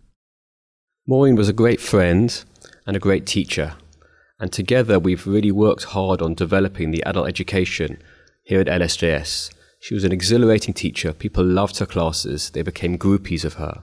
Maureen 1.07 1.37
was 1.37 1.49
a 1.49 1.53
great 1.53 1.81
friend 1.81 2.45
and 2.87 2.97
a 2.97 3.01
great 3.01 3.27
teacher. 3.27 3.75
And 4.39 4.53
together 4.53 4.99
we've 4.99 5.27
really 5.27 5.53
worked 5.53 5.85
hard 5.85 6.23
on 6.23 6.35
developing 6.35 6.91
the 6.91 7.03
adult 7.05 7.29
education 7.29 8.03
here 8.43 8.61
at 8.61 8.67
LSJS. 8.67 9.51
She 9.81 9.95
was 9.95 10.05
an 10.05 10.13
exhilarating 10.13 10.75
teacher. 10.75 11.13
People 11.13 11.45
loved 11.45 11.79
her 11.79 11.87
classes. 11.87 12.51
They 12.51 12.63
became 12.63 12.99
groupies 12.99 13.45
of 13.45 13.55
her 13.55 13.83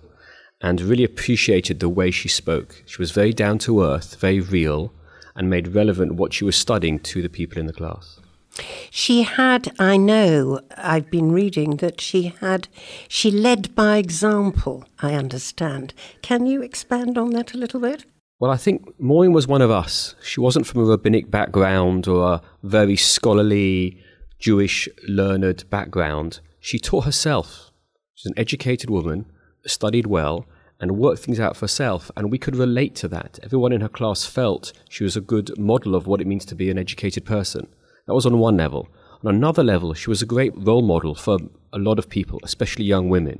and 0.61 0.81
really 0.81 1.03
appreciated 1.03 1.79
the 1.79 1.89
way 1.89 2.11
she 2.11 2.27
spoke. 2.27 2.83
She 2.85 3.01
was 3.01 3.11
very 3.11 3.33
down 3.33 3.59
to 3.59 3.83
earth, 3.83 4.15
very 4.19 4.39
real, 4.39 4.93
and 5.35 5.49
made 5.49 5.69
relevant 5.69 6.15
what 6.15 6.33
she 6.33 6.43
was 6.43 6.55
studying 6.55 6.99
to 6.99 7.21
the 7.21 7.29
people 7.29 7.57
in 7.59 7.65
the 7.65 7.73
class. 7.73 8.18
She 8.91 9.23
had, 9.23 9.71
I 9.79 9.97
know, 9.97 10.59
I've 10.77 11.09
been 11.09 11.31
reading 11.31 11.77
that 11.77 12.01
she 12.01 12.33
had, 12.39 12.67
she 13.07 13.31
led 13.31 13.73
by 13.75 13.97
example, 13.97 14.85
I 14.99 15.13
understand. 15.13 15.93
Can 16.21 16.45
you 16.45 16.61
expand 16.61 17.17
on 17.17 17.31
that 17.31 17.53
a 17.53 17.57
little 17.57 17.79
bit? 17.79 18.05
Well, 18.39 18.51
I 18.51 18.57
think 18.57 18.99
Maureen 18.99 19.33
was 19.33 19.47
one 19.47 19.61
of 19.61 19.69
us. 19.69 20.15
She 20.23 20.39
wasn't 20.39 20.65
from 20.65 20.81
a 20.81 20.85
rabbinic 20.85 21.29
background 21.29 22.07
or 22.07 22.33
a 22.33 22.41
very 22.63 22.95
scholarly, 22.95 24.01
Jewish, 24.39 24.87
learned 25.07 25.69
background. 25.69 26.39
She 26.61 26.79
taught 26.79 27.05
herself. 27.05 27.71
She's 28.15 28.31
an 28.31 28.39
educated 28.39 28.89
woman, 28.89 29.25
studied 29.65 30.07
well, 30.07 30.45
and 30.79 30.97
worked 30.97 31.21
things 31.21 31.39
out 31.39 31.57
for 31.57 31.65
herself. 31.65 32.09
And 32.15 32.31
we 32.31 32.37
could 32.37 32.55
relate 32.55 32.95
to 32.95 33.09
that. 33.09 33.39
Everyone 33.43 33.73
in 33.73 33.81
her 33.81 33.89
class 33.89 34.25
felt 34.25 34.71
she 34.87 35.03
was 35.03 35.17
a 35.17 35.21
good 35.21 35.57
model 35.59 35.93
of 35.93 36.07
what 36.07 36.21
it 36.21 36.27
means 36.27 36.45
to 36.45 36.55
be 36.55 36.69
an 36.69 36.77
educated 36.77 37.25
person. 37.25 37.67
That 38.09 38.15
was 38.15 38.25
on 38.25 38.39
one 38.39 38.57
level. 38.57 38.89
On 39.23 39.35
another 39.35 39.63
level, 39.63 39.93
she 39.93 40.09
was 40.09 40.23
a 40.23 40.25
great 40.25 40.51
role 40.55 40.81
model 40.81 41.13
for 41.13 41.37
a 41.71 41.77
lot 41.77 41.99
of 41.99 42.09
people, 42.09 42.39
especially 42.41 42.83
young 42.83 43.07
women, 43.07 43.39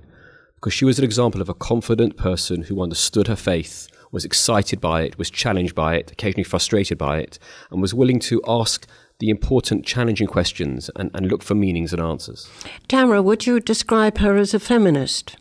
because 0.53 0.75
she 0.75 0.85
was 0.85 0.99
an 0.99 1.05
example 1.05 1.41
of 1.41 1.49
a 1.49 1.55
confident 1.55 2.17
person 2.17 2.61
who 2.61 2.83
understood 2.83 3.25
her 3.25 3.35
faith, 3.35 3.87
was 4.11 4.23
excited 4.23 4.79
by 4.79 5.01
it, 5.01 5.17
was 5.17 5.31
challenged 5.31 5.73
by 5.73 5.95
it, 5.95 6.11
occasionally 6.11 6.43
frustrated 6.43 6.99
by 6.99 7.17
it, 7.17 7.39
and 7.71 7.81
was 7.81 7.95
willing 7.95 8.19
to 8.19 8.43
ask 8.47 8.85
the 9.17 9.31
important, 9.31 9.87
challenging 9.87 10.27
questions 10.27 10.91
and, 10.95 11.09
and 11.15 11.25
look 11.25 11.41
for 11.41 11.55
meanings 11.55 11.91
and 11.91 11.99
answers. 11.99 12.47
Tamara, 12.87 13.23
would 13.23 13.47
you 13.47 13.59
describe 13.59 14.19
her 14.19 14.37
as 14.37 14.53
a 14.53 14.59
feminist? 14.59 15.35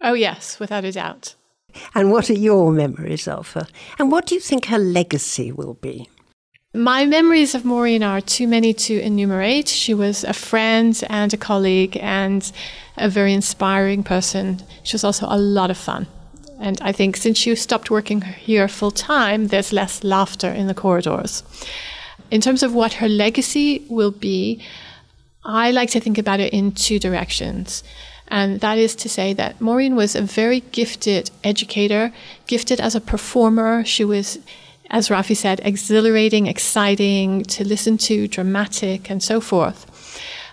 Oh, 0.00 0.14
yes, 0.14 0.58
without 0.58 0.86
a 0.86 0.92
doubt. 0.92 1.34
And 1.94 2.10
what 2.10 2.30
are 2.30 2.32
your 2.32 2.72
memories 2.72 3.28
of 3.28 3.52
her? 3.52 3.66
And 3.98 4.10
what 4.10 4.24
do 4.24 4.34
you 4.34 4.40
think 4.40 4.66
her 4.66 4.78
legacy 4.78 5.52
will 5.52 5.74
be? 5.74 6.08
My 6.72 7.04
memories 7.04 7.56
of 7.56 7.64
Maureen 7.64 8.04
are 8.04 8.20
too 8.20 8.46
many 8.46 8.72
to 8.74 9.00
enumerate. 9.00 9.66
She 9.66 9.92
was 9.92 10.22
a 10.22 10.32
friend 10.32 11.02
and 11.10 11.34
a 11.34 11.36
colleague 11.36 11.98
and 12.00 12.48
a 12.96 13.08
very 13.08 13.34
inspiring 13.34 14.04
person. 14.04 14.62
She 14.84 14.94
was 14.94 15.02
also 15.02 15.26
a 15.28 15.36
lot 15.36 15.72
of 15.72 15.76
fun. 15.76 16.06
And 16.60 16.80
I 16.80 16.92
think 16.92 17.16
since 17.16 17.44
you 17.44 17.56
stopped 17.56 17.90
working 17.90 18.20
here 18.20 18.68
full 18.68 18.92
time, 18.92 19.48
there's 19.48 19.72
less 19.72 20.04
laughter 20.04 20.48
in 20.48 20.68
the 20.68 20.74
corridors. 20.74 21.42
In 22.30 22.40
terms 22.40 22.62
of 22.62 22.72
what 22.72 22.92
her 22.94 23.08
legacy 23.08 23.84
will 23.88 24.12
be, 24.12 24.62
I 25.44 25.72
like 25.72 25.90
to 25.90 26.00
think 26.00 26.18
about 26.18 26.38
it 26.38 26.52
in 26.52 26.70
two 26.70 27.00
directions. 27.00 27.82
And 28.28 28.60
that 28.60 28.78
is 28.78 28.94
to 28.94 29.08
say 29.08 29.32
that 29.32 29.60
Maureen 29.60 29.96
was 29.96 30.14
a 30.14 30.22
very 30.22 30.60
gifted 30.60 31.32
educator, 31.42 32.12
gifted 32.46 32.78
as 32.80 32.94
a 32.94 33.00
performer. 33.00 33.84
She 33.84 34.04
was, 34.04 34.38
as 34.90 35.08
Rafi 35.08 35.36
said, 35.36 35.60
exhilarating, 35.62 36.46
exciting 36.46 37.44
to 37.44 37.64
listen 37.64 37.96
to, 37.98 38.26
dramatic, 38.26 39.08
and 39.08 39.22
so 39.22 39.40
forth. 39.40 39.86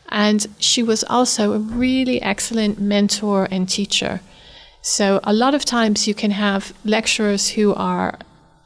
And 0.10 0.46
she 0.60 0.84
was 0.84 1.04
also 1.04 1.54
a 1.54 1.60
really 1.60 2.22
excellent 2.22 2.80
mentor 2.80 3.48
and 3.52 3.68
teacher. 3.68 4.22
So, 4.82 5.20
a 5.24 5.34
lot 5.34 5.54
of 5.54 5.66
times 5.66 6.08
you 6.08 6.14
can 6.14 6.32
have 6.32 6.74
lecturers 6.86 7.50
who 7.50 7.74
are 7.74 8.18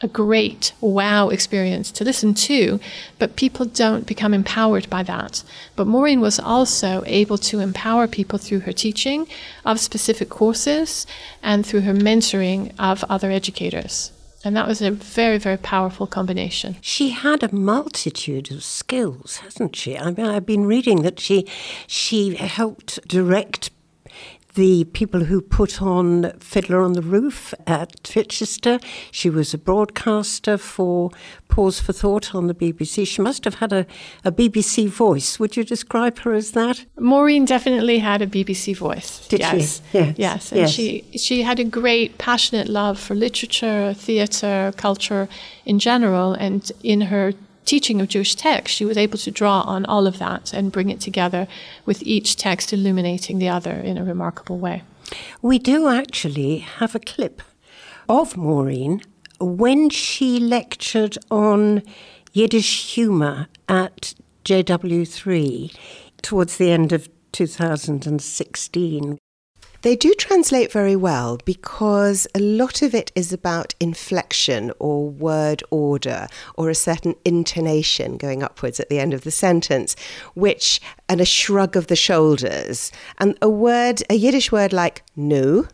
a 0.02 0.08
great 0.08 0.74
wow 0.82 1.30
experience 1.30 1.92
to 1.92 2.04
listen 2.04 2.34
to, 2.34 2.80
but 3.18 3.36
people 3.36 3.66
don't 3.66 4.06
become 4.06 4.34
empowered 4.34 4.90
by 4.90 5.04
that. 5.04 5.44
But 5.76 5.88
Maureen 5.88 6.20
was 6.20 6.40
also 6.40 7.04
able 7.06 7.38
to 7.40 7.60
empower 7.60 8.08
people 8.08 8.40
through 8.40 8.62
her 8.62 8.74
teaching 8.74 9.28
of 9.64 9.80
specific 9.80 10.30
courses 10.30 11.08
and 11.42 11.66
through 11.66 11.82
her 11.82 11.94
mentoring 11.94 12.74
of 12.78 13.04
other 13.10 13.32
educators. 13.32 14.12
And 14.44 14.56
that 14.56 14.68
was 14.68 14.82
a 14.82 14.92
very, 14.92 15.38
very 15.38 15.58
powerful 15.58 16.08
combination. 16.08 16.78
She 16.82 17.10
had 17.10 17.44
a 17.44 17.54
multitude 17.54 18.52
of 18.52 18.64
skills, 18.64 19.38
hasn't 19.38 19.76
she? 19.76 19.98
I 19.98 20.12
mean, 20.12 20.26
I've 20.26 20.46
been 20.46 20.66
reading 20.66 21.04
that 21.04 21.20
she 21.20 21.48
she 21.88 22.36
helped 22.36 23.08
direct 23.08 23.70
the 24.56 24.84
people 24.86 25.26
who 25.26 25.42
put 25.42 25.82
on 25.82 26.32
Fiddler 26.40 26.82
on 26.82 26.94
the 26.94 27.02
Roof 27.02 27.54
at 27.66 28.04
Chichester. 28.04 28.80
She 29.12 29.30
was 29.30 29.54
a 29.54 29.58
broadcaster 29.58 30.58
for 30.58 31.12
Pause 31.48 31.80
for 31.82 31.94
Thought 31.94 32.36
on 32.36 32.48
the 32.48 32.54
BBC. 32.54 33.08
She 33.08 33.22
must 33.22 33.46
have 33.46 33.56
had 33.56 33.74
a, 33.74 33.86
a 34.24 34.32
BBC 34.32 34.88
voice. 34.88 35.40
Would 35.40 35.56
you 35.56 35.64
describe 35.64 36.20
her 36.20 36.34
as 36.34 36.52
that? 36.52 36.86
Maureen 37.00 37.46
definitely 37.46 38.00
had 38.00 38.22
a 38.22 38.28
BBC 38.28 38.76
voice. 38.76 39.28
Did 39.28 39.40
yes. 39.40 39.82
she? 39.92 39.98
Yes. 39.98 40.16
Yes. 40.18 40.52
And 40.52 40.62
yes. 40.62 40.72
she 40.72 41.06
she 41.18 41.44
had 41.44 41.60
a 41.60 41.64
great 41.64 42.18
passionate 42.18 42.68
love 42.68 43.00
for 43.00 43.16
literature, 43.16 43.94
theatre, 43.94 44.74
culture 44.78 45.28
in 45.66 45.80
general, 45.80 46.34
and 46.34 46.72
in 46.84 47.02
her 47.02 47.34
teaching 47.66 48.02
of 48.02 48.08
Jewish 48.08 48.36
text, 48.36 48.76
she 48.76 48.86
was 48.86 48.98
able 48.98 49.18
to 49.20 49.32
draw 49.32 49.62
on 49.62 49.86
all 49.86 50.08
of 50.08 50.20
that 50.20 50.54
and 50.54 50.72
bring 50.72 50.90
it 50.90 51.00
together 51.00 51.48
with 51.86 52.02
each 52.04 52.36
text 52.36 52.74
illuminating 52.74 53.40
the 53.40 53.50
other 53.50 53.72
in 53.72 53.98
a 53.98 54.04
remarkable 54.04 54.58
way. 54.58 54.84
We 55.42 55.60
do 55.60 55.88
actually 55.88 56.60
have 56.60 56.96
a 56.96 57.00
clip 57.00 57.42
of 58.08 58.38
Maureen 58.38 59.02
when 59.40 59.90
she 59.90 60.40
lectured 60.40 61.18
on 61.30 61.84
Yiddish 62.34 62.94
humour 62.94 63.48
at 63.68 64.14
JW3 64.46 65.76
towards 66.22 66.58
the 66.58 66.72
end 66.72 66.92
of 66.92 67.10
2016. 67.32 69.18
They 69.82 69.96
do 69.96 70.14
translate 70.14 70.72
very 70.72 70.96
well 70.96 71.40
because 71.44 72.28
a 72.36 72.40
lot 72.40 72.82
of 72.82 72.94
it 72.94 73.12
is 73.16 73.34
about 73.34 73.74
inflection 73.80 74.72
or 74.78 75.10
word 75.10 75.64
order 75.72 76.28
or 76.56 76.70
a 76.70 76.76
certain 76.76 77.16
intonation 77.26 78.18
going 78.18 78.44
upwards 78.44 78.80
at 78.80 78.90
the 78.90 79.00
end 79.00 79.14
of 79.14 79.22
the 79.22 79.32
sentence, 79.32 79.96
which, 80.36 80.80
and 81.10 81.20
a 81.20 81.26
shrug 81.26 81.76
of 81.76 81.88
the 81.88 81.96
shoulders. 81.96 82.92
And 83.18 83.38
a 83.42 83.50
word, 83.50 84.04
a 84.10 84.14
Yiddish 84.14 84.52
word 84.52 84.72
like 84.72 85.04
no, 85.16 85.66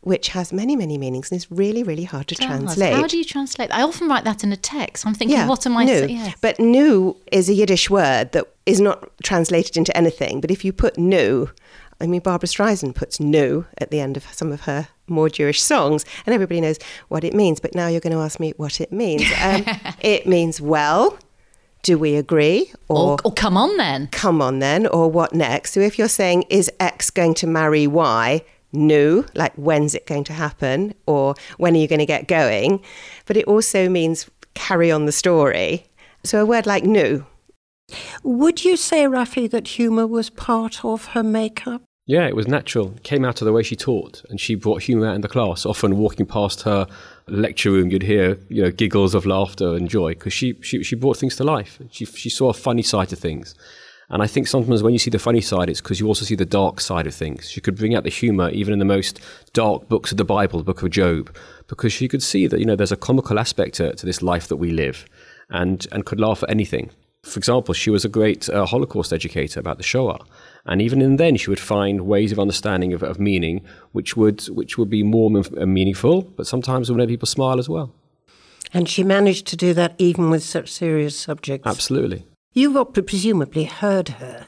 which 0.00 0.28
has 0.28 0.52
many, 0.52 0.76
many 0.76 0.96
meanings 0.96 1.30
and 1.30 1.38
is 1.38 1.50
really, 1.50 1.82
really 1.82 2.04
hard 2.04 2.28
to 2.28 2.34
translate. 2.34 2.94
How 2.94 3.06
do 3.06 3.18
you 3.18 3.24
translate? 3.24 3.72
I 3.72 3.82
often 3.82 4.08
write 4.08 4.24
that 4.24 4.44
in 4.44 4.52
a 4.52 4.56
text. 4.56 5.06
I'm 5.06 5.14
thinking, 5.14 5.36
Yeah, 5.36 5.48
what 5.48 5.66
am 5.66 5.76
I 5.76 5.86
saying? 5.86 6.10
Yes. 6.10 6.34
But 6.40 6.60
nu 6.60 7.16
is 7.32 7.48
a 7.48 7.54
Yiddish 7.54 7.90
word 7.90 8.32
that 8.32 8.46
is 8.66 8.80
not 8.80 9.10
translated 9.22 9.76
into 9.76 9.94
anything. 9.96 10.40
But 10.40 10.50
if 10.50 10.64
you 10.64 10.72
put 10.72 10.98
nu, 10.98 11.48
I 12.00 12.06
mean, 12.06 12.20
Barbra 12.20 12.48
Streisand 12.48 12.94
puts 12.94 13.18
nu 13.18 13.66
at 13.78 13.90
the 13.90 14.00
end 14.00 14.16
of 14.16 14.24
some 14.32 14.52
of 14.52 14.62
her 14.62 14.88
more 15.08 15.28
Jewish 15.28 15.60
songs, 15.60 16.04
and 16.26 16.34
everybody 16.34 16.60
knows 16.60 16.78
what 17.08 17.24
it 17.24 17.34
means. 17.34 17.60
But 17.60 17.74
now 17.74 17.88
you're 17.88 18.00
going 18.00 18.12
to 18.12 18.22
ask 18.22 18.38
me 18.38 18.52
what 18.56 18.80
it 18.80 18.92
means. 18.92 19.24
Um, 19.42 19.64
it 20.00 20.26
means, 20.26 20.60
well, 20.60 21.18
do 21.82 21.98
we 21.98 22.16
agree? 22.16 22.72
Or, 22.88 23.16
or 23.24 23.32
come 23.32 23.56
on 23.56 23.76
then. 23.76 24.08
come 24.08 24.40
on 24.40 24.60
then, 24.60 24.86
or 24.86 25.10
what 25.10 25.34
next? 25.34 25.72
So 25.72 25.80
if 25.80 25.98
you're 25.98 26.08
saying, 26.08 26.44
is 26.50 26.70
X 26.78 27.10
going 27.10 27.34
to 27.34 27.46
marry 27.46 27.86
Y? 27.86 28.42
No, 28.72 29.24
like 29.34 29.54
when's 29.54 29.94
it 29.94 30.06
going 30.06 30.24
to 30.24 30.32
happen? 30.32 30.94
Or 31.06 31.34
when 31.56 31.74
are 31.74 31.78
you 31.78 31.88
going 31.88 32.00
to 32.00 32.06
get 32.06 32.28
going? 32.28 32.82
But 33.26 33.36
it 33.36 33.46
also 33.46 33.88
means 33.88 34.28
carry 34.54 34.92
on 34.92 35.06
the 35.06 35.12
story. 35.12 35.86
So 36.22 36.42
a 36.42 36.46
word 36.46 36.66
like 36.66 36.84
no. 36.84 37.24
Would 38.22 38.64
you 38.64 38.76
say, 38.76 39.04
Rafi, 39.04 39.50
that 39.50 39.68
humour 39.68 40.06
was 40.06 40.28
part 40.28 40.84
of 40.84 41.06
her 41.06 41.22
makeup? 41.22 41.82
Yeah, 42.08 42.26
it 42.26 42.34
was 42.34 42.48
natural. 42.48 42.94
It 42.96 43.02
came 43.02 43.22
out 43.22 43.42
of 43.42 43.44
the 43.44 43.52
way 43.52 43.62
she 43.62 43.76
taught, 43.76 44.24
and 44.30 44.40
she 44.40 44.54
brought 44.54 44.84
humour 44.84 45.08
out 45.08 45.14
in 45.14 45.20
the 45.20 45.28
class. 45.28 45.66
Often 45.66 45.98
walking 45.98 46.24
past 46.24 46.62
her 46.62 46.86
lecture 47.26 47.70
room, 47.70 47.90
you'd 47.90 48.02
hear 48.02 48.38
you 48.48 48.62
know 48.62 48.70
giggles 48.70 49.14
of 49.14 49.26
laughter 49.26 49.74
and 49.74 49.90
joy 49.90 50.14
because 50.14 50.32
she, 50.32 50.56
she 50.62 50.82
she 50.82 50.96
brought 50.96 51.18
things 51.18 51.36
to 51.36 51.44
life. 51.44 51.78
She 51.90 52.06
she 52.06 52.30
saw 52.30 52.48
a 52.48 52.54
funny 52.54 52.82
side 52.82 53.10
to 53.10 53.16
things, 53.16 53.54
and 54.08 54.22
I 54.22 54.26
think 54.26 54.48
sometimes 54.48 54.82
when 54.82 54.94
you 54.94 54.98
see 54.98 55.10
the 55.10 55.18
funny 55.18 55.42
side, 55.42 55.68
it's 55.68 55.82
because 55.82 56.00
you 56.00 56.06
also 56.06 56.24
see 56.24 56.34
the 56.34 56.46
dark 56.46 56.80
side 56.80 57.06
of 57.06 57.14
things. 57.14 57.50
She 57.50 57.60
could 57.60 57.76
bring 57.76 57.94
out 57.94 58.04
the 58.04 58.10
humour 58.10 58.48
even 58.52 58.72
in 58.72 58.78
the 58.78 58.86
most 58.86 59.20
dark 59.52 59.86
books 59.90 60.10
of 60.10 60.16
the 60.16 60.24
Bible, 60.24 60.60
the 60.60 60.64
Book 60.64 60.82
of 60.82 60.88
Job, 60.88 61.36
because 61.66 61.92
she 61.92 62.08
could 62.08 62.22
see 62.22 62.46
that 62.46 62.58
you 62.58 62.64
know 62.64 62.74
there's 62.74 62.90
a 62.90 62.96
comical 62.96 63.38
aspect 63.38 63.74
to, 63.74 63.94
to 63.94 64.06
this 64.06 64.22
life 64.22 64.48
that 64.48 64.56
we 64.56 64.70
live, 64.70 65.04
and 65.50 65.86
and 65.92 66.06
could 66.06 66.20
laugh 66.20 66.42
at 66.42 66.48
anything. 66.48 66.88
For 67.22 67.36
example, 67.36 67.74
she 67.74 67.90
was 67.90 68.06
a 68.06 68.08
great 68.08 68.48
uh, 68.48 68.64
Holocaust 68.64 69.12
educator 69.12 69.60
about 69.60 69.76
the 69.76 69.82
Shoah, 69.82 70.24
and 70.68 70.80
even 70.82 71.00
in 71.02 71.16
then, 71.16 71.36
she 71.36 71.50
would 71.50 71.58
find 71.60 72.02
ways 72.02 72.30
of 72.30 72.38
understanding 72.38 72.92
of, 72.92 73.02
of 73.02 73.18
meaning 73.18 73.64
which 73.92 74.16
would 74.16 74.46
which 74.48 74.78
would 74.78 74.90
be 74.90 75.02
more 75.02 75.30
m- 75.36 75.44
uh, 75.60 75.66
meaningful, 75.66 76.22
but 76.22 76.46
sometimes 76.46 76.90
would 76.90 76.98
make 76.98 77.08
people 77.08 77.26
smile 77.26 77.58
as 77.58 77.68
well. 77.68 77.92
And 78.72 78.88
she 78.88 79.02
managed 79.02 79.46
to 79.48 79.56
do 79.56 79.72
that 79.74 79.94
even 79.98 80.30
with 80.30 80.42
such 80.42 80.70
serious 80.70 81.18
subjects. 81.18 81.66
Absolutely. 81.66 82.24
You've 82.52 82.76
op- 82.76 83.06
presumably 83.06 83.64
heard 83.64 84.08
her, 84.20 84.46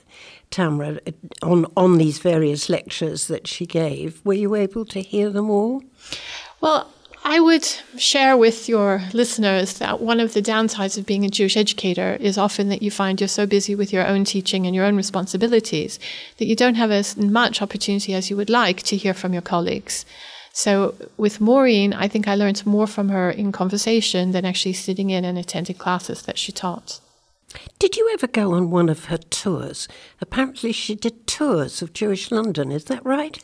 Tamra, 0.50 1.00
on, 1.42 1.66
on 1.76 1.98
these 1.98 2.18
various 2.18 2.68
lectures 2.68 3.28
that 3.28 3.46
she 3.46 3.64
gave. 3.66 4.20
Were 4.24 4.34
you 4.34 4.54
able 4.54 4.84
to 4.86 5.00
hear 5.00 5.30
them 5.30 5.48
all? 5.48 5.82
Well, 6.60 6.92
I 7.22 7.38
would 7.38 7.64
share 7.98 8.36
with 8.36 8.68
your 8.68 9.02
listeners 9.12 9.74
that 9.74 10.00
one 10.00 10.20
of 10.20 10.32
the 10.32 10.40
downsides 10.40 10.96
of 10.96 11.04
being 11.04 11.24
a 11.24 11.28
Jewish 11.28 11.56
educator 11.56 12.16
is 12.18 12.38
often 12.38 12.70
that 12.70 12.82
you 12.82 12.90
find 12.90 13.20
you're 13.20 13.28
so 13.28 13.46
busy 13.46 13.74
with 13.74 13.92
your 13.92 14.06
own 14.06 14.24
teaching 14.24 14.66
and 14.66 14.74
your 14.74 14.86
own 14.86 14.96
responsibilities 14.96 15.98
that 16.38 16.46
you 16.46 16.56
don't 16.56 16.76
have 16.76 16.90
as 16.90 17.16
much 17.18 17.60
opportunity 17.60 18.14
as 18.14 18.30
you 18.30 18.36
would 18.36 18.48
like 18.48 18.82
to 18.84 18.96
hear 18.96 19.12
from 19.12 19.34
your 19.34 19.42
colleagues. 19.42 20.06
So 20.52 20.94
with 21.18 21.40
Maureen, 21.40 21.92
I 21.92 22.08
think 22.08 22.26
I 22.26 22.34
learned 22.34 22.64
more 22.64 22.86
from 22.86 23.10
her 23.10 23.30
in 23.30 23.52
conversation 23.52 24.32
than 24.32 24.46
actually 24.46 24.72
sitting 24.72 25.10
in 25.10 25.24
and 25.24 25.36
attending 25.38 25.76
classes 25.76 26.22
that 26.22 26.38
she 26.38 26.52
taught. 26.52 27.00
Did 27.78 27.96
you 27.96 28.10
ever 28.12 28.28
go 28.28 28.54
on 28.54 28.70
one 28.70 28.88
of 28.88 29.06
her 29.06 29.18
tours? 29.18 29.88
Apparently, 30.20 30.72
she 30.72 30.94
did 30.94 31.26
tours 31.26 31.82
of 31.82 31.92
Jewish 31.92 32.30
London, 32.30 32.72
is 32.72 32.84
that 32.84 33.04
right? 33.04 33.42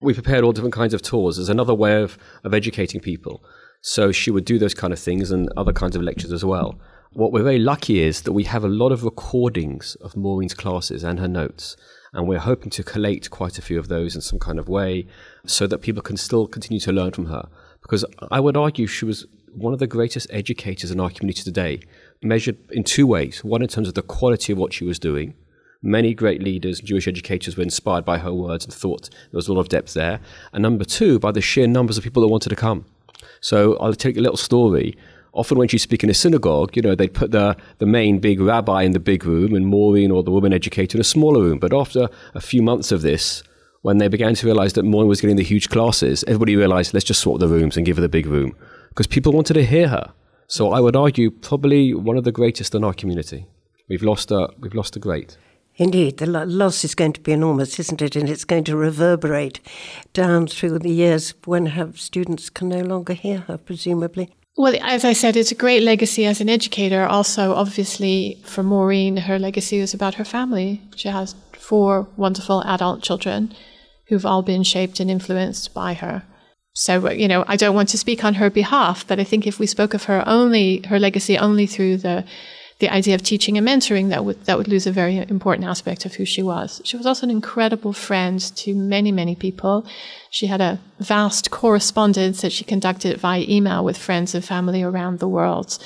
We 0.00 0.14
prepared 0.14 0.44
all 0.44 0.52
different 0.52 0.74
kinds 0.74 0.94
of 0.94 1.02
tours 1.02 1.38
as 1.38 1.48
another 1.48 1.74
way 1.74 2.02
of, 2.02 2.18
of 2.42 2.54
educating 2.54 3.00
people. 3.00 3.44
So 3.82 4.12
she 4.12 4.30
would 4.30 4.44
do 4.44 4.58
those 4.58 4.74
kind 4.74 4.92
of 4.92 4.98
things 4.98 5.30
and 5.30 5.50
other 5.56 5.72
kinds 5.72 5.96
of 5.96 6.02
lectures 6.02 6.32
as 6.32 6.44
well. 6.44 6.78
What 7.12 7.32
we're 7.32 7.42
very 7.42 7.58
lucky 7.58 8.00
is 8.00 8.22
that 8.22 8.32
we 8.32 8.44
have 8.44 8.64
a 8.64 8.68
lot 8.68 8.92
of 8.92 9.04
recordings 9.04 9.96
of 9.96 10.16
Maureen's 10.16 10.54
classes 10.54 11.02
and 11.02 11.18
her 11.18 11.28
notes. 11.28 11.76
And 12.12 12.28
we're 12.28 12.38
hoping 12.38 12.70
to 12.70 12.82
collate 12.82 13.30
quite 13.30 13.58
a 13.58 13.62
few 13.62 13.78
of 13.78 13.88
those 13.88 14.14
in 14.14 14.20
some 14.20 14.38
kind 14.38 14.58
of 14.58 14.68
way 14.68 15.06
so 15.44 15.66
that 15.66 15.78
people 15.78 16.02
can 16.02 16.16
still 16.16 16.46
continue 16.46 16.80
to 16.80 16.92
learn 16.92 17.12
from 17.12 17.26
her. 17.26 17.48
Because 17.82 18.04
I 18.30 18.40
would 18.40 18.56
argue 18.56 18.86
she 18.86 19.04
was 19.04 19.26
one 19.52 19.72
of 19.72 19.78
the 19.80 19.86
greatest 19.86 20.26
educators 20.30 20.90
in 20.90 21.00
our 21.00 21.10
community 21.10 21.42
today, 21.42 21.80
measured 22.22 22.58
in 22.70 22.84
two 22.84 23.06
ways. 23.06 23.42
One, 23.42 23.62
in 23.62 23.68
terms 23.68 23.88
of 23.88 23.94
the 23.94 24.02
quality 24.02 24.52
of 24.52 24.58
what 24.58 24.72
she 24.72 24.84
was 24.84 24.98
doing. 24.98 25.34
Many 25.82 26.12
great 26.12 26.42
leaders, 26.42 26.80
Jewish 26.80 27.08
educators, 27.08 27.56
were 27.56 27.62
inspired 27.62 28.04
by 28.04 28.18
her 28.18 28.34
words 28.34 28.66
and 28.66 28.74
thought 28.74 29.08
there 29.08 29.38
was 29.38 29.48
a 29.48 29.52
lot 29.52 29.60
of 29.60 29.70
depth 29.70 29.94
there. 29.94 30.20
And 30.52 30.62
number 30.62 30.84
two, 30.84 31.18
by 31.18 31.32
the 31.32 31.40
sheer 31.40 31.66
numbers 31.66 31.96
of 31.96 32.04
people 32.04 32.20
that 32.20 32.28
wanted 32.28 32.50
to 32.50 32.56
come. 32.56 32.84
So 33.40 33.76
I'll 33.78 33.94
take 33.94 34.18
a 34.18 34.20
little 34.20 34.36
story. 34.36 34.96
Often 35.32 35.58
when 35.58 35.68
she'd 35.68 35.78
speak 35.78 36.04
in 36.04 36.10
a 36.10 36.14
synagogue, 36.14 36.76
you 36.76 36.82
know, 36.82 36.94
they'd 36.94 37.14
put 37.14 37.30
the, 37.30 37.56
the 37.78 37.86
main 37.86 38.18
big 38.18 38.40
rabbi 38.40 38.82
in 38.82 38.92
the 38.92 39.00
big 39.00 39.24
room 39.24 39.54
and 39.54 39.66
Maureen 39.66 40.10
or 40.10 40.22
the 40.22 40.30
woman 40.30 40.52
educator 40.52 40.98
in 40.98 41.00
a 41.00 41.04
smaller 41.04 41.40
room. 41.40 41.58
But 41.58 41.72
after 41.72 42.08
a 42.34 42.40
few 42.40 42.62
months 42.62 42.92
of 42.92 43.00
this, 43.00 43.42
when 43.82 43.96
they 43.96 44.08
began 44.08 44.34
to 44.34 44.46
realize 44.46 44.74
that 44.74 44.84
Maureen 44.84 45.08
was 45.08 45.22
getting 45.22 45.36
the 45.36 45.42
huge 45.42 45.70
classes, 45.70 46.24
everybody 46.26 46.56
realized, 46.56 46.92
let's 46.92 47.06
just 47.06 47.20
swap 47.20 47.40
the 47.40 47.48
rooms 47.48 47.78
and 47.78 47.86
give 47.86 47.96
her 47.96 48.02
the 48.02 48.08
big 48.08 48.26
room. 48.26 48.54
Because 48.90 49.06
people 49.06 49.32
wanted 49.32 49.54
to 49.54 49.64
hear 49.64 49.88
her. 49.88 50.12
So 50.46 50.72
I 50.72 50.80
would 50.80 50.96
argue 50.96 51.30
probably 51.30 51.94
one 51.94 52.18
of 52.18 52.24
the 52.24 52.32
greatest 52.32 52.74
in 52.74 52.84
our 52.84 52.92
community. 52.92 53.46
We've 53.88 54.02
lost 54.02 54.30
a, 54.30 54.50
we've 54.58 54.74
lost 54.74 54.96
a 54.96 54.98
great. 54.98 55.38
Indeed, 55.80 56.18
the 56.18 56.26
loss 56.26 56.84
is 56.84 56.94
going 56.94 57.14
to 57.14 57.22
be 57.22 57.32
enormous, 57.32 57.80
isn't 57.80 58.02
it? 58.02 58.14
And 58.14 58.28
it's 58.28 58.44
going 58.44 58.64
to 58.64 58.76
reverberate 58.76 59.60
down 60.12 60.46
through 60.46 60.78
the 60.78 60.90
years 60.90 61.32
when 61.46 61.64
her 61.68 61.90
students 61.94 62.50
can 62.50 62.68
no 62.68 62.82
longer 62.82 63.14
hear 63.14 63.38
her, 63.48 63.56
presumably. 63.56 64.28
Well, 64.58 64.76
as 64.82 65.06
I 65.06 65.14
said, 65.14 65.38
it's 65.38 65.52
a 65.52 65.54
great 65.54 65.82
legacy 65.82 66.26
as 66.26 66.42
an 66.42 66.50
educator. 66.50 67.06
Also, 67.06 67.54
obviously, 67.54 68.42
for 68.44 68.62
Maureen, 68.62 69.16
her 69.16 69.38
legacy 69.38 69.78
is 69.78 69.94
about 69.94 70.16
her 70.16 70.24
family. 70.24 70.82
She 70.96 71.08
has 71.08 71.34
four 71.54 72.06
wonderful 72.18 72.62
adult 72.64 73.02
children 73.02 73.54
who've 74.08 74.26
all 74.26 74.42
been 74.42 74.64
shaped 74.64 75.00
and 75.00 75.10
influenced 75.10 75.72
by 75.72 75.94
her. 75.94 76.24
So, 76.74 77.06
uh, 77.06 77.12
you 77.12 77.26
know, 77.26 77.42
I 77.48 77.56
don't 77.56 77.74
want 77.74 77.88
to 77.88 77.98
speak 77.98 78.22
on 78.22 78.34
her 78.34 78.50
behalf, 78.50 79.06
but 79.06 79.18
I 79.18 79.24
think 79.24 79.46
if 79.46 79.58
we 79.58 79.66
spoke 79.66 79.94
of 79.94 80.04
her 80.04 80.22
only, 80.26 80.82
her 80.88 80.98
legacy 80.98 81.38
only 81.38 81.66
through 81.66 81.96
the 81.96 82.26
the 82.80 82.88
idea 82.88 83.14
of 83.14 83.22
teaching 83.22 83.56
and 83.58 83.66
mentoring, 83.66 84.08
that 84.08 84.24
would 84.24 84.44
that 84.46 84.56
would 84.58 84.66
lose 84.66 84.86
a 84.86 84.92
very 84.92 85.18
important 85.18 85.68
aspect 85.68 86.06
of 86.06 86.14
who 86.14 86.24
she 86.24 86.42
was. 86.42 86.80
She 86.84 86.96
was 86.96 87.06
also 87.06 87.26
an 87.26 87.30
incredible 87.30 87.92
friend 87.92 88.40
to 88.56 88.74
many, 88.74 89.12
many 89.12 89.36
people. 89.36 89.86
She 90.30 90.46
had 90.46 90.62
a 90.62 90.80
vast 90.98 91.50
correspondence 91.50 92.40
that 92.40 92.52
she 92.52 92.64
conducted 92.64 93.18
via 93.18 93.44
email 93.46 93.84
with 93.84 93.98
friends 93.98 94.34
and 94.34 94.44
family 94.44 94.82
around 94.82 95.18
the 95.18 95.28
world. 95.28 95.78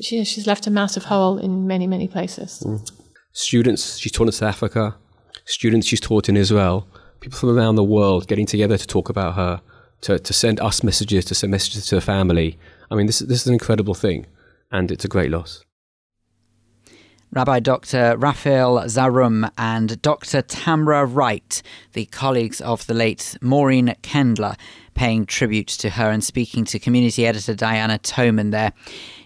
She, 0.00 0.24
she's 0.24 0.46
left 0.46 0.66
a 0.66 0.70
massive 0.70 1.04
hole 1.04 1.38
in 1.38 1.66
many, 1.66 1.86
many 1.86 2.08
places. 2.08 2.62
Mm. 2.64 2.90
Students, 3.32 3.98
she's 3.98 4.12
taught 4.12 4.28
in 4.28 4.32
South 4.32 4.48
Africa. 4.48 4.96
Students, 5.44 5.86
she's 5.86 6.00
taught 6.00 6.28
in 6.28 6.36
Israel. 6.36 6.86
People 7.20 7.38
from 7.38 7.58
around 7.58 7.74
the 7.74 7.84
world 7.84 8.26
getting 8.26 8.46
together 8.46 8.78
to 8.78 8.86
talk 8.86 9.08
about 9.08 9.34
her, 9.34 9.60
to, 10.02 10.18
to 10.18 10.32
send 10.32 10.60
us 10.60 10.82
messages, 10.82 11.24
to 11.26 11.34
send 11.34 11.50
messages 11.50 11.86
to 11.86 11.96
the 11.96 12.00
family. 12.00 12.58
I 12.90 12.94
mean, 12.94 13.06
this, 13.06 13.18
this 13.18 13.42
is 13.42 13.46
an 13.46 13.52
incredible 13.52 13.94
thing, 13.94 14.26
and 14.70 14.90
it's 14.90 15.04
a 15.04 15.08
great 15.08 15.30
loss. 15.30 15.64
Rabbi 17.30 17.60
Dr. 17.60 18.16
Raphael 18.16 18.78
Zarum 18.86 19.50
and 19.58 20.00
Dr. 20.00 20.40
Tamra 20.40 21.06
Wright, 21.06 21.62
the 21.92 22.06
colleagues 22.06 22.62
of 22.62 22.86
the 22.86 22.94
late 22.94 23.36
Maureen 23.42 23.94
Kendler, 24.02 24.56
paying 24.94 25.26
tribute 25.26 25.68
to 25.68 25.90
her 25.90 26.10
and 26.10 26.24
speaking 26.24 26.64
to 26.64 26.78
community 26.78 27.26
editor 27.26 27.54
Diana 27.54 27.98
Toman 27.98 28.50
there. 28.50 28.72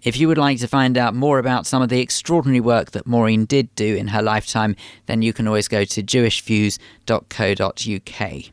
If 0.02 0.16
you 0.16 0.26
would 0.26 0.36
like 0.36 0.58
to 0.58 0.68
find 0.68 0.98
out 0.98 1.14
more 1.14 1.38
about 1.38 1.64
some 1.64 1.80
of 1.80 1.90
the 1.90 2.00
extraordinary 2.00 2.60
work 2.60 2.90
that 2.90 3.06
Maureen 3.06 3.44
did 3.44 3.72
do 3.76 3.94
in 3.94 4.08
her 4.08 4.20
lifetime, 4.20 4.74
then 5.06 5.22
you 5.22 5.32
can 5.32 5.46
always 5.46 5.68
go 5.68 5.84
to 5.84 6.02
jewishviews.co.uk. 6.02 8.52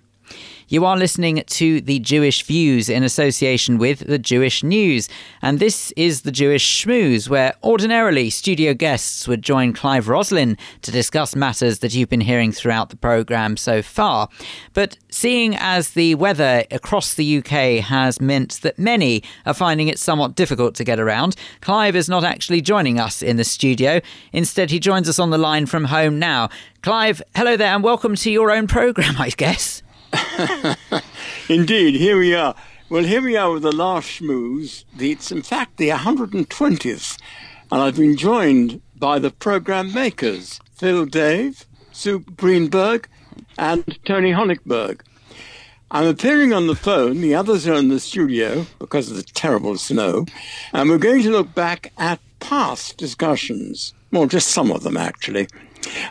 You 0.72 0.86
are 0.86 0.98
listening 0.98 1.42
to 1.48 1.82
the 1.82 1.98
Jewish 1.98 2.44
Views 2.44 2.90
in 2.90 3.02
association 3.02 3.80
with 3.80 4.06
the 4.06 4.20
Jewish 4.20 4.64
News, 4.64 5.10
and 5.42 5.58
this 5.58 5.92
is 5.98 6.22
the 6.22 6.32
Jewish 6.32 6.86
Schmooze, 6.86 7.28
where 7.28 7.56
ordinarily 7.64 8.30
studio 8.30 8.76
guests 8.76 9.28
would 9.28 9.42
join 9.42 9.74
Clive 9.74 10.08
Roslin 10.08 10.60
to 10.84 10.92
discuss 10.92 11.36
matters 11.36 11.80
that 11.80 11.96
you've 11.96 12.10
been 12.10 12.22
hearing 12.22 12.52
throughout 12.52 12.92
the 12.92 12.98
programme 12.98 13.58
so 13.58 13.82
far. 13.82 14.30
But 14.76 14.96
seeing 15.10 15.56
as 15.56 15.94
the 15.94 16.14
weather 16.14 16.64
across 16.70 17.16
the 17.16 17.40
UK 17.40 17.84
has 17.84 18.22
meant 18.22 18.62
that 18.62 18.78
many 18.78 19.24
are 19.48 19.56
finding 19.56 19.88
it 19.88 19.98
somewhat 19.98 20.36
difficult 20.36 20.76
to 20.76 20.84
get 20.84 21.00
around, 21.00 21.36
Clive 21.62 21.96
is 21.96 22.08
not 22.08 22.24
actually 22.24 22.62
joining 22.62 23.00
us 23.00 23.24
in 23.24 23.38
the 23.38 23.44
studio. 23.44 24.02
Instead, 24.34 24.70
he 24.70 24.80
joins 24.80 25.10
us 25.10 25.18
on 25.18 25.32
the 25.32 25.40
line 25.40 25.66
from 25.66 25.86
home 25.86 26.20
now. 26.20 26.48
Clive, 26.84 27.24
hello 27.36 27.58
there, 27.58 27.74
and 27.74 27.84
welcome 27.84 28.14
to 28.14 28.30
your 28.30 28.52
own 28.52 28.68
programme, 28.68 29.16
I 29.18 29.32
guess. 29.32 29.82
Indeed, 31.50 31.96
here 31.96 32.18
we 32.18 32.34
are. 32.34 32.56
Well, 32.90 33.04
here 33.04 33.22
we 33.22 33.38
are 33.38 33.52
with 33.52 33.64
the 33.64 33.72
last 33.72 34.08
schmooze. 34.08 34.84
It's 35.00 35.32
in 35.32 35.42
fact 35.42 35.78
the 35.78 35.90
120th, 35.90 37.18
and 37.72 37.82
I've 37.82 37.98
been 37.98 38.18
joined 38.18 38.82
by 38.96 39.20
the 39.20 39.32
program 39.32 39.94
makers 39.94 40.60
Phil 40.74 41.06
Dave, 41.06 41.66
Sue 41.92 42.20
Greenberg, 42.20 43.08
and 43.58 44.00
Tony 44.06 44.32
Honigberg. 44.32 45.02
I'm 45.92 46.08
appearing 46.08 46.54
on 46.54 46.68
the 46.68 46.76
phone, 46.76 47.22
the 47.22 47.36
others 47.36 47.68
are 47.68 47.74
in 47.74 47.90
the 47.90 48.00
studio 48.00 48.68
because 48.78 49.10
of 49.10 49.18
the 49.18 49.24
terrible 49.24 49.78
snow, 49.78 50.26
and 50.72 50.90
we're 50.90 51.00
going 51.00 51.24
to 51.24 51.32
look 51.32 51.56
back 51.56 51.92
at 51.98 52.20
past 52.40 52.98
discussions. 52.98 53.94
Well, 54.12 54.28
just 54.28 54.50
some 54.50 54.72
of 54.72 54.84
them 54.84 54.98
actually. 54.98 55.48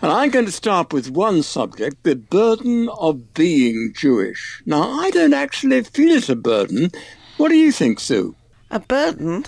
And 0.02 0.12
I'm 0.12 0.30
going 0.30 0.46
to 0.46 0.52
start 0.52 0.92
with 0.92 1.10
one 1.10 1.42
subject 1.42 2.02
the 2.02 2.16
burden 2.16 2.88
of 2.88 3.34
being 3.34 3.92
Jewish. 3.96 4.62
Now, 4.66 4.82
I 5.00 5.10
don't 5.10 5.34
actually 5.34 5.82
feel 5.82 6.16
it 6.16 6.28
a 6.28 6.36
burden. 6.36 6.90
What 7.36 7.48
do 7.48 7.56
you 7.56 7.72
think, 7.72 8.00
Sue? 8.00 8.34
A 8.70 8.80
burden? 8.80 9.46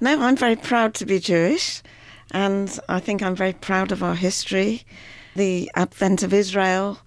No, 0.00 0.20
I'm 0.20 0.36
very 0.36 0.56
proud 0.56 0.94
to 0.94 1.06
be 1.06 1.18
Jewish, 1.18 1.82
and 2.30 2.78
I 2.88 3.00
think 3.00 3.22
I'm 3.22 3.36
very 3.36 3.52
proud 3.52 3.92
of 3.92 4.02
our 4.02 4.14
history, 4.14 4.82
the 5.34 5.70
advent 5.74 6.22
of 6.22 6.32
Israel. 6.32 6.98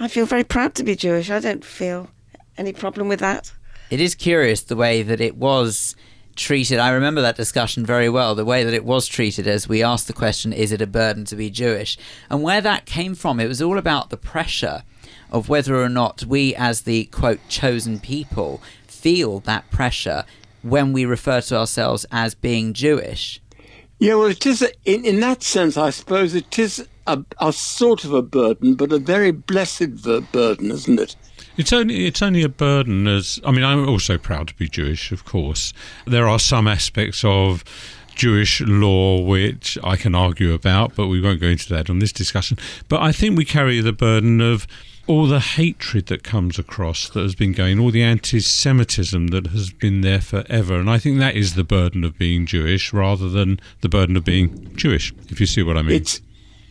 I 0.00 0.08
feel 0.08 0.26
very 0.26 0.44
proud 0.44 0.74
to 0.74 0.84
be 0.84 0.96
Jewish. 0.96 1.30
I 1.30 1.38
don't 1.38 1.64
feel 1.64 2.10
any 2.58 2.72
problem 2.72 3.08
with 3.08 3.20
that. 3.20 3.52
It 3.90 4.00
is 4.00 4.14
curious 4.14 4.62
the 4.62 4.76
way 4.76 5.02
that 5.02 5.20
it 5.20 5.36
was 5.36 5.94
treated. 6.36 6.78
I 6.78 6.90
remember 6.90 7.20
that 7.22 7.36
discussion 7.36 7.84
very 7.86 8.08
well. 8.08 8.34
The 8.34 8.44
way 8.44 8.64
that 8.64 8.74
it 8.74 8.84
was 8.84 9.06
treated 9.06 9.46
as 9.46 9.68
we 9.68 9.82
asked 9.82 10.06
the 10.06 10.12
question, 10.12 10.52
"Is 10.52 10.72
it 10.72 10.82
a 10.82 10.86
burden 10.86 11.24
to 11.26 11.36
be 11.36 11.50
Jewish?" 11.50 11.96
and 12.30 12.42
where 12.42 12.60
that 12.60 12.86
came 12.86 13.14
from. 13.14 13.40
It 13.40 13.48
was 13.48 13.62
all 13.62 13.78
about 13.78 14.10
the 14.10 14.16
pressure 14.16 14.82
of 15.30 15.48
whether 15.48 15.80
or 15.80 15.88
not 15.88 16.24
we, 16.24 16.54
as 16.54 16.82
the 16.82 17.04
quote 17.06 17.40
chosen 17.48 17.98
people, 17.98 18.62
feel 18.86 19.40
that 19.40 19.70
pressure 19.70 20.24
when 20.62 20.92
we 20.92 21.04
refer 21.04 21.40
to 21.40 21.56
ourselves 21.56 22.06
as 22.10 22.34
being 22.34 22.72
Jewish. 22.72 23.40
Yeah, 23.98 24.14
well, 24.14 24.26
it 24.26 24.46
is 24.46 24.62
a, 24.62 24.70
in 24.84 25.04
in 25.04 25.20
that 25.20 25.42
sense. 25.42 25.76
I 25.76 25.90
suppose 25.90 26.34
it 26.34 26.58
is 26.58 26.86
a, 27.06 27.22
a 27.40 27.52
sort 27.52 28.04
of 28.04 28.12
a 28.12 28.22
burden, 28.22 28.74
but 28.74 28.92
a 28.92 28.98
very 28.98 29.30
blessed 29.30 30.02
burden, 30.32 30.70
isn't 30.70 31.00
it? 31.00 31.16
It's 31.56 31.72
only 31.72 32.06
it's 32.06 32.22
only 32.22 32.42
a 32.42 32.48
burden 32.48 33.06
as 33.06 33.40
I 33.44 33.50
mean 33.50 33.64
I'm 33.64 33.88
also 33.88 34.18
proud 34.18 34.48
to 34.48 34.54
be 34.54 34.68
Jewish, 34.68 35.12
of 35.12 35.24
course. 35.24 35.72
There 36.06 36.28
are 36.28 36.38
some 36.38 36.66
aspects 36.66 37.22
of 37.24 37.64
Jewish 38.14 38.60
law 38.60 39.20
which 39.20 39.78
I 39.82 39.96
can 39.96 40.14
argue 40.14 40.52
about, 40.52 40.94
but 40.94 41.08
we 41.08 41.20
won't 41.20 41.40
go 41.40 41.48
into 41.48 41.68
that 41.70 41.90
on 41.90 41.98
this 41.98 42.12
discussion. 42.12 42.58
But 42.88 43.02
I 43.02 43.12
think 43.12 43.36
we 43.36 43.44
carry 43.44 43.80
the 43.80 43.92
burden 43.92 44.40
of 44.40 44.66
all 45.06 45.26
the 45.26 45.40
hatred 45.40 46.06
that 46.06 46.22
comes 46.22 46.58
across 46.58 47.08
that 47.10 47.20
has 47.20 47.34
been 47.34 47.52
going, 47.52 47.78
all 47.78 47.90
the 47.90 48.02
anti 48.02 48.40
Semitism 48.40 49.28
that 49.28 49.48
has 49.48 49.70
been 49.70 50.00
there 50.00 50.20
forever. 50.20 50.76
And 50.76 50.88
I 50.88 50.98
think 50.98 51.18
that 51.18 51.36
is 51.36 51.54
the 51.54 51.64
burden 51.64 52.04
of 52.04 52.16
being 52.16 52.46
Jewish 52.46 52.92
rather 52.92 53.28
than 53.28 53.60
the 53.80 53.88
burden 53.88 54.16
of 54.16 54.24
being 54.24 54.74
Jewish, 54.76 55.12
if 55.28 55.40
you 55.40 55.46
see 55.46 55.62
what 55.62 55.76
I 55.76 55.82
mean. 55.82 55.96
It's, 55.96 56.20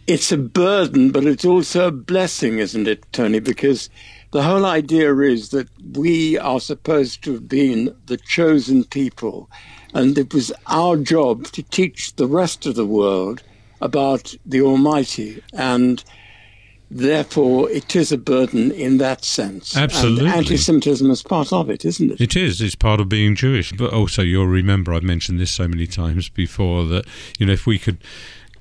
it's 0.08 0.32
a 0.32 0.38
burden, 0.38 1.12
but 1.12 1.26
it's 1.26 1.46
also 1.46 1.88
a 1.88 1.92
blessing, 1.92 2.58
isn't 2.58 2.88
it, 2.88 3.06
Tony? 3.12 3.40
Because 3.40 3.90
the 4.34 4.42
whole 4.42 4.66
idea 4.66 5.16
is 5.20 5.50
that 5.50 5.70
we 5.96 6.40
are 6.40 6.60
supposed 6.60 7.24
to 7.24 7.34
have 7.34 7.48
been 7.48 7.96
the 8.08 8.18
chosen 8.18 8.84
people, 8.84 9.48
and 9.94 10.18
it 10.18 10.34
was 10.34 10.52
our 10.66 10.98
job 10.98 11.46
to 11.52 11.62
teach 11.62 12.16
the 12.16 12.26
rest 12.26 12.66
of 12.66 12.74
the 12.74 12.86
world 12.86 13.44
about 13.80 14.34
the 14.44 14.60
Almighty, 14.60 15.44
and 15.54 16.04
therefore 16.90 17.70
it 17.70 17.96
is 17.96 18.12
a 18.12 18.18
burden 18.18 18.72
in 18.72 18.98
that 18.98 19.24
sense. 19.24 19.78
Absolutely. 19.78 20.26
And 20.26 20.34
anti-Semitism 20.34 21.12
is 21.12 21.22
part 21.22 21.54
of 21.54 21.70
it, 21.70 21.86
isn't 21.86 22.14
it? 22.14 22.20
It 22.20 22.36
is. 22.36 22.60
It's 22.60 22.74
part 22.74 23.00
of 23.00 23.08
being 23.10 23.36
Jewish. 23.36 23.72
But 23.72 23.94
also, 23.94 24.24
you'll 24.24 24.48
remember 24.48 24.96
I've 24.96 25.04
mentioned 25.04 25.40
this 25.40 25.52
so 25.52 25.68
many 25.68 25.86
times 25.86 26.28
before 26.30 26.86
that 26.86 27.06
you 27.38 27.46
know 27.46 27.54
if 27.54 27.68
we 27.68 27.78
could 27.78 28.00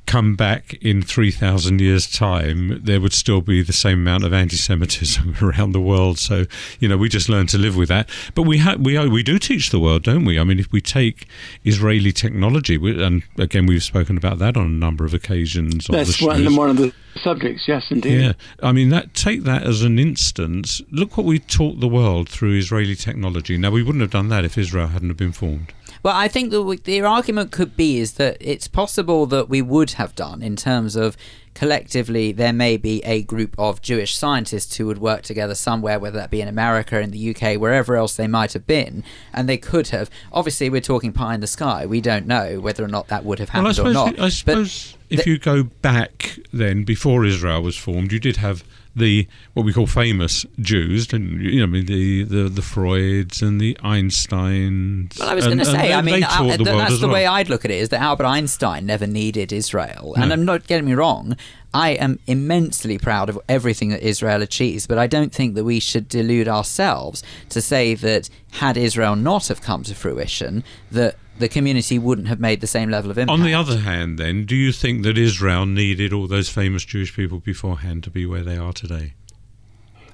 come 0.07 0.35
back 0.35 0.75
in 0.75 1.03
3,000 1.03 1.81
years' 1.81 2.11
time, 2.11 2.81
there 2.83 3.01
would 3.01 3.13
still 3.13 3.41
be 3.41 3.63
the 3.63 3.73
same 3.73 4.01
amount 4.01 4.25
of 4.25 4.33
anti 4.33 4.57
Semitism 4.57 5.37
around 5.43 5.73
the 5.73 5.81
world. 5.81 6.19
So, 6.19 6.45
you 6.81 6.89
know, 6.89 6.97
we 6.97 7.09
just 7.09 7.29
learn 7.29 7.47
to 7.49 7.59
live 7.59 7.77
with 7.77 7.89
that. 7.89 8.09
But 8.35 8.43
we, 8.43 8.59
ha- 8.59 8.77
we, 8.79 8.99
we 9.09 9.23
do 9.23 9.39
teach 9.39 9.71
the 9.71 9.81
world, 9.81 10.03
don't 10.03 10.25
we? 10.25 10.39
I 10.39 10.45
mean, 10.45 10.59
if 10.59 10.71
we 10.73 10.81
take 10.81 11.27
Israeli 11.65 12.13
technology, 12.13 12.77
and 13.03 13.23
again, 13.39 13.67
we've 13.67 13.83
spoken 13.83 14.17
about 14.17 14.39
that 14.39 14.57
on 14.57 14.67
a 14.67 14.69
number 14.69 15.05
of 15.05 15.15
occasions. 15.15 15.87
That's 15.87 16.21
one, 16.21 16.57
one 16.57 16.71
of 16.71 16.77
the 16.77 16.93
subjects, 17.23 17.65
yes, 17.67 17.91
indeed. 17.91 18.21
Yeah. 18.21 18.33
I 18.63 18.73
mean, 18.73 18.89
that 18.91 19.15
take 19.15 19.45
that 19.45 19.63
as 19.63 19.83
an 19.83 19.99
instance. 19.99 20.83
Look 20.91 21.17
what 21.17 21.27
we 21.27 21.39
taught 21.39 21.81
the 21.81 21.89
world 21.89 22.29
through 22.29 22.57
Israeli 22.57 22.95
technology. 22.95 23.57
Now, 23.57 23.71
we 23.71 23.83
wouldn't 23.83 24.03
have 24.03 24.11
done 24.11 24.29
that 24.29 24.45
if 24.45 24.59
Israel 24.59 24.89
hadn't 24.89 25.09
have 25.09 25.17
been 25.17 25.33
formed. 25.33 25.73
Well, 26.03 26.15
I 26.17 26.29
think 26.29 26.51
the 26.51 26.81
the 26.83 27.01
argument 27.03 27.53
could 27.53 27.77
be 27.77 27.99
is 27.99 28.15
that 28.15 28.37
it's 28.41 28.67
possible 28.67 29.27
that 29.27 29.49
we 29.49 29.63
would 29.63 29.93
have 29.93 30.15
done 30.15 30.43
in 30.43 30.57
terms 30.57 30.97
of 30.97 31.17
collectively 31.55 32.33
there 32.33 32.53
may 32.53 32.77
be 32.77 33.05
a 33.05 33.23
group 33.23 33.55
of 33.59 33.83
Jewish 33.83 34.17
scientists 34.17 34.77
who 34.77 34.87
would 34.87 34.99
work 34.99 35.23
together 35.23 35.55
somewhere, 35.55 35.99
whether 35.99 36.19
that 36.19 36.31
be 36.31 36.41
in 36.41 36.49
America, 36.49 37.01
in 37.01 37.11
the 37.11 37.31
UK, 37.35 37.61
wherever 37.61 37.97
else 37.97 38.17
they 38.17 38.27
might 38.27 38.53
have 38.53 38.67
been, 38.67 39.05
and 39.33 39.49
they 39.49 39.59
could 39.59 39.89
have. 39.89 40.11
Obviously, 40.33 40.71
we're 40.71 40.81
talking 40.81 41.13
pie 41.13 41.35
in 41.35 41.41
the 41.41 41.47
sky. 41.47 41.87
We 41.87 42.01
don't 42.01 42.27
know 42.27 42.59
whether 42.61 42.85
or 42.85 42.89
not 42.89 43.09
that 43.09 43.25
would 43.25 43.39
have 43.39 43.51
happened 43.51 43.77
well, 43.79 43.89
or 43.89 43.93
not. 43.93 44.19
I 44.19 44.29
suppose 44.29 44.97
if 45.11 45.27
you 45.27 45.39
go 45.39 45.65
back 45.65 46.39
then, 46.53 46.85
before 46.85 47.25
Israel 47.25 47.63
was 47.63 47.77
formed, 47.77 48.13
you 48.13 48.19
did 48.19 48.39
have 48.39 48.65
the 48.95 49.27
what 49.55 49.65
we 49.65 49.73
call 49.73 49.87
famous 49.87 50.45
Jews, 50.61 51.11
you 51.13 51.19
know, 51.59 51.63
I 51.63 51.67
mean, 51.67 51.87
the, 51.87 52.25
the 52.25 52.49
the 52.49 52.63
Freuds 52.63 53.43
and 53.43 53.61
the 53.61 53.75
Einsteins. 53.83 55.19
Well, 55.19 55.29
I 55.31 55.35
was 55.35 55.47
going 55.47 55.59
to 55.59 55.65
say, 55.65 55.93
I 55.93 56.03
mean, 56.03 56.17
they 56.17 56.21
taught 56.21 56.51
uh, 56.51 56.57
the 56.59 56.65
that's 56.65 57.01
the 57.01 57.07
well. 57.07 57.15
way 57.15 57.27
I'd 57.27 57.49
look 57.49 57.65
at 57.65 57.71
it. 57.71 57.79
Is 57.79 57.89
that 57.91 58.01
Albert 58.01 58.27
Einstein 58.27 58.87
never 58.87 59.07
needed 59.07 59.53
Israel, 59.53 60.15
No. 60.17 60.23
and 60.23 60.33
I'm 60.33 60.45
not 60.45 60.67
getting 60.67 60.87
me 60.87 60.95
wrong. 60.95 61.37
I 61.75 61.91
am 61.91 62.19
immensely 62.27 62.99
proud 62.99 63.31
of 63.31 63.39
everything 63.49 63.89
that 63.91 64.07
Israel 64.07 64.43
achieves, 64.43 64.87
but 64.87 64.99
I 64.99 65.07
don't 65.07 65.33
think 65.33 65.55
that 65.55 65.65
we 65.65 65.81
should 65.81 66.07
delude 66.07 66.47
ourselves 66.47 67.23
to 67.49 67.63
say 67.63 67.95
that 67.95 68.29
had 68.53 68.77
Israel 68.77 69.17
not 69.17 69.49
have 69.49 69.63
come 69.63 69.83
to 69.85 69.95
fruition, 69.95 70.65
that 70.91 71.17
the 71.39 71.49
community 71.49 71.99
wouldn't 71.99 72.29
have 72.29 72.41
made 72.41 72.61
the 72.61 72.67
same 72.67 72.91
level 72.91 73.11
of 73.11 73.19
impact. 73.19 73.39
On 73.39 73.45
the 73.45 73.55
other 73.55 73.79
hand, 73.79 74.19
then, 74.19 74.45
do 74.45 74.55
you 74.55 74.73
think 74.73 75.03
that 75.03 75.19
Israel 75.19 75.67
needed 75.67 76.13
all 76.13 76.27
those 76.27 76.49
famous 76.49 76.85
Jewish 76.85 77.15
people 77.15 77.41
beforehand 77.41 78.05
to 78.05 78.11
be 78.11 78.27
where 78.27 78.43
they 78.43 78.57
are 78.57 78.73
today? 78.73 79.15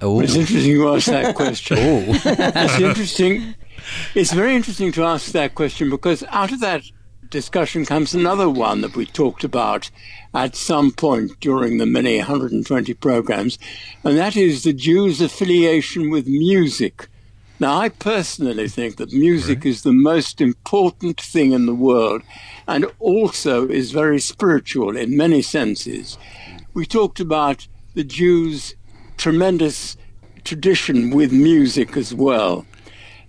Oh, 0.00 0.20
It's 0.20 0.36
interesting 0.36 0.70
you 0.70 0.94
ask 0.94 1.06
that 1.06 1.34
question. 1.34 1.76
it's 1.80 2.80
interesting. 2.80 3.54
It's 4.14 4.32
very 4.32 4.54
interesting 4.54 4.92
to 4.92 5.04
ask 5.04 5.32
that 5.32 5.54
question 5.54 5.90
because 5.90 6.22
out 6.28 6.52
of 6.52 6.60
that 6.60 6.82
discussion 7.30 7.84
comes 7.84 8.14
another 8.14 8.48
one 8.48 8.80
that 8.80 8.96
we 8.96 9.06
talked 9.06 9.44
about 9.44 9.90
at 10.34 10.54
some 10.54 10.92
point 10.92 11.38
during 11.40 11.78
the 11.78 11.86
many 11.86 12.18
120 12.18 12.94
programs, 12.94 13.58
and 14.04 14.16
that 14.16 14.36
is 14.36 14.62
the 14.62 14.72
Jews' 14.72 15.20
affiliation 15.20 16.10
with 16.10 16.26
music. 16.26 17.08
Now, 17.60 17.76
I 17.76 17.88
personally 17.88 18.68
think 18.68 18.96
that 18.96 19.12
music 19.12 19.66
is 19.66 19.82
the 19.82 19.92
most 19.92 20.40
important 20.40 21.20
thing 21.20 21.52
in 21.52 21.66
the 21.66 21.74
world 21.74 22.22
and 22.68 22.86
also 23.00 23.68
is 23.68 23.90
very 23.90 24.20
spiritual 24.20 24.96
in 24.96 25.16
many 25.16 25.42
senses. 25.42 26.16
We 26.72 26.86
talked 26.86 27.18
about 27.18 27.66
the 27.94 28.04
Jews' 28.04 28.76
tremendous 29.16 29.96
tradition 30.44 31.10
with 31.10 31.32
music 31.32 31.96
as 31.96 32.14
well. 32.14 32.64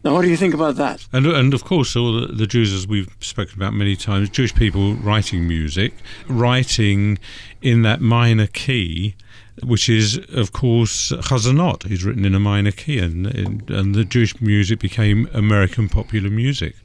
Now, 0.04 0.14
what 0.14 0.22
do 0.22 0.30
you 0.30 0.38
think 0.38 0.54
about 0.54 0.76
that? 0.76 1.08
And, 1.12 1.26
and 1.26 1.54
of 1.54 1.66
course, 1.66 1.96
all 1.96 2.14
the, 2.14 2.28
the 2.28 2.48
Jews, 2.48 2.72
as 2.72 2.88
we've 2.88 3.14
spoken 3.20 3.56
about 3.56 3.74
many 3.74 3.96
times, 3.96 4.30
Jewish 4.30 4.56
people 4.56 4.94
writing 4.94 5.48
music, 5.48 5.94
writing 6.28 7.18
in 7.62 7.82
that 7.82 8.00
minor 8.00 8.48
key, 8.48 9.16
which 9.64 9.90
is, 9.90 10.20
of 10.34 10.52
course, 10.52 11.12
Chazanot, 11.12 11.90
is 11.90 12.04
written 12.04 12.26
in 12.26 12.36
a 12.36 12.40
minor 12.40 12.72
key, 12.72 13.00
and, 13.00 13.28
and, 13.28 13.70
and 13.70 13.96
the 13.96 14.06
Jewish 14.06 14.40
music 14.42 14.80
became 14.80 15.30
American 15.34 15.90
popular 15.90 16.30
music. 16.30 16.76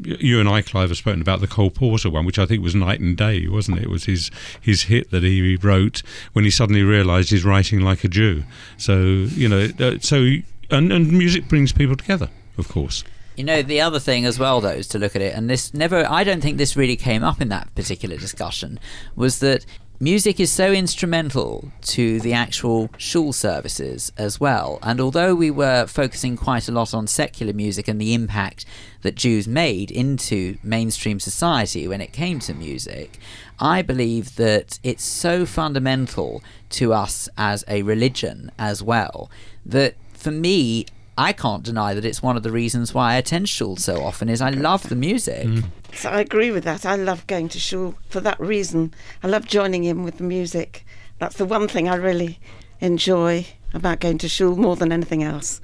You 0.00 0.40
and 0.40 0.48
I, 0.48 0.62
Clive, 0.62 0.88
have 0.88 0.98
spoken 0.98 1.20
about 1.20 1.40
the 1.40 1.46
Cole 1.46 1.70
Porter 1.70 2.10
one, 2.10 2.24
which 2.24 2.38
I 2.38 2.46
think 2.46 2.62
was 2.62 2.74
night 2.74 3.00
and 3.00 3.16
day, 3.16 3.46
wasn't 3.46 3.78
it? 3.78 3.84
It 3.84 3.90
was 3.90 4.04
his, 4.04 4.30
his 4.60 4.84
hit 4.84 5.10
that 5.10 5.22
he 5.22 5.56
wrote 5.56 6.02
when 6.32 6.44
he 6.44 6.50
suddenly 6.50 6.82
realised 6.82 7.30
he's 7.30 7.44
writing 7.44 7.80
like 7.80 8.04
a 8.04 8.08
Jew. 8.08 8.44
So, 8.76 8.98
you 9.02 9.48
know, 9.48 9.68
uh, 9.78 9.98
so, 10.00 10.36
and, 10.70 10.92
and 10.92 11.12
music 11.12 11.48
brings 11.48 11.72
people 11.72 11.96
together, 11.96 12.30
of 12.58 12.68
course. 12.68 13.04
You 13.36 13.42
know, 13.42 13.62
the 13.62 13.80
other 13.80 13.98
thing 13.98 14.24
as 14.26 14.38
well, 14.38 14.60
though, 14.60 14.68
is 14.68 14.86
to 14.88 14.98
look 14.98 15.16
at 15.16 15.22
it, 15.22 15.34
and 15.34 15.50
this 15.50 15.74
never, 15.74 16.08
I 16.08 16.22
don't 16.22 16.40
think 16.40 16.56
this 16.56 16.76
really 16.76 16.94
came 16.94 17.24
up 17.24 17.40
in 17.40 17.48
that 17.48 17.74
particular 17.74 18.16
discussion, 18.16 18.78
was 19.16 19.40
that 19.40 19.66
music 20.00 20.40
is 20.40 20.50
so 20.50 20.72
instrumental 20.72 21.70
to 21.82 22.20
the 22.20 22.32
actual 22.32 22.90
shul 22.98 23.32
services 23.32 24.12
as 24.16 24.40
well. 24.40 24.78
And 24.82 25.00
although 25.00 25.34
we 25.34 25.50
were 25.50 25.86
focusing 25.86 26.36
quite 26.36 26.68
a 26.68 26.72
lot 26.72 26.92
on 26.92 27.06
secular 27.06 27.52
music 27.52 27.86
and 27.88 28.00
the 28.00 28.14
impact 28.14 28.64
that 29.02 29.14
Jews 29.14 29.46
made 29.46 29.90
into 29.90 30.58
mainstream 30.62 31.20
society 31.20 31.86
when 31.86 32.00
it 32.00 32.12
came 32.12 32.40
to 32.40 32.54
music, 32.54 33.18
I 33.60 33.82
believe 33.82 34.36
that 34.36 34.78
it's 34.82 35.04
so 35.04 35.46
fundamental 35.46 36.42
to 36.70 36.92
us 36.92 37.28
as 37.38 37.64
a 37.68 37.82
religion 37.82 38.50
as 38.58 38.82
well 38.82 39.30
that 39.64 39.94
for 40.12 40.30
me, 40.30 40.86
I 41.16 41.32
can't 41.32 41.62
deny 41.62 41.94
that 41.94 42.04
it's 42.04 42.22
one 42.22 42.36
of 42.36 42.42
the 42.42 42.50
reasons 42.50 42.92
why 42.92 43.12
I 43.12 43.16
attend 43.16 43.48
shul 43.48 43.76
so 43.76 44.02
often 44.02 44.28
is 44.28 44.40
I 44.40 44.50
love 44.50 44.88
the 44.88 44.96
music. 44.96 45.46
Mm. 45.46 45.64
So 45.92 46.10
I 46.10 46.20
agree 46.20 46.50
with 46.50 46.64
that. 46.64 46.84
I 46.84 46.96
love 46.96 47.26
going 47.26 47.48
to 47.50 47.58
shul 47.58 47.94
for 48.08 48.20
that 48.20 48.40
reason. 48.40 48.92
I 49.22 49.28
love 49.28 49.46
joining 49.46 49.84
in 49.84 50.02
with 50.02 50.18
the 50.18 50.24
music. 50.24 50.84
That's 51.18 51.36
the 51.36 51.44
one 51.44 51.68
thing 51.68 51.88
I 51.88 51.94
really 51.94 52.40
enjoy 52.80 53.46
about 53.72 54.00
going 54.00 54.18
to 54.18 54.28
shul 54.28 54.56
more 54.56 54.76
than 54.76 54.92
anything 54.92 55.22
else. 55.22 55.60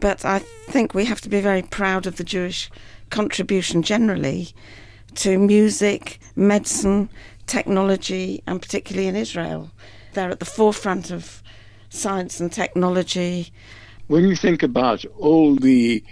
But 0.00 0.24
I 0.24 0.40
think 0.40 0.94
we 0.94 1.06
have 1.06 1.20
to 1.22 1.28
be 1.28 1.40
very 1.40 1.62
proud 1.62 2.06
of 2.06 2.16
the 2.16 2.24
Jewish 2.24 2.70
contribution 3.10 3.82
generally 3.82 4.50
to 5.16 5.38
music, 5.38 6.20
medicine, 6.36 7.10
technology, 7.46 8.42
and 8.46 8.62
particularly 8.62 9.08
in 9.08 9.16
Israel. 9.16 9.70
They're 10.12 10.30
at 10.30 10.40
the 10.40 10.44
forefront 10.44 11.10
of 11.10 11.42
science 11.88 12.40
and 12.40 12.52
technology. 12.52 13.52
When 14.10 14.26
you 14.26 14.34
think 14.34 14.64
about 14.64 15.04
all 15.18 15.54
the 15.54 16.02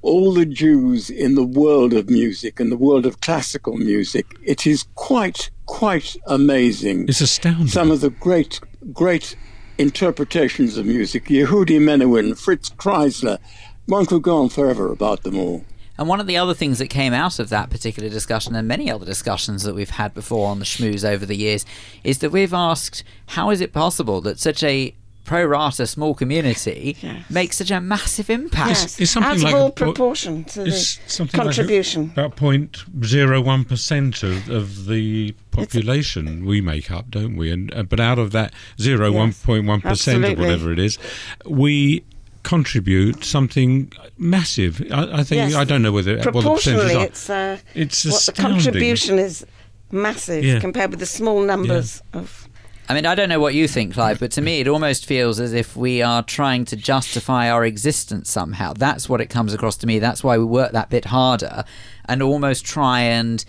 all 0.00 0.32
the 0.32 0.46
Jews 0.46 1.10
in 1.10 1.34
the 1.34 1.42
world 1.42 1.92
of 1.92 2.08
music 2.08 2.60
and 2.60 2.70
the 2.70 2.76
world 2.76 3.04
of 3.04 3.20
classical 3.20 3.76
music, 3.76 4.26
it 4.44 4.64
is 4.64 4.84
quite 4.94 5.50
quite 5.66 6.16
amazing. 6.28 7.08
It's 7.08 7.20
astounding. 7.20 7.66
Some 7.66 7.90
of 7.90 8.00
the 8.00 8.10
great 8.10 8.60
great 8.92 9.34
interpretations 9.76 10.78
of 10.78 10.86
music, 10.86 11.24
Yehudi 11.24 11.80
Menuhin, 11.80 12.38
Fritz 12.38 12.70
Kreisler. 12.70 13.38
One 13.86 14.06
could 14.06 14.22
go 14.22 14.40
on 14.40 14.50
forever 14.50 14.92
about 14.92 15.24
them 15.24 15.36
all. 15.36 15.64
And 15.98 16.06
one 16.06 16.20
of 16.20 16.28
the 16.28 16.36
other 16.36 16.54
things 16.54 16.78
that 16.78 16.86
came 16.86 17.12
out 17.12 17.40
of 17.40 17.48
that 17.48 17.70
particular 17.70 18.08
discussion 18.08 18.54
and 18.54 18.68
many 18.68 18.88
other 18.88 19.04
discussions 19.04 19.64
that 19.64 19.74
we've 19.74 19.90
had 19.90 20.14
before 20.14 20.46
on 20.46 20.60
the 20.60 20.64
schmooze 20.64 21.04
over 21.04 21.26
the 21.26 21.34
years 21.34 21.66
is 22.04 22.18
that 22.18 22.30
we've 22.30 22.54
asked 22.54 23.02
how 23.26 23.50
is 23.50 23.60
it 23.60 23.72
possible 23.72 24.20
that 24.20 24.38
such 24.38 24.62
a 24.62 24.94
pro 25.28 25.44
rata 25.44 25.86
small 25.86 26.14
community 26.14 26.96
makes 27.30 27.56
such 27.58 27.70
a 27.70 27.80
massive 27.80 28.30
impact? 28.30 28.70
Yes, 28.70 29.00
It's 29.00 29.10
something 29.10 29.30
out 29.32 29.44
like 29.44 29.54
of 29.54 29.58
all 29.60 29.66
what- 29.66 29.76
proportion 29.76 30.44
to 30.44 30.64
It's 30.66 30.96
the 30.96 31.10
something 31.10 31.40
contribution. 31.40 32.02
like 32.08 32.12
about 32.18 32.36
point 32.36 32.84
zero 33.04 33.40
one 33.40 33.64
percent 33.64 34.22
of, 34.22 34.48
of 34.48 34.86
the 34.86 35.34
population 35.50 36.44
we 36.46 36.60
make 36.60 36.90
up, 36.90 37.10
don't 37.10 37.36
we? 37.36 37.50
And 37.52 37.72
uh, 37.74 37.82
but 37.82 38.00
out 38.00 38.18
of 38.18 38.30
that 38.32 38.52
zero 38.80 39.12
one 39.12 39.32
point 39.32 39.66
one 39.66 39.80
percent 39.80 40.24
or 40.24 40.34
whatever 40.34 40.72
it 40.72 40.78
is, 40.78 40.98
we 41.44 42.02
contribute 42.42 43.24
something 43.24 43.92
massive. 44.16 44.80
I, 44.90 45.20
I 45.20 45.24
think 45.24 45.50
Yes, 45.50 45.54
I 45.54 45.64
don't 45.64 45.82
know 45.82 45.92
whether 45.92 46.16
what 46.16 46.24
the 46.24 46.32
proportionally 46.32 46.94
percentages 46.94 47.08
it's 47.10 47.30
uh, 47.30 47.58
It's 47.74 48.04
what 48.06 48.26
the 48.36 48.42
contribution 48.42 49.18
is 49.18 49.44
massive 49.90 50.44
Yeah. 50.44 50.60
compared 50.60 50.90
with 50.90 51.00
the 51.00 51.06
small 51.06 51.42
numbers 51.42 52.02
of 52.14 52.47
I 52.90 52.94
mean, 52.94 53.04
I 53.04 53.14
don't 53.14 53.28
know 53.28 53.38
what 53.38 53.52
you 53.52 53.68
think, 53.68 53.92
Clive, 53.92 54.18
but 54.18 54.30
to 54.32 54.40
me, 54.40 54.60
it 54.60 54.68
almost 54.68 55.04
feels 55.04 55.38
as 55.38 55.52
if 55.52 55.76
we 55.76 56.00
are 56.00 56.22
trying 56.22 56.64
to 56.66 56.76
justify 56.76 57.50
our 57.50 57.62
existence 57.66 58.30
somehow. 58.30 58.72
That's 58.72 59.10
what 59.10 59.20
it 59.20 59.26
comes 59.26 59.52
across 59.52 59.76
to 59.78 59.86
me. 59.86 59.98
That's 59.98 60.24
why 60.24 60.38
we 60.38 60.44
work 60.44 60.72
that 60.72 60.88
bit 60.88 61.04
harder 61.04 61.64
and 62.06 62.22
almost 62.22 62.64
try 62.64 63.00
and 63.00 63.44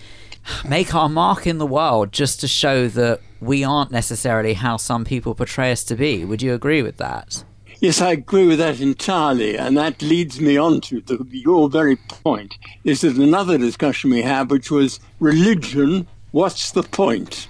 make 0.67 0.93
our 0.93 1.07
mark 1.07 1.47
in 1.47 1.57
the 1.57 1.65
world 1.65 2.11
just 2.11 2.41
to 2.41 2.49
show 2.49 2.89
that 2.89 3.21
we 3.39 3.63
aren't 3.63 3.91
necessarily 3.91 4.55
how 4.55 4.75
some 4.75 5.05
people 5.05 5.33
portray 5.33 5.71
us 5.71 5.85
to 5.85 5.95
be. 5.95 6.25
Would 6.25 6.41
you 6.41 6.53
agree 6.53 6.81
with 6.81 6.97
that? 6.97 7.45
Yes, 7.79 8.01
I 8.01 8.11
agree 8.11 8.45
with 8.45 8.57
that 8.59 8.81
entirely, 8.81 9.57
and 9.57 9.77
that 9.77 10.01
leads 10.01 10.41
me 10.41 10.57
on 10.57 10.81
to 10.81 10.99
the, 10.99 11.25
your 11.31 11.69
very 11.69 11.95
point. 11.95 12.57
Is 12.83 13.05
another 13.05 13.57
discussion 13.57 14.09
we 14.09 14.21
had, 14.21 14.51
which 14.51 14.69
was 14.69 14.99
religion? 15.21 16.07
What's 16.31 16.71
the 16.71 16.83
point? 16.83 17.47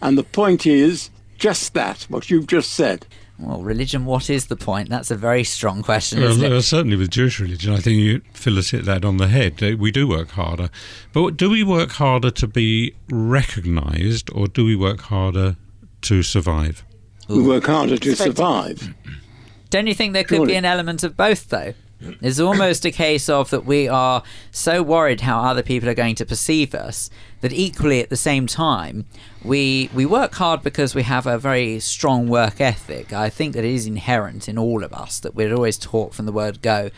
And 0.00 0.16
the 0.16 0.24
point 0.24 0.66
is 0.66 1.10
just 1.38 1.74
that, 1.74 2.02
what 2.08 2.30
you've 2.30 2.46
just 2.46 2.72
said. 2.72 3.06
Well, 3.38 3.62
religion, 3.62 4.06
what 4.06 4.30
is 4.30 4.46
the 4.46 4.56
point? 4.56 4.88
That's 4.88 5.10
a 5.10 5.16
very 5.16 5.44
strong 5.44 5.82
question, 5.82 6.20
Well, 6.20 6.30
isn't 6.30 6.52
it? 6.52 6.62
certainly 6.62 6.96
with 6.96 7.10
Jewish 7.10 7.38
religion, 7.38 7.74
I 7.74 7.80
think 7.80 7.98
you 7.98 8.22
Phyllis 8.32 8.70
hit 8.70 8.86
that 8.86 9.04
on 9.04 9.18
the 9.18 9.28
head. 9.28 9.62
Uh, 9.62 9.76
We 9.76 9.90
do 9.90 10.08
work 10.08 10.30
harder, 10.30 10.70
but 11.12 11.36
do 11.36 11.50
we 11.50 11.62
work 11.62 11.90
harder 11.92 12.30
to 12.30 12.46
be 12.46 12.94
recognised, 13.10 14.30
or 14.32 14.46
do 14.46 14.64
we 14.64 14.74
work 14.74 15.02
harder 15.02 15.56
to 16.02 16.22
survive? 16.22 16.82
We 17.28 17.42
work 17.42 17.66
harder 17.66 17.98
to 17.98 18.14
survive. 18.16 18.94
Don't 19.68 19.86
you 19.86 19.94
think 19.94 20.12
there 20.14 20.24
could 20.24 20.46
be 20.46 20.54
an 20.54 20.64
element 20.64 21.02
of 21.02 21.16
both, 21.16 21.48
though? 21.48 21.74
It's 22.20 22.38
almost 22.38 22.84
a 22.84 22.90
case 22.90 23.28
of 23.28 23.50
that 23.50 23.64
we 23.64 23.88
are 23.88 24.22
so 24.50 24.82
worried 24.82 25.22
how 25.22 25.40
other 25.40 25.62
people 25.62 25.88
are 25.88 25.94
going 25.94 26.14
to 26.16 26.26
perceive 26.26 26.74
us 26.74 27.08
that 27.40 27.52
equally 27.52 28.00
at 28.00 28.10
the 28.10 28.16
same 28.16 28.46
time 28.46 29.06
we 29.42 29.88
we 29.94 30.04
work 30.04 30.34
hard 30.34 30.62
because 30.62 30.94
we 30.94 31.02
have 31.04 31.26
a 31.26 31.38
very 31.38 31.80
strong 31.80 32.28
work 32.28 32.60
ethic. 32.60 33.12
I 33.12 33.30
think 33.30 33.54
that 33.54 33.64
it 33.64 33.72
is 33.74 33.86
inherent 33.86 34.48
in 34.48 34.58
all 34.58 34.84
of 34.84 34.92
us 34.92 35.20
that 35.20 35.34
we're 35.34 35.54
always 35.54 35.78
taught 35.78 36.14
from 36.14 36.26
the 36.26 36.32
word 36.32 36.60
go, 36.62 36.90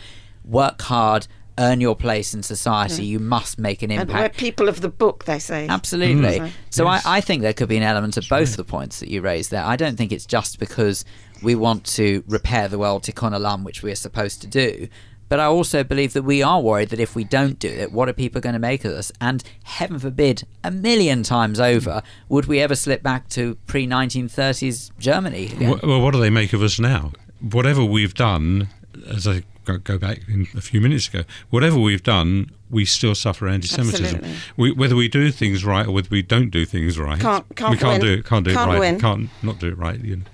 work 0.44 0.80
hard, 0.82 1.26
earn 1.58 1.80
your 1.80 1.96
place 1.96 2.34
in 2.34 2.42
society. 2.42 3.04
Yeah. 3.04 3.10
You 3.12 3.18
must 3.18 3.58
make 3.58 3.82
an 3.82 3.90
impact. 3.90 4.10
and 4.10 4.20
we're 4.20 4.28
people 4.28 4.68
of 4.68 4.80
the 4.80 4.88
book, 4.88 5.24
they 5.24 5.38
say. 5.40 5.66
Absolutely. 5.68 6.38
So- 6.38 6.50
So 6.70 6.86
I, 6.86 7.00
I 7.04 7.20
think 7.20 7.42
there 7.42 7.52
could 7.52 7.68
be 7.68 7.76
an 7.76 7.82
element 7.82 8.16
of 8.16 8.24
both 8.28 8.56
the 8.56 8.64
points 8.64 9.00
that 9.00 9.08
you 9.10 9.20
raised 9.20 9.50
there. 9.50 9.64
I 9.64 9.74
don't 9.76 9.96
think 9.96 10.12
it's 10.12 10.24
just 10.26 10.58
because 10.60 11.04
we 11.42 11.54
want 11.54 11.84
to 11.84 12.24
repair 12.26 12.68
the 12.68 12.78
world 12.78 13.02
tikkun 13.02 13.32
olam, 13.32 13.62
which 13.64 13.82
we're 13.82 13.94
supposed 13.94 14.40
to 14.42 14.46
do, 14.46 14.88
But 15.28 15.40
I 15.40 15.44
also 15.44 15.84
believe 15.84 16.14
that 16.14 16.22
we 16.22 16.42
are 16.42 16.60
worried 16.60 16.88
that 16.88 17.00
if 17.00 17.14
we 17.14 17.24
don't 17.24 17.58
do 17.58 17.68
it, 17.68 17.92
what 17.92 18.08
are 18.08 18.12
people 18.12 18.40
going 18.40 18.54
to 18.54 18.58
make 18.58 18.84
of 18.84 18.92
us? 18.92 19.12
And 19.20 19.42
heaven 19.64 19.98
forbid, 19.98 20.44
a 20.64 20.70
million 20.70 21.22
times 21.22 21.60
over, 21.60 22.02
would 22.28 22.46
we 22.46 22.60
ever 22.60 22.74
slip 22.74 23.02
back 23.02 23.28
to 23.30 23.56
pre 23.66 23.86
1930s 23.86 24.90
Germany? 24.98 25.46
Again? 25.46 25.80
Well, 25.82 26.00
what 26.00 26.12
do 26.12 26.20
they 26.20 26.30
make 26.30 26.52
of 26.52 26.62
us 26.62 26.80
now? 26.80 27.12
Whatever 27.40 27.84
we've 27.84 28.14
done, 28.14 28.68
as 29.06 29.28
I 29.28 29.42
go 29.64 29.98
back 29.98 30.20
in 30.28 30.48
a 30.56 30.62
few 30.62 30.80
minutes 30.80 31.08
ago, 31.08 31.24
whatever 31.50 31.78
we've 31.78 32.02
done, 32.02 32.50
we 32.70 32.86
still 32.86 33.14
suffer 33.14 33.46
anti-Semitism. 33.48 34.22
We, 34.56 34.72
whether 34.72 34.96
we 34.96 35.08
do 35.08 35.30
things 35.30 35.62
right 35.62 35.86
or 35.86 35.92
whether 35.92 36.08
we 36.10 36.22
don't 36.22 36.48
do 36.48 36.64
things 36.64 36.98
right, 36.98 37.20
can't, 37.20 37.44
can't 37.54 37.72
we 37.72 37.76
can't 37.76 38.00
win. 38.02 38.14
do 38.14 38.20
it. 38.20 38.24
Can't 38.24 38.44
do 38.46 38.54
can't 38.54 38.70
it 38.70 38.72
right. 38.72 38.80
Win. 38.80 39.00
Can't 39.00 39.28
not 39.42 39.58
do 39.58 39.68
it 39.68 39.76
right. 39.76 40.02
You 40.02 40.16
know. 40.16 40.24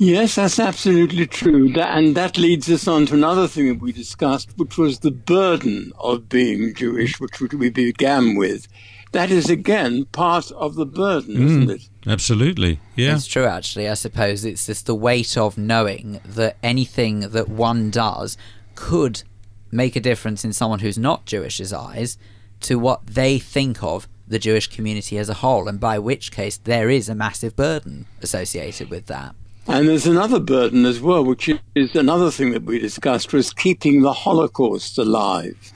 Yes, 0.00 0.36
that's 0.36 0.60
absolutely 0.60 1.26
true. 1.26 1.74
And 1.76 2.16
that 2.16 2.38
leads 2.38 2.70
us 2.70 2.86
on 2.86 3.06
to 3.06 3.14
another 3.14 3.48
thing 3.48 3.66
that 3.66 3.80
we 3.80 3.90
discussed, 3.90 4.56
which 4.56 4.78
was 4.78 5.00
the 5.00 5.10
burden 5.10 5.92
of 5.98 6.28
being 6.28 6.72
Jewish, 6.72 7.18
which 7.18 7.40
we 7.40 7.68
began 7.68 8.36
with. 8.36 8.68
That 9.10 9.32
is, 9.32 9.50
again, 9.50 10.04
part 10.06 10.52
of 10.52 10.76
the 10.76 10.86
burden, 10.86 11.34
mm, 11.34 11.44
isn't 11.46 11.70
it? 11.70 11.88
Absolutely, 12.06 12.78
yeah. 12.94 13.16
It's 13.16 13.26
true, 13.26 13.46
actually. 13.46 13.88
I 13.88 13.94
suppose 13.94 14.44
it's 14.44 14.66
just 14.66 14.86
the 14.86 14.94
weight 14.94 15.36
of 15.36 15.58
knowing 15.58 16.20
that 16.24 16.58
anything 16.62 17.20
that 17.20 17.48
one 17.48 17.90
does 17.90 18.36
could 18.76 19.24
make 19.72 19.96
a 19.96 20.00
difference 20.00 20.44
in 20.44 20.52
someone 20.52 20.78
who's 20.78 20.98
not 20.98 21.26
Jewish's 21.26 21.72
eyes 21.72 22.18
to 22.60 22.78
what 22.78 23.06
they 23.06 23.38
think 23.38 23.82
of 23.82 24.06
the 24.28 24.38
Jewish 24.38 24.68
community 24.68 25.18
as 25.18 25.28
a 25.28 25.34
whole, 25.34 25.68
and 25.68 25.80
by 25.80 25.98
which 25.98 26.30
case 26.30 26.56
there 26.58 26.88
is 26.88 27.08
a 27.08 27.14
massive 27.14 27.56
burden 27.56 28.06
associated 28.22 28.90
with 28.90 29.06
that. 29.06 29.34
And 29.70 29.86
there's 29.86 30.06
another 30.06 30.40
burden 30.40 30.86
as 30.86 30.98
well, 30.98 31.22
which 31.22 31.50
is 31.74 31.94
another 31.94 32.30
thing 32.30 32.52
that 32.52 32.64
we 32.64 32.78
discussed, 32.78 33.34
was 33.34 33.52
keeping 33.52 34.00
the 34.00 34.14
Holocaust 34.14 34.96
alive. 34.96 35.74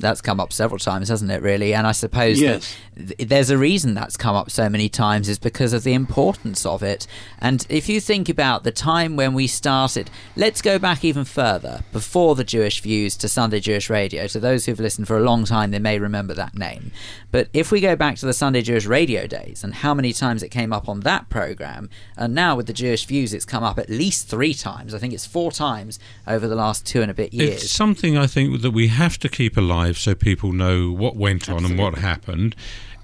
That's 0.00 0.20
come 0.20 0.40
up 0.40 0.52
several 0.52 0.78
times, 0.78 1.08
hasn't 1.08 1.30
it, 1.30 1.42
really? 1.42 1.74
And 1.74 1.86
I 1.86 1.92
suppose 1.92 2.40
yes. 2.40 2.76
that 2.96 3.16
th- 3.18 3.28
there's 3.28 3.50
a 3.50 3.58
reason 3.58 3.94
that's 3.94 4.16
come 4.16 4.34
up 4.34 4.50
so 4.50 4.68
many 4.68 4.88
times 4.88 5.28
is 5.28 5.38
because 5.38 5.72
of 5.72 5.84
the 5.84 5.92
importance 5.92 6.66
of 6.66 6.82
it. 6.82 7.06
And 7.40 7.66
if 7.68 7.88
you 7.88 8.00
think 8.00 8.28
about 8.28 8.64
the 8.64 8.72
time 8.72 9.16
when 9.16 9.34
we 9.34 9.46
started, 9.46 10.10
let's 10.36 10.62
go 10.62 10.78
back 10.78 11.04
even 11.04 11.24
further, 11.24 11.82
before 11.92 12.34
the 12.34 12.44
Jewish 12.44 12.80
Views 12.80 13.16
to 13.18 13.28
Sunday 13.28 13.60
Jewish 13.60 13.90
Radio. 13.90 14.26
To 14.26 14.40
those 14.40 14.66
who've 14.66 14.80
listened 14.80 15.06
for 15.06 15.16
a 15.16 15.22
long 15.22 15.44
time, 15.44 15.70
they 15.70 15.78
may 15.78 15.98
remember 15.98 16.34
that 16.34 16.56
name. 16.56 16.92
But 17.30 17.48
if 17.52 17.70
we 17.70 17.80
go 17.80 17.94
back 17.96 18.16
to 18.16 18.26
the 18.26 18.32
Sunday 18.32 18.62
Jewish 18.62 18.86
Radio 18.86 19.26
days 19.26 19.62
and 19.62 19.74
how 19.74 19.94
many 19.94 20.12
times 20.12 20.42
it 20.42 20.48
came 20.48 20.72
up 20.72 20.88
on 20.88 21.00
that 21.00 21.28
program, 21.28 21.88
and 22.16 22.34
now 22.34 22.56
with 22.56 22.66
the 22.66 22.72
Jewish 22.72 23.04
Views, 23.06 23.32
it's 23.32 23.44
come 23.44 23.62
up 23.62 23.78
at 23.78 23.88
least 23.88 24.28
three 24.28 24.54
times. 24.54 24.94
I 24.94 24.98
think 24.98 25.14
it's 25.14 25.26
four 25.26 25.52
times 25.52 25.98
over 26.26 26.48
the 26.48 26.56
last 26.56 26.86
two 26.86 27.02
and 27.02 27.10
a 27.10 27.14
bit 27.14 27.32
years. 27.32 27.62
It's 27.62 27.72
something 27.72 28.16
I 28.16 28.26
think 28.26 28.62
that 28.62 28.72
we 28.72 28.88
have 28.88 29.18
to 29.18 29.28
keep 29.28 29.56
alive 29.56 29.89
so 29.98 30.14
people 30.14 30.52
know 30.52 30.90
what 30.92 31.16
went 31.16 31.48
on 31.48 31.56
Absolutely. 31.56 31.84
and 31.84 31.94
what 31.94 32.00
happened. 32.00 32.56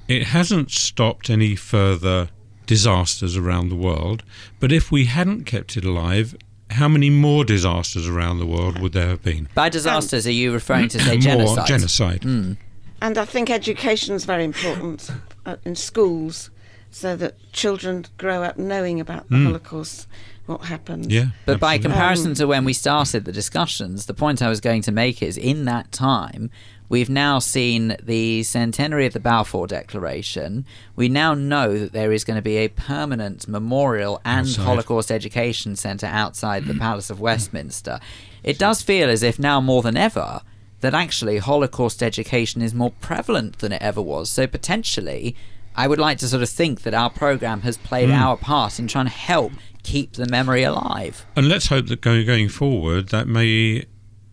It 0.08 0.24
hasn't 0.24 0.70
stopped 0.70 1.30
any 1.30 1.56
further 1.56 2.28
disasters 2.66 3.36
around 3.36 3.68
the 3.68 3.76
world, 3.76 4.22
but 4.60 4.72
if 4.72 4.90
we 4.90 5.04
hadn't 5.06 5.44
kept 5.44 5.76
it 5.76 5.84
alive, 5.84 6.36
how 6.70 6.88
many 6.88 7.10
more 7.10 7.44
disasters 7.44 8.08
around 8.08 8.38
the 8.38 8.46
world 8.46 8.80
would 8.80 8.92
there 8.92 9.08
have 9.08 9.22
been? 9.22 9.48
By 9.54 9.68
disasters, 9.68 10.26
are 10.26 10.32
you 10.32 10.52
referring 10.52 10.88
to 10.88 10.98
say 10.98 11.12
more 11.14 11.20
genocide? 11.20 11.66
genocide. 11.66 12.20
Mm. 12.22 12.56
And 13.00 13.18
I 13.18 13.24
think 13.24 13.50
education 13.50 14.14
is 14.14 14.24
very 14.24 14.42
important 14.44 15.10
uh, 15.44 15.56
in 15.64 15.76
schools 15.76 16.50
so 16.90 17.14
that 17.16 17.34
children 17.52 18.06
grow 18.16 18.42
up 18.42 18.56
knowing 18.58 19.00
about 19.00 19.28
the 19.28 19.36
Mm. 19.36 19.44
Holocaust, 19.46 20.06
what 20.46 20.62
happened. 20.64 21.12
Yeah. 21.12 21.26
But 21.44 21.60
by 21.60 21.78
comparison 21.78 22.34
to 22.34 22.46
when 22.46 22.64
we 22.64 22.72
started 22.72 23.24
the 23.26 23.32
discussions, 23.32 24.06
the 24.06 24.14
point 24.14 24.40
I 24.40 24.48
was 24.48 24.60
going 24.60 24.82
to 24.82 24.92
make 24.92 25.22
is 25.22 25.36
in 25.36 25.66
that 25.66 25.92
time, 25.92 26.50
we've 26.88 27.10
now 27.10 27.38
seen 27.38 27.96
the 28.02 28.42
centenary 28.42 29.06
of 29.06 29.12
the 29.12 29.20
Balfour 29.20 29.66
Declaration. 29.66 30.64
We 30.94 31.08
now 31.08 31.34
know 31.34 31.78
that 31.78 31.92
there 31.92 32.12
is 32.12 32.24
going 32.24 32.36
to 32.36 32.42
be 32.42 32.56
a 32.58 32.68
permanent 32.68 33.48
memorial 33.48 34.20
and 34.24 34.46
Outside. 34.46 34.62
Holocaust 34.64 35.10
Education 35.10 35.76
Centre 35.76 36.06
outside 36.06 36.66
the 36.66 36.74
Palace 36.78 37.10
of 37.10 37.20
Westminster. 37.20 38.00
It 38.42 38.58
does 38.58 38.82
feel 38.82 39.08
as 39.08 39.22
if 39.22 39.38
now 39.38 39.60
more 39.60 39.82
than 39.82 39.96
ever 39.96 40.42
that 40.80 40.94
actually 40.94 41.38
Holocaust 41.38 42.02
education 42.02 42.60
is 42.62 42.74
more 42.74 42.92
prevalent 43.00 43.58
than 43.58 43.72
it 43.72 43.80
ever 43.82 44.00
was. 44.02 44.30
So 44.30 44.46
potentially, 44.46 45.34
I 45.74 45.88
would 45.88 45.98
like 45.98 46.18
to 46.18 46.28
sort 46.28 46.42
of 46.42 46.48
think 46.50 46.82
that 46.82 46.94
our 46.94 47.10
program 47.10 47.62
has 47.62 47.76
played 47.78 48.10
Mm. 48.10 48.14
our 48.16 48.36
part 48.36 48.78
in 48.78 48.86
trying 48.86 49.06
to 49.06 49.10
help 49.10 49.52
keep 49.82 50.12
the 50.14 50.26
memory 50.26 50.62
alive. 50.64 51.24
And 51.34 51.48
let's 51.48 51.68
hope 51.68 51.86
that 51.86 52.00
going, 52.00 52.26
going 52.26 52.48
forward, 52.48 53.08
that 53.08 53.26
may, 53.26 53.84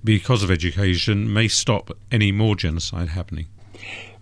because 0.03 0.43
of 0.43 0.51
education, 0.51 1.31
may 1.31 1.47
stop 1.47 1.91
any 2.11 2.31
more 2.31 2.55
genocide 2.55 3.09
happening. 3.09 3.47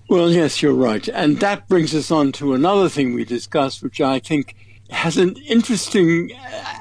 Well, 0.09 0.29
yes, 0.29 0.61
you're 0.61 0.73
right. 0.73 1.07
And 1.07 1.39
that 1.39 1.69
brings 1.69 1.95
us 1.95 2.11
on 2.11 2.34
to 2.34 2.53
another 2.53 2.89
thing 2.89 3.13
we 3.13 3.23
discussed, 3.23 3.82
which 3.82 4.01
I 4.01 4.19
think 4.19 4.55
has 4.89 5.17
an 5.17 5.38
interesting 5.47 6.34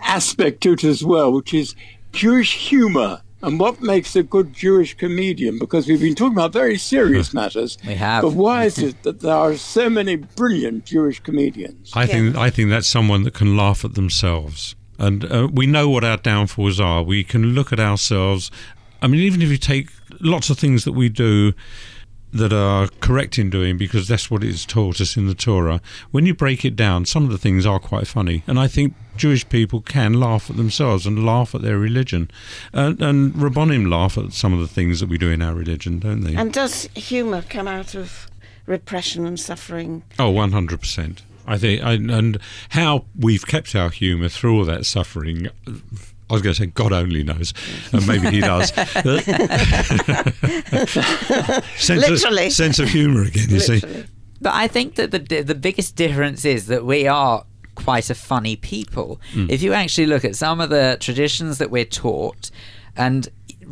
aspect 0.03 0.63
to 0.63 0.73
it 0.73 0.83
as 0.83 1.05
well, 1.05 1.33
which 1.33 1.55
is 1.55 1.77
Jewish 2.13 2.69
humor 2.69 3.23
and 3.43 3.59
what 3.59 3.81
makes 3.81 4.17
a 4.17 4.23
good 4.23 4.53
Jewish 4.53 4.95
comedian. 4.95 5.59
Because 5.59 5.87
we've 5.87 6.01
been 6.01 6.15
talking 6.15 6.37
about 6.37 6.53
very 6.53 6.77
serious 6.77 7.33
matters. 7.41 7.79
We 7.87 7.95
have. 7.95 8.23
But 8.23 8.33
why 8.33 8.65
is 8.65 8.79
it 8.79 9.03
that 9.05 9.21
there 9.21 9.35
are 9.35 9.57
so 9.57 9.89
many 9.89 10.17
brilliant 10.17 10.87
Jewish 10.87 11.21
comedians? 11.21 11.93
I 11.95 12.07
think 12.07 12.37
I 12.37 12.51
think 12.51 12.71
that's 12.71 12.89
someone 12.89 13.23
that 13.23 13.35
can 13.35 13.57
laugh 13.57 13.85
at 13.85 13.95
themselves, 13.95 14.75
and 14.99 15.25
uh, 15.25 15.49
we 15.53 15.67
know 15.67 15.89
what 15.89 16.05
our 16.05 16.17
downfalls 16.17 16.81
are. 16.81 17.03
We 17.03 17.25
can 17.25 17.55
look 17.55 17.73
at 17.73 17.81
ourselves. 17.81 18.51
I 19.03 19.07
mean, 19.07 19.21
even 19.21 19.43
if 19.43 19.49
you 19.49 19.57
take 19.57 19.91
lots 20.21 20.51
of 20.51 20.59
things 20.59 20.85
that 20.85 20.93
we 20.93 21.09
do 21.09 21.55
that 22.33 22.53
are 22.53 22.89
correct 23.01 23.39
in 23.39 23.51
doing 23.51 23.77
because 23.77 24.07
that's 24.07 24.31
what 24.31 24.45
it's 24.45 24.65
taught 24.65 25.01
us 25.01 25.17
in 25.17 25.27
the 25.27 25.35
Torah. 25.35 25.81
When 26.11 26.27
you 26.27 26.35
break 26.35 26.65
it 26.65 26.77
down, 26.77 27.05
some 27.07 27.25
of 27.25 27.31
the 27.31 27.39
things 27.39 27.67
are 27.67 27.79
quite 27.79 28.07
funny, 28.07 28.45
and 28.47 28.59
I 28.59 28.69
think 28.69 28.95
Jewish 29.17 29.49
people 29.49 29.81
can 29.81 30.15
laugh 30.15 30.49
at 30.49 30.57
themselves 30.57 31.07
and 31.07 31.27
laugh 31.27 31.55
at 31.55 31.63
their 31.63 31.79
religion, 31.79 32.31
and, 32.73 33.01
and 33.03 33.33
Rabbonim 33.35 33.91
laugh 33.91 34.17
at 34.17 34.33
some 34.33 34.53
of 34.53 34.61
the 34.61 34.69
things 34.69 35.01
that 35.01 35.09
we 35.09 35.19
do 35.19 35.31
in 35.31 35.43
our 35.43 35.55
religion, 35.55 35.99
don't 35.99 36.21
they? 36.21 36.37
And 36.37 36.53
does 36.53 36.89
humour 36.95 37.43
come 37.43 37.67
out 37.67 37.95
of 37.95 38.29
repression 38.67 39.27
and 39.27 39.39
suffering? 39.39 40.05
Oh, 40.19 40.33
100%. 40.33 41.23
I 41.47 41.59
think, 41.59 41.83
and 41.83 42.39
how 42.71 43.07
we've 43.19 43.45
kept 43.45 43.75
our 43.75 43.91
humour 43.91 44.29
through 44.29 44.57
all 44.57 44.65
that 44.67 44.87
suffering, 44.87 45.49
I 46.31 46.33
was 46.33 46.43
going 46.43 46.55
to 46.55 46.63
say 46.63 46.67
God 46.67 46.93
only 46.93 47.25
knows, 47.25 47.53
and 47.93 48.07
maybe 48.07 48.31
He 48.31 48.41
does. 48.41 48.71
sense 51.77 52.09
Literally. 52.09 52.47
Of, 52.47 52.53
sense 52.53 52.79
of 52.79 52.89
humour 52.89 53.25
again, 53.25 53.51
you 53.51 53.61
see. 53.61 53.83
But 54.41 54.55
I 54.55 54.69
think 54.69 54.95
that 54.95 55.11
the 55.11 55.19
the 55.43 55.55
biggest 55.55 55.97
difference 55.97 56.45
is 56.45 56.67
that 56.67 56.85
we 56.85 57.09
are 57.09 57.45
quite 57.75 58.11
a 58.11 58.15
funny 58.15 58.57
people. 58.57 59.21
Mm. 59.33 59.51
If 59.51 59.63
you 59.63 59.73
actually 59.73 60.07
look 60.07 60.25
at 60.25 60.37
some 60.37 60.61
of 60.61 60.71
the 60.71 60.97
traditions 61.01 61.59
that 61.59 61.71
we're 61.71 61.85
taught, 61.85 62.51
and 62.97 63.29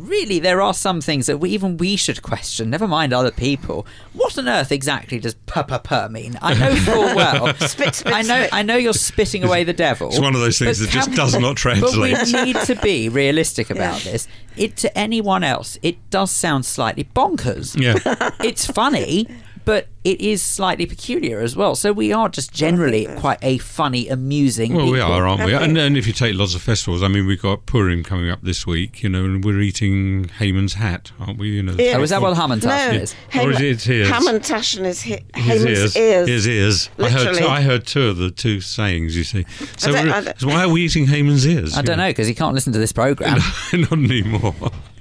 really 0.07 0.39
there 0.39 0.61
are 0.61 0.73
some 0.73 1.01
things 1.01 1.25
that 1.27 1.37
we, 1.39 1.49
even 1.51 1.77
we 1.77 1.95
should 1.95 2.21
question. 2.21 2.69
Never 2.69 2.87
mind 2.87 3.13
other 3.13 3.31
people. 3.31 3.85
What 4.13 4.37
on 4.37 4.47
earth 4.47 4.71
exactly 4.71 5.19
does 5.19 5.33
"pa 5.45 5.63
pa 5.63 5.79
pa" 5.79 6.07
mean? 6.09 6.37
I 6.41 6.53
know 6.53 6.75
full 6.75 7.01
well. 7.15 7.53
Spit, 7.55 7.95
spit, 7.95 8.13
I 8.13 8.21
know. 8.21 8.39
spit. 8.41 8.49
I 8.53 8.61
know 8.63 8.75
you're 8.77 8.93
spitting 8.93 9.43
away 9.43 9.63
the 9.63 9.73
devil. 9.73 10.07
It's 10.09 10.19
one 10.19 10.35
of 10.35 10.41
those 10.41 10.59
things 10.59 10.79
that 10.79 10.89
just 10.89 11.09
can- 11.09 11.17
does 11.17 11.37
not 11.37 11.57
translate. 11.57 12.15
But 12.15 12.25
we 12.33 12.43
need 12.45 12.55
to 12.57 12.75
be 12.77 13.09
realistic 13.09 13.69
about 13.75 14.01
this. 14.01 14.27
It 14.57 14.75
to 14.77 14.97
anyone 14.97 15.43
else, 15.43 15.77
it 15.81 15.97
does 16.09 16.31
sound 16.31 16.65
slightly 16.65 17.05
bonkers. 17.15 17.79
Yeah. 17.79 18.31
it's 18.43 18.65
funny, 18.65 19.27
but 19.69 19.87
it 20.03 20.19
is 20.19 20.41
slightly 20.41 20.87
peculiar 20.87 21.41
as 21.41 21.55
well. 21.55 21.75
So 21.75 21.93
we 21.93 22.11
are 22.11 22.27
just 22.27 22.51
generally 22.51 23.05
quite 23.17 23.37
a 23.43 23.59
funny, 23.59 24.07
amusing. 24.09 24.73
Well, 24.73 24.89
we 24.91 24.99
are, 24.99 25.27
aren't 25.27 25.45
we? 25.45 25.53
And, 25.53 25.77
and 25.77 25.95
if 25.95 26.07
you 26.07 26.13
take 26.13 26.33
lots 26.33 26.55
of 26.55 26.63
festivals, 26.63 27.03
I 27.03 27.07
mean, 27.07 27.27
we've 27.27 27.39
got 27.39 27.67
Purim 27.67 28.03
coming 28.03 28.31
up 28.31 28.41
this 28.41 28.65
week, 28.65 29.03
you 29.03 29.09
know, 29.09 29.25
and 29.25 29.45
we're 29.45 29.59
eating 29.61 30.29
Haman's 30.39 30.73
hat, 30.73 31.11
aren't 31.19 31.37
we? 31.37 31.49
You 31.49 31.61
know, 31.61 31.75
Yeah. 31.77 31.97
Oh, 31.97 32.01
is 32.01 32.09
that 32.09 32.19
what 32.19 32.35
Hamantash 32.35 32.63
No, 32.63 32.99
is? 32.99 33.13
Or 33.35 33.51
is 33.51 33.57
it 33.61 33.63
his 33.63 33.89
ears? 33.91 34.07
Hamantaschen 34.09 34.85
is 34.85 35.03
hi- 35.03 35.21
His 35.35 35.61
Haman's 35.61 35.65
ears. 35.67 35.95
ears. 35.95 36.27
His 36.27 36.47
ears. 36.47 36.89
I 36.97 37.09
heard, 37.09 37.25
Literally. 37.27 37.43
I 37.43 37.61
heard 37.61 37.85
two 37.85 38.07
of 38.07 38.17
the 38.17 38.31
two 38.31 38.61
sayings, 38.61 39.15
you 39.15 39.23
see. 39.23 39.45
So, 39.77 39.91
we're- 39.91 40.33
so 40.39 40.47
why 40.47 40.63
are 40.63 40.69
we 40.69 40.81
eating 40.85 41.05
Haman's 41.05 41.45
ears? 41.45 41.77
I 41.77 41.83
don't 41.83 41.97
know 41.97 42.07
because 42.09 42.25
he 42.27 42.33
can't 42.33 42.55
listen 42.55 42.73
to 42.73 42.79
this 42.79 42.91
program. 42.91 43.37
Not 43.73 43.91
anymore. 43.91 44.55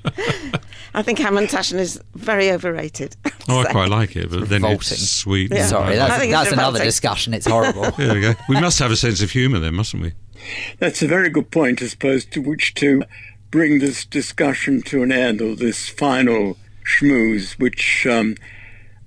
I 0.95 1.03
think 1.03 1.19
Hamantaschen 1.19 1.79
is 1.79 2.01
very 2.15 2.51
overrated. 2.51 3.17
Oh, 3.51 3.61
I 3.61 3.65
quite 3.73 3.89
like 3.89 4.15
it, 4.15 4.29
but 4.29 4.41
then 4.51 4.61
Revolting. 4.61 4.77
it's 4.77 5.09
sweet. 5.11 5.51
Yeah. 5.51 5.65
Sorry, 5.65 5.97
that's, 5.97 6.19
think 6.19 6.33
that's 6.33 6.53
another 6.53 6.85
discussion. 6.85 7.33
It's 7.33 7.47
horrible. 7.47 7.91
There 7.97 8.13
we 8.15 8.21
go. 8.21 8.35
We 8.47 8.61
must 8.61 8.79
have 8.79 8.91
a 8.91 8.97
sense 8.97 9.23
of 9.23 9.31
humour 9.31 9.59
then, 9.59 9.75
mustn't 9.75 10.03
we? 10.03 10.13
That's 10.81 11.01
a 11.01 11.07
very 11.07 11.31
good 11.31 11.51
point, 11.51 11.81
I 11.81 11.87
suppose, 11.87 12.27
to 12.27 12.43
which 12.43 12.75
to 12.75 13.05
bring 13.51 13.79
this 13.79 14.05
discussion 14.05 14.83
to 14.83 15.03
an 15.03 15.13
end, 15.13 15.41
or 15.41 15.57
this 15.57 15.89
final 15.89 16.59
schmooze, 16.85 17.59
which 17.59 18.07
um, 18.07 18.35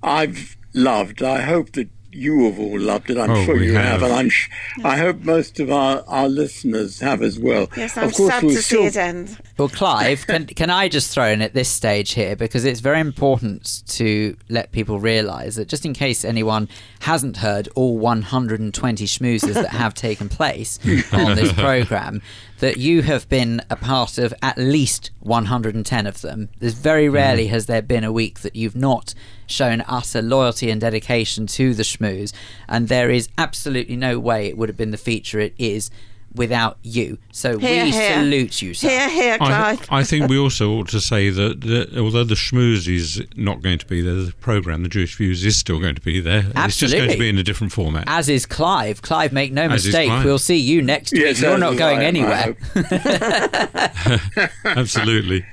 I've 0.02 0.56
loved. 0.74 1.22
I 1.22 1.42
hope 1.42 1.72
that 1.72 1.88
you 2.10 2.44
have 2.44 2.58
all 2.58 2.78
loved 2.80 3.10
it. 3.10 3.16
I'm 3.18 3.30
Oh, 3.30 3.44
sure 3.44 3.62
you 3.62 3.74
have, 3.74 4.00
have. 4.00 4.02
and 4.02 4.12
I'm. 4.12 4.28
Sh- 4.28 4.50
I 4.84 4.96
hope 4.98 5.20
most 5.20 5.60
of 5.60 5.70
our, 5.70 6.02
our 6.08 6.28
listeners 6.28 6.98
have 7.00 7.22
as 7.22 7.38
well. 7.38 7.68
Yes, 7.76 7.96
I'm 7.96 8.08
of 8.08 8.14
course, 8.14 8.30
sad 8.32 8.42
we'll 8.42 8.54
to 8.56 8.62
still, 8.62 8.80
see 8.82 8.86
it 8.88 8.96
end. 8.96 9.38
Well, 9.62 9.68
Clive, 9.68 10.26
can, 10.26 10.46
can 10.46 10.70
I 10.70 10.88
just 10.88 11.14
throw 11.14 11.28
in 11.28 11.40
at 11.40 11.54
this 11.54 11.68
stage 11.68 12.14
here 12.14 12.34
because 12.34 12.64
it's 12.64 12.80
very 12.80 12.98
important 12.98 13.84
to 13.90 14.36
let 14.48 14.72
people 14.72 14.98
realise 14.98 15.54
that 15.54 15.68
just 15.68 15.86
in 15.86 15.94
case 15.94 16.24
anyone 16.24 16.68
hasn't 16.98 17.36
heard 17.36 17.68
all 17.76 17.96
120 17.96 19.04
schmoozes 19.04 19.54
that 19.54 19.68
have 19.68 19.94
taken 19.94 20.28
place 20.28 20.80
on 21.12 21.36
this 21.36 21.52
programme, 21.56 22.22
that 22.58 22.78
you 22.78 23.02
have 23.02 23.28
been 23.28 23.62
a 23.70 23.76
part 23.76 24.18
of 24.18 24.34
at 24.42 24.58
least 24.58 25.12
110 25.20 26.08
of 26.08 26.22
them. 26.22 26.48
There's 26.58 26.74
very 26.74 27.04
mm-hmm. 27.04 27.14
rarely 27.14 27.46
has 27.46 27.66
there 27.66 27.82
been 27.82 28.02
a 28.02 28.10
week 28.10 28.40
that 28.40 28.56
you've 28.56 28.74
not 28.74 29.14
shown 29.46 29.84
utter 29.86 30.22
loyalty 30.22 30.70
and 30.70 30.80
dedication 30.80 31.46
to 31.46 31.72
the 31.72 31.84
schmooze, 31.84 32.32
and 32.68 32.88
there 32.88 33.10
is 33.10 33.28
absolutely 33.38 33.94
no 33.94 34.18
way 34.18 34.48
it 34.48 34.58
would 34.58 34.68
have 34.68 34.76
been 34.76 34.90
the 34.90 34.96
feature 34.96 35.38
it 35.38 35.54
is 35.56 35.88
without 36.34 36.78
you. 36.82 37.18
So 37.30 37.58
Hear, 37.58 37.84
we 37.84 37.90
hear. 37.90 38.14
salute 38.14 38.62
you, 38.62 38.74
sir. 38.74 38.88
Here, 38.88 39.08
here, 39.10 39.34
I, 39.40 39.76
Clive. 39.76 39.88
I 39.90 40.04
think 40.04 40.28
we 40.28 40.38
also 40.38 40.72
ought 40.72 40.88
to 40.88 41.00
say 41.00 41.30
that, 41.30 41.60
that 41.62 41.96
although 41.96 42.24
the 42.24 42.34
schmooze 42.34 42.88
is 42.88 43.22
not 43.36 43.62
going 43.62 43.78
to 43.78 43.86
be 43.86 44.00
there, 44.00 44.14
the 44.14 44.32
programme, 44.40 44.82
the 44.82 44.88
Jewish 44.88 45.16
Views, 45.16 45.44
is 45.44 45.56
still 45.56 45.78
going 45.78 45.94
to 45.94 46.00
be 46.00 46.20
there. 46.20 46.50
Absolutely. 46.54 46.64
It's 46.64 46.76
just 46.78 46.94
going 46.94 47.10
to 47.10 47.18
be 47.18 47.28
in 47.28 47.38
a 47.38 47.42
different 47.42 47.72
format. 47.72 48.04
As 48.06 48.28
is 48.28 48.46
Clive. 48.46 49.02
Clive, 49.02 49.32
make 49.32 49.52
no 49.52 49.64
As 49.64 49.84
mistake, 49.84 50.10
we'll 50.24 50.38
see 50.38 50.56
you 50.58 50.82
next 50.82 51.12
Yes, 51.12 51.36
week. 51.36 51.42
You're 51.42 51.58
not 51.58 51.76
going 51.76 51.98
I, 51.98 52.02
I 52.02 52.06
anywhere. 52.06 52.56
Absolutely. 54.64 55.44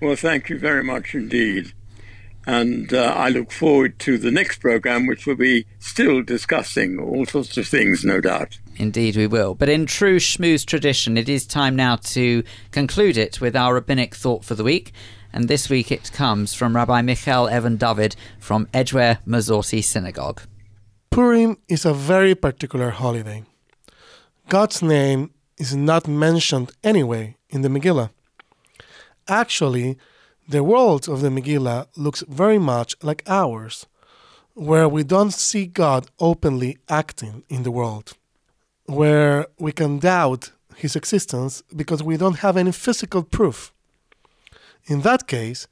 Well, 0.00 0.16
thank 0.16 0.48
you 0.48 0.58
very 0.58 0.84
much 0.84 1.14
indeed. 1.14 1.72
And 2.46 2.92
uh, 2.92 3.14
I 3.16 3.30
look 3.30 3.50
forward 3.50 3.98
to 4.00 4.18
the 4.18 4.30
next 4.30 4.60
program, 4.60 5.06
which 5.06 5.26
will 5.26 5.36
be 5.36 5.66
still 5.78 6.22
discussing 6.22 6.98
all 6.98 7.24
sorts 7.26 7.56
of 7.56 7.66
things, 7.66 8.04
no 8.04 8.20
doubt. 8.20 8.58
Indeed, 8.76 9.16
we 9.16 9.26
will. 9.26 9.54
But 9.54 9.68
in 9.68 9.86
true 9.86 10.18
schmooze 10.18 10.66
tradition, 10.66 11.16
it 11.16 11.28
is 11.28 11.46
time 11.46 11.76
now 11.76 11.96
to 11.96 12.42
conclude 12.70 13.16
it 13.16 13.40
with 13.40 13.56
our 13.56 13.74
rabbinic 13.74 14.14
thought 14.14 14.44
for 14.44 14.54
the 14.54 14.64
week. 14.64 14.92
And 15.32 15.48
this 15.48 15.68
week 15.68 15.90
it 15.90 16.12
comes 16.12 16.54
from 16.54 16.76
Rabbi 16.76 17.02
Michael 17.02 17.50
Even-David 17.50 18.14
from 18.38 18.68
Edgware 18.72 19.18
Masorti 19.26 19.82
Synagogue. 19.82 20.42
Purim 21.10 21.58
is 21.68 21.84
a 21.84 21.94
very 21.94 22.34
particular 22.34 22.90
holiday. 22.90 23.44
God's 24.48 24.82
name 24.82 25.30
is 25.56 25.74
not 25.74 26.06
mentioned 26.06 26.72
anyway 26.82 27.36
in 27.48 27.62
the 27.62 27.68
Megillah. 27.68 28.10
Actually, 29.26 29.96
the 30.48 30.62
world 30.62 31.08
of 31.08 31.20
the 31.22 31.28
Megillah 31.28 31.86
looks 31.96 32.22
very 32.28 32.58
much 32.58 32.96
like 33.02 33.22
ours, 33.26 33.86
where 34.54 34.88
we 34.88 35.02
don't 35.02 35.32
see 35.32 35.66
God 35.66 36.06
openly 36.20 36.76
acting 36.88 37.44
in 37.48 37.62
the 37.62 37.70
world, 37.70 38.12
where 38.86 39.46
we 39.58 39.72
can 39.72 39.98
doubt 39.98 40.52
his 40.76 40.96
existence 40.96 41.62
because 41.74 42.02
we 42.02 42.16
don't 42.16 42.38
have 42.40 42.56
any 42.56 42.72
physical 42.72 43.22
proof. 43.22 43.72
In 44.86 45.00
that 45.00 45.26
case, 45.26 45.66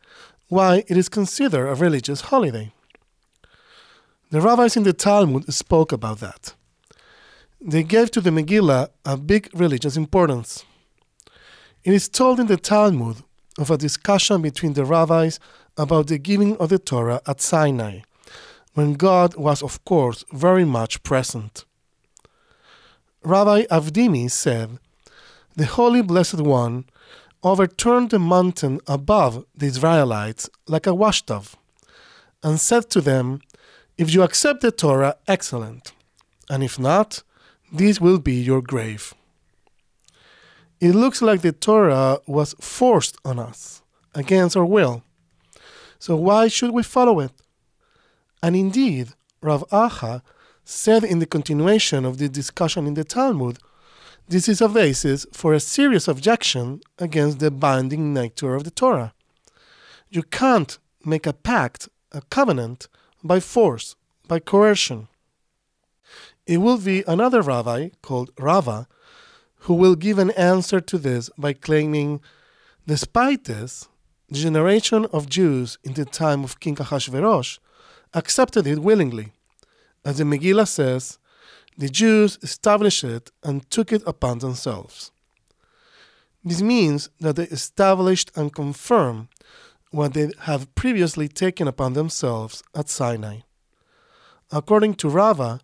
why 0.49 0.85
it 0.89 0.97
is 0.97 1.09
considered 1.09 1.68
a 1.68 1.75
religious 1.75 2.23
holiday. 2.23 2.73
The 4.31 4.41
rabbis 4.41 4.77
in 4.77 4.85
the 4.85 4.95
Talmud 4.95 5.53
spoke 5.53 5.93
about 5.93 6.20
that. 6.20 6.55
They 7.61 7.83
gave 7.83 8.11
to 8.12 8.20
the 8.20 8.31
Megillah 8.31 8.89
a 9.05 9.16
big 9.16 9.51
religious 9.53 9.97
importance. 9.97 10.64
It 11.85 11.93
is 11.93 12.09
told 12.09 12.41
in 12.41 12.47
the 12.47 12.57
Talmud 12.57 13.23
of 13.59 13.71
a 13.71 13.79
discussion 13.79 14.43
between 14.43 14.73
the 14.75 14.85
rabbis 14.85 15.39
about 15.77 16.07
the 16.07 16.19
giving 16.19 16.57
of 16.57 16.69
the 16.69 16.79
Torah 16.79 17.21
at 17.27 17.41
Sinai, 17.41 18.01
when 18.75 18.95
God 18.95 19.37
was, 19.37 19.63
of 19.63 19.85
course, 19.85 20.25
very 20.33 20.65
much 20.65 21.03
present. 21.03 21.65
Rabbi 23.23 23.63
Avdimi 23.71 24.31
said, 24.31 24.79
The 25.57 25.67
Holy 25.67 26.03
Blessed 26.03 26.41
One 26.41 26.87
overturned 27.43 28.11
the 28.11 28.19
mountain 28.19 28.81
above 28.87 29.45
the 29.55 29.67
Israelites 29.67 30.49
like 30.67 30.87
a 30.87 30.95
washtub, 30.95 31.47
and 32.43 32.61
said 32.61 32.91
to 32.91 33.01
them, 33.01 33.41
If 33.99 34.13
you 34.13 34.23
accept 34.23 34.61
the 34.61 34.73
Torah, 34.73 35.17
excellent, 35.29 35.93
and 36.49 36.63
if 36.63 36.79
not, 36.79 37.23
this 37.73 38.01
will 38.01 38.19
be 38.19 38.35
your 38.35 38.63
grave. 38.63 39.15
It 40.83 40.97
looks 40.97 41.22
like 41.22 41.43
the 41.43 41.53
Torah 41.53 42.18
was 42.26 42.57
forced 42.61 43.16
on 43.24 43.39
us, 43.39 43.83
against 44.16 44.57
our 44.57 44.64
will. 44.64 45.05
So 46.01 46.16
why 46.16 46.49
should 46.49 46.72
we 46.72 46.83
follow 46.83 47.20
it? 47.20 47.30
And 48.43 48.57
indeed, 48.57 49.11
Rav 49.41 49.62
Acha 49.70 50.22
said 50.64 51.05
in 51.05 51.20
the 51.20 51.33
continuation 51.37 52.05
of 52.05 52.18
the 52.18 52.28
discussion 52.28 52.89
in 52.89 52.95
the 52.95 53.05
Talmud, 53.05 53.61
this 54.26 54.49
is 54.49 54.61
a 54.61 54.68
basis 54.68 55.24
for 55.33 55.55
a 55.55 55.61
serious 55.61 56.09
objection 56.09 56.80
against 56.99 57.39
the 57.39 57.53
binding 57.53 58.12
nature 58.12 58.57
of 58.57 58.64
the 58.64 58.72
Torah. 58.72 59.14
You 60.11 60.24
can't 60.24 60.78
make 61.05 61.28
a 61.28 61.33
pact, 61.33 61.89
a 62.11 62.22
covenant, 62.22 62.89
by 63.22 63.39
force, 63.39 63.95
by 64.26 64.41
coercion. 64.41 65.07
It 66.45 66.57
will 66.57 66.78
be 66.78 67.05
another 67.07 67.41
rabbi 67.41 67.91
called 68.03 68.33
Rava 68.37 68.89
who 69.63 69.75
will 69.75 69.95
give 69.95 70.19
an 70.19 70.33
answer 70.33 70.81
to 70.81 70.99
this 70.99 71.31
by 71.39 71.53
claiming, 71.53 72.21
despite 72.87 73.45
this, 73.45 73.89
the 74.29 74.39
generation 74.39 75.07
of 75.13 75.29
Jews 75.29 75.79
in 75.85 75.95
the 75.95 76.05
time 76.05 76.43
of 76.43 76.59
King 76.59 76.77
Ahasuerus 76.81 77.61
accepted 78.13 78.67
it 78.67 78.81
willingly. 78.81 79.33
As 80.05 80.19
the 80.19 80.25
Megillah 80.25 80.67
says, 80.67 81.19
the 81.79 81.89
Jews 81.89 82.39
established 82.43 83.05
it 83.05 83.31
and 83.45 83.69
took 83.71 83.93
it 83.93 84.03
upon 84.05 84.41
themselves. 84.41 85.13
This 86.45 86.61
means 86.61 87.09
that 87.21 87.37
they 87.37 87.45
established 87.45 88.33
and 88.35 88.53
confirmed 88.53 89.29
what 89.93 90.15
they 90.15 90.33
have 90.41 90.75
previously 90.75 91.29
taken 91.29 91.69
upon 91.69 91.93
themselves 91.93 92.65
at 92.75 92.89
Sinai. 92.89 93.41
According 94.51 94.95
to 94.95 95.09
Rava, 95.09 95.61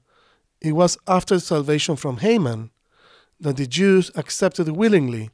it 0.61 0.73
was 0.73 0.99
after 1.09 1.41
salvation 1.41 1.97
from 1.97 2.19
Haman 2.19 2.71
that 3.41 3.57
the 3.57 3.67
Jews 3.67 4.11
accepted 4.15 4.69
willingly 4.69 5.31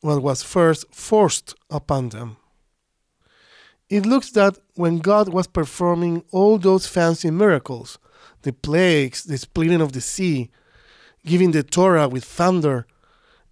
what 0.00 0.22
was 0.22 0.42
first 0.42 0.84
forced 0.92 1.54
upon 1.70 2.10
them. 2.10 2.36
It 3.88 4.04
looks 4.04 4.30
that 4.32 4.58
when 4.74 4.98
God 4.98 5.28
was 5.28 5.46
performing 5.46 6.24
all 6.32 6.58
those 6.58 6.86
fancy 6.86 7.30
miracles, 7.30 7.98
the 8.42 8.52
plagues, 8.52 9.24
the 9.24 9.38
splitting 9.38 9.80
of 9.80 9.92
the 9.92 10.00
sea, 10.00 10.50
giving 11.24 11.52
the 11.52 11.62
Torah 11.62 12.08
with 12.08 12.24
thunder, 12.24 12.86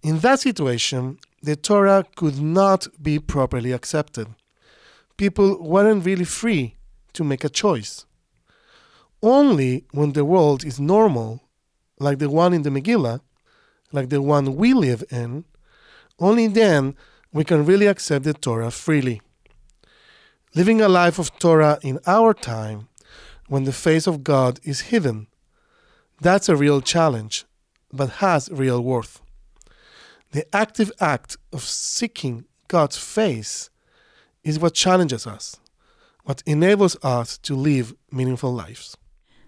in 0.03 0.19
that 0.19 0.39
situation, 0.39 1.17
the 1.41 1.55
Torah 1.55 2.05
could 2.15 2.39
not 2.41 2.87
be 3.01 3.19
properly 3.19 3.71
accepted. 3.71 4.27
People 5.17 5.61
weren't 5.61 6.05
really 6.05 6.25
free 6.25 6.75
to 7.13 7.23
make 7.23 7.43
a 7.43 7.49
choice. 7.49 8.05
Only 9.23 9.85
when 9.91 10.11
the 10.11 10.25
world 10.25 10.65
is 10.65 10.79
normal, 10.79 11.41
like 11.99 12.19
the 12.19 12.29
one 12.29 12.53
in 12.53 12.63
the 12.63 12.69
Megillah, 12.69 13.21
like 13.95 14.09
the 14.09 14.21
one 14.21 14.55
we 14.55 14.73
live 14.73 15.03
in, 15.09 15.45
only 16.19 16.47
then 16.47 16.95
we 17.33 17.43
can 17.43 17.65
really 17.65 17.87
accept 17.87 18.25
the 18.25 18.33
Torah 18.33 18.71
freely. 18.71 19.21
Living 20.53 20.81
a 20.81 20.87
life 20.87 21.19
of 21.19 21.37
Torah 21.39 21.79
in 21.81 21.99
our 22.05 22.33
time, 22.33 22.87
when 23.47 23.63
the 23.63 23.73
face 23.73 24.07
of 24.07 24.23
God 24.23 24.59
is 24.63 24.81
hidden, 24.91 25.27
that's 26.21 26.49
a 26.49 26.55
real 26.55 26.81
challenge, 26.81 27.45
but 27.91 28.21
has 28.21 28.49
real 28.51 28.81
worth. 28.81 29.21
The 30.31 30.45
active 30.55 30.91
act 30.99 31.37
of 31.51 31.61
seeking 31.61 32.45
God's 32.67 32.97
face 32.97 33.69
is 34.43 34.59
what 34.59 34.73
challenges 34.73 35.27
us, 35.27 35.57
what 36.23 36.41
enables 36.45 36.97
us 37.03 37.37
to 37.39 37.55
live 37.55 37.93
meaningful 38.11 38.53
lives. 38.53 38.97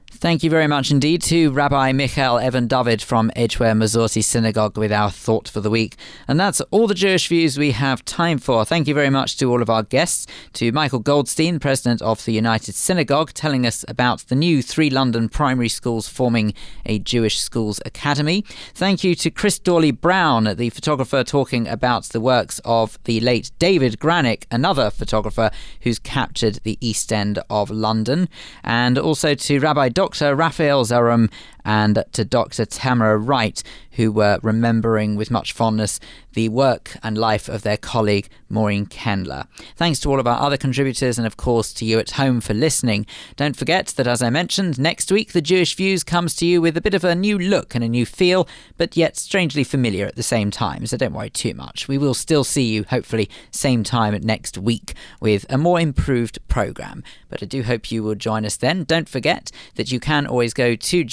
Thank 0.09 0.41
you 0.41 0.49
very 0.49 0.67
much 0.67 0.89
indeed 0.89 1.21
to 1.23 1.51
Rabbi 1.51 1.91
Michael 1.91 2.41
Even-David 2.41 3.03
from 3.03 3.29
Edgware 3.35 3.75
Masorti 3.75 4.23
Synagogue 4.23 4.75
with 4.75 4.91
our 4.91 5.11
thought 5.11 5.47
for 5.47 5.61
the 5.61 5.69
week. 5.69 5.95
And 6.27 6.39
that's 6.39 6.59
all 6.71 6.87
the 6.87 6.95
Jewish 6.95 7.27
views 7.27 7.57
we 7.57 7.71
have 7.71 8.03
time 8.03 8.39
for. 8.39 8.65
Thank 8.65 8.87
you 8.87 8.95
very 8.95 9.11
much 9.11 9.37
to 9.37 9.51
all 9.51 9.61
of 9.61 9.69
our 9.69 9.83
guests, 9.83 10.25
to 10.53 10.71
Michael 10.71 10.99
Goldstein, 10.99 11.59
President 11.59 12.01
of 12.01 12.25
the 12.25 12.31
United 12.31 12.73
Synagogue, 12.73 13.33
telling 13.33 13.67
us 13.67 13.85
about 13.87 14.21
the 14.21 14.33
new 14.33 14.63
three 14.63 14.89
London 14.89 15.29
primary 15.29 15.69
schools 15.69 16.07
forming 16.07 16.53
a 16.85 16.97
Jewish 16.97 17.39
Schools 17.39 17.79
Academy. 17.85 18.43
Thank 18.73 19.03
you 19.03 19.13
to 19.13 19.29
Chris 19.29 19.59
Dorley-Brown, 19.59 20.55
the 20.55 20.71
photographer, 20.71 21.23
talking 21.23 21.67
about 21.67 22.05
the 22.05 22.21
works 22.21 22.59
of 22.65 22.97
the 23.03 23.19
late 23.19 23.51
David 23.59 23.99
Granick, 23.99 24.45
another 24.49 24.89
photographer 24.89 25.51
who's 25.81 25.99
captured 25.99 26.61
the 26.63 26.79
East 26.81 27.13
End 27.13 27.37
of 27.51 27.69
London. 27.69 28.29
And 28.63 28.97
also 28.97 29.35
to 29.35 29.59
Rabbi 29.59 29.89
Dr. 29.97 30.35
Raphael 30.35 30.83
Zarum 30.85 31.27
and 31.67 32.03
to 32.13 32.23
Dr. 32.23 32.65
Tamara 32.65 33.17
Wright, 33.17 33.61
who 33.91 34.11
were 34.11 34.39
remembering 34.41 35.15
with 35.17 35.29
much 35.29 35.51
fondness 35.51 35.99
the 36.33 36.47
work 36.49 36.95
and 37.01 37.17
life 37.17 37.49
of 37.49 37.63
their 37.63 37.77
colleague 37.77 38.29
Maureen 38.47 38.85
Kendler. 38.85 39.47
Thanks 39.75 39.99
to 40.01 40.09
all 40.09 40.19
of 40.19 40.27
our 40.27 40.39
other 40.39 40.55
contributors 40.55 41.17
and, 41.17 41.25
of 41.25 41.35
course, 41.35 41.73
to 41.73 41.83
you 41.83 41.97
at 41.97 42.11
home 42.11 42.39
for 42.41 42.53
listening. 42.53 43.07
Don't 43.35 43.57
forget 43.57 43.87
that, 43.97 44.05
as 44.05 44.21
I 44.21 44.29
mentioned, 44.29 44.79
next 44.79 45.11
week 45.11 45.31
the 45.31 45.41
Jewish 45.41 45.75
Views 45.75 46.03
comes 46.03 46.35
to 46.35 46.45
you 46.45 46.61
with 46.61 46.77
a 46.77 46.81
bit 46.81 46.93
of 46.93 47.03
a 47.03 47.15
new 47.15 47.39
look 47.39 47.73
and 47.73 47.83
a 47.83 47.89
new 47.89 48.05
feel, 48.05 48.47
but 48.77 48.95
yet 48.95 49.17
strangely 49.17 49.63
familiar 49.63 50.05
at 50.05 50.15
the 50.15 50.23
same 50.23 50.51
time, 50.51 50.85
so 50.85 50.95
don't 50.95 51.13
worry 51.13 51.31
too 51.31 51.55
much. 51.55 51.87
We 51.87 51.97
will 51.97 52.13
still 52.13 52.43
see 52.43 52.63
you, 52.63 52.85
hopefully, 52.87 53.29
same 53.49 53.83
time 53.83 54.17
next 54.21 54.59
week 54.59 54.93
with 55.19 55.45
a 55.49 55.57
more 55.57 55.79
improved 55.79 56.37
programme. 56.47 57.03
But 57.29 57.41
I 57.41 57.47
do 57.47 57.63
hope 57.63 57.91
you 57.91 58.03
will 58.03 58.15
join 58.15 58.45
us 58.45 58.57
then. 58.57 58.83
Don't 58.83 59.09
forget 59.09 59.51
that 59.75 59.91
you 59.91 59.99
can 59.99 60.27
always 60.27 60.53
go 60.53 60.75
to 60.75 61.03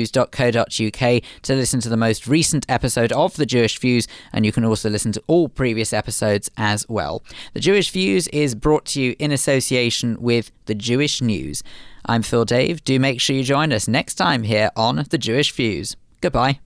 jewishviews.co.uk 0.00 1.22
to 1.42 1.54
listen 1.54 1.80
to 1.80 1.88
the 1.88 1.96
most 1.96 2.26
recent 2.26 2.66
episode 2.68 3.12
of 3.12 3.36
The 3.36 3.46
Jewish 3.46 3.78
Views, 3.78 4.06
and 4.32 4.44
you 4.44 4.52
can 4.52 4.64
also 4.64 4.90
listen 4.90 5.12
to 5.12 5.22
all 5.26 5.48
previous 5.48 5.92
episodes 5.92 6.50
as 6.56 6.88
well. 6.88 7.22
The 7.54 7.60
Jewish 7.60 7.90
Views 7.90 8.28
is 8.28 8.54
brought 8.54 8.84
to 8.86 9.00
you 9.00 9.16
in 9.18 9.32
association 9.32 10.16
with 10.20 10.50
The 10.66 10.74
Jewish 10.74 11.20
News. 11.20 11.62
I'm 12.06 12.22
Phil 12.22 12.44
Dave. 12.44 12.84
Do 12.84 12.98
make 12.98 13.20
sure 13.20 13.36
you 13.36 13.44
join 13.44 13.72
us 13.72 13.86
next 13.88 14.14
time 14.14 14.44
here 14.44 14.70
on 14.76 15.04
The 15.08 15.18
Jewish 15.18 15.52
Views. 15.52 15.96
Goodbye. 16.20 16.60